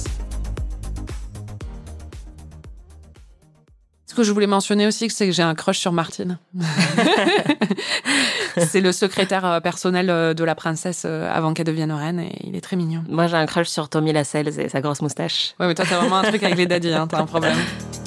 Ce 4.14 4.14
que 4.14 4.22
je 4.22 4.30
voulais 4.30 4.46
mentionner 4.46 4.86
aussi, 4.86 5.10
c'est 5.10 5.26
que 5.26 5.32
j'ai 5.32 5.42
un 5.42 5.56
crush 5.56 5.80
sur 5.80 5.90
Martine. 5.90 6.38
c'est 8.56 8.80
le 8.80 8.92
secrétaire 8.92 9.44
euh, 9.44 9.58
personnel 9.58 10.08
euh, 10.08 10.34
de 10.34 10.44
la 10.44 10.54
princesse 10.54 11.02
euh, 11.04 11.28
avant 11.28 11.52
qu'elle 11.52 11.66
devienne 11.66 11.90
reine 11.90 12.20
et 12.20 12.38
il 12.44 12.54
est 12.54 12.60
très 12.60 12.76
mignon. 12.76 13.02
Moi, 13.08 13.26
j'ai 13.26 13.36
un 13.36 13.46
crush 13.46 13.66
sur 13.66 13.88
Tommy 13.88 14.12
Lascelles 14.12 14.60
et 14.60 14.68
sa 14.68 14.80
grosse 14.80 15.02
moustache. 15.02 15.54
Ouais, 15.58 15.66
mais 15.66 15.74
toi, 15.74 15.84
t'as 15.88 15.98
vraiment 15.98 16.18
un 16.18 16.22
truc 16.22 16.44
avec 16.44 16.56
les 16.56 16.66
daddies, 16.66 16.94
hein, 16.94 17.08
t'as 17.08 17.18
un 17.18 17.26
problème. 17.26 17.56